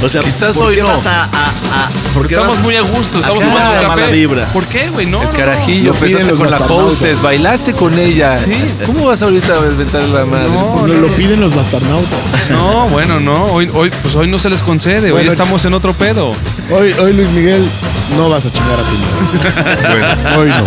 O 0.00 0.08
sea, 0.08 0.22
Quizás 0.22 0.56
¿por 0.56 0.68
hoy 0.68 0.76
qué 0.76 0.82
no. 0.82 0.88
vas 0.88 1.04
a, 1.08 1.24
a- 1.24 1.26
a- 1.26 1.90
¿por 2.14 2.28
qué 2.28 2.34
Estamos 2.34 2.56
vas- 2.58 2.64
muy 2.64 2.76
a 2.76 2.82
gusto, 2.82 3.18
estamos 3.18 3.42
Acá 3.42 3.52
tomando 3.52 3.74
la 3.82 3.88
café. 3.88 4.00
mala 4.00 4.12
vibra. 4.12 4.46
¿Por 4.52 4.64
qué, 4.66 4.88
güey? 4.90 5.06
No, 5.06 5.20
El 5.22 5.28
no, 5.28 5.34
carajillo, 5.34 5.92
Lo 5.92 5.98
piden 5.98 6.20
empezaste 6.20 6.30
los 6.30 6.38
con 6.38 6.76
la 6.78 6.82
hostess, 6.84 7.20
bailaste 7.22 7.72
con 7.72 7.98
ella. 7.98 8.36
Sí. 8.36 8.54
¿Cómo 8.86 9.06
vas 9.06 9.20
ahorita 9.22 9.54
a 9.54 9.66
inventar 9.66 10.02
la 10.04 10.24
madre? 10.24 10.48
No, 10.50 10.86
Nos 10.86 10.96
lo 10.96 11.08
piden 11.08 11.40
los 11.40 11.52
bastarnautas. 11.56 12.18
No, 12.50 12.86
bueno, 12.88 13.18
no. 13.18 13.46
Hoy, 13.46 13.68
hoy, 13.74 13.90
pues 14.02 14.14
hoy 14.14 14.28
no 14.28 14.38
se 14.38 14.50
les 14.50 14.62
concede. 14.62 15.10
Hoy 15.10 15.26
estamos 15.26 15.64
en 15.64 15.74
otro 15.74 15.92
pedo. 15.94 16.34
Hoy, 16.70 16.92
hoy 16.92 17.12
Luis 17.14 17.30
Miguel, 17.30 17.68
no 18.16 18.28
vas 18.28 18.46
a 18.46 18.50
chingar 18.50 18.78
a 18.78 18.82
tu 18.82 18.96
madre. 18.98 20.36
Hoy 20.36 20.48
no. 20.48 20.64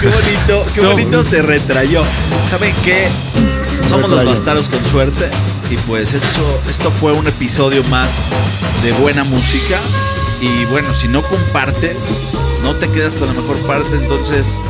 Qué 0.00 0.08
bonito, 0.08 0.66
qué 0.74 0.80
So- 0.80 0.90
bonito 0.92 1.22
se 1.22 1.42
retrayó. 1.42 2.02
¿Saben 2.50 2.74
qué? 2.84 3.08
Somos 3.88 4.10
los 4.10 4.24
bastardos 4.24 4.68
con 4.68 4.84
suerte. 4.84 5.30
Y 5.70 5.76
pues 5.76 6.14
esto, 6.14 6.60
esto 6.68 6.90
fue 6.90 7.12
un 7.12 7.26
episodio 7.26 7.82
más 7.84 8.20
de 8.82 8.92
buena 8.92 9.24
música. 9.24 9.76
Y 10.40 10.64
bueno, 10.66 10.94
si 10.94 11.08
no 11.08 11.22
compartes, 11.22 12.00
no 12.62 12.74
te 12.74 12.88
quedas 12.90 13.16
con 13.16 13.28
la 13.28 13.34
mejor 13.34 13.56
parte. 13.66 13.90
Entonces, 13.96 14.60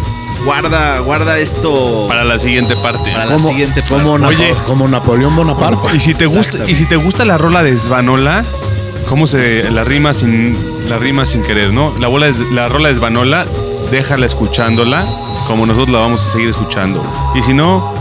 guarda, 0.45 0.99
guarda 1.01 1.39
esto 1.39 2.07
Para 2.09 2.25
la 2.25 2.39
siguiente 2.39 2.75
parte. 2.77 3.13
para 3.13 3.27
la 3.27 3.39
siguiente 3.39 3.81
parte. 3.83 3.95
como, 3.95 4.19
Napo- 4.19 4.29
Oye. 4.35 4.55
como 4.67 4.89
Napoleón 4.89 5.37
Bonaparte. 5.37 5.95
Y 5.97 6.01
si 6.01 6.15
te 6.15 6.27
gusta, 6.27 6.59
y 6.69 6.75
si 6.75 6.85
te 6.87 6.97
gusta 6.97 7.25
la 7.25 7.39
rola 7.39 7.63
de 7.63 7.77
Svanola, 7.79 8.45
¿cómo 9.09 9.27
se 9.27 9.71
la 9.71 9.85
rima 9.85 10.13
sin 10.13 10.53
la 10.89 10.99
rima 10.99 11.27
sin 11.27 11.43
querer, 11.43 11.73
no? 11.73 11.95
La 11.99 12.09
bola 12.09 12.29
es, 12.29 12.39
la 12.53 12.69
rola 12.69 12.89
de 12.89 12.97
Svanola, 12.97 13.47
déjala 13.91 14.27
escuchándola, 14.27 15.07
como 15.47 15.67
nosotros 15.67 15.91
la 15.91 16.01
vamos 16.01 16.27
a 16.27 16.33
seguir 16.33 16.49
escuchando. 16.49 17.03
Y 17.35 17.43
si 17.43 17.55
no, 17.55 17.93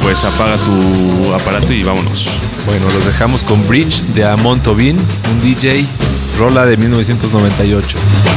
pues 0.00 0.22
apaga 0.24 0.56
tu 0.56 1.32
aparato 1.32 1.72
y 1.72 1.82
vámonos. 1.82 2.28
Bueno, 2.66 2.90
los 2.92 3.04
dejamos 3.06 3.42
con 3.42 3.66
Bridge 3.66 4.02
de 4.14 4.24
Amon 4.24 4.62
Tobin, 4.62 4.96
un 4.98 5.40
DJ, 5.42 5.86
rola 6.38 6.66
de 6.66 6.76
1998. 6.76 8.33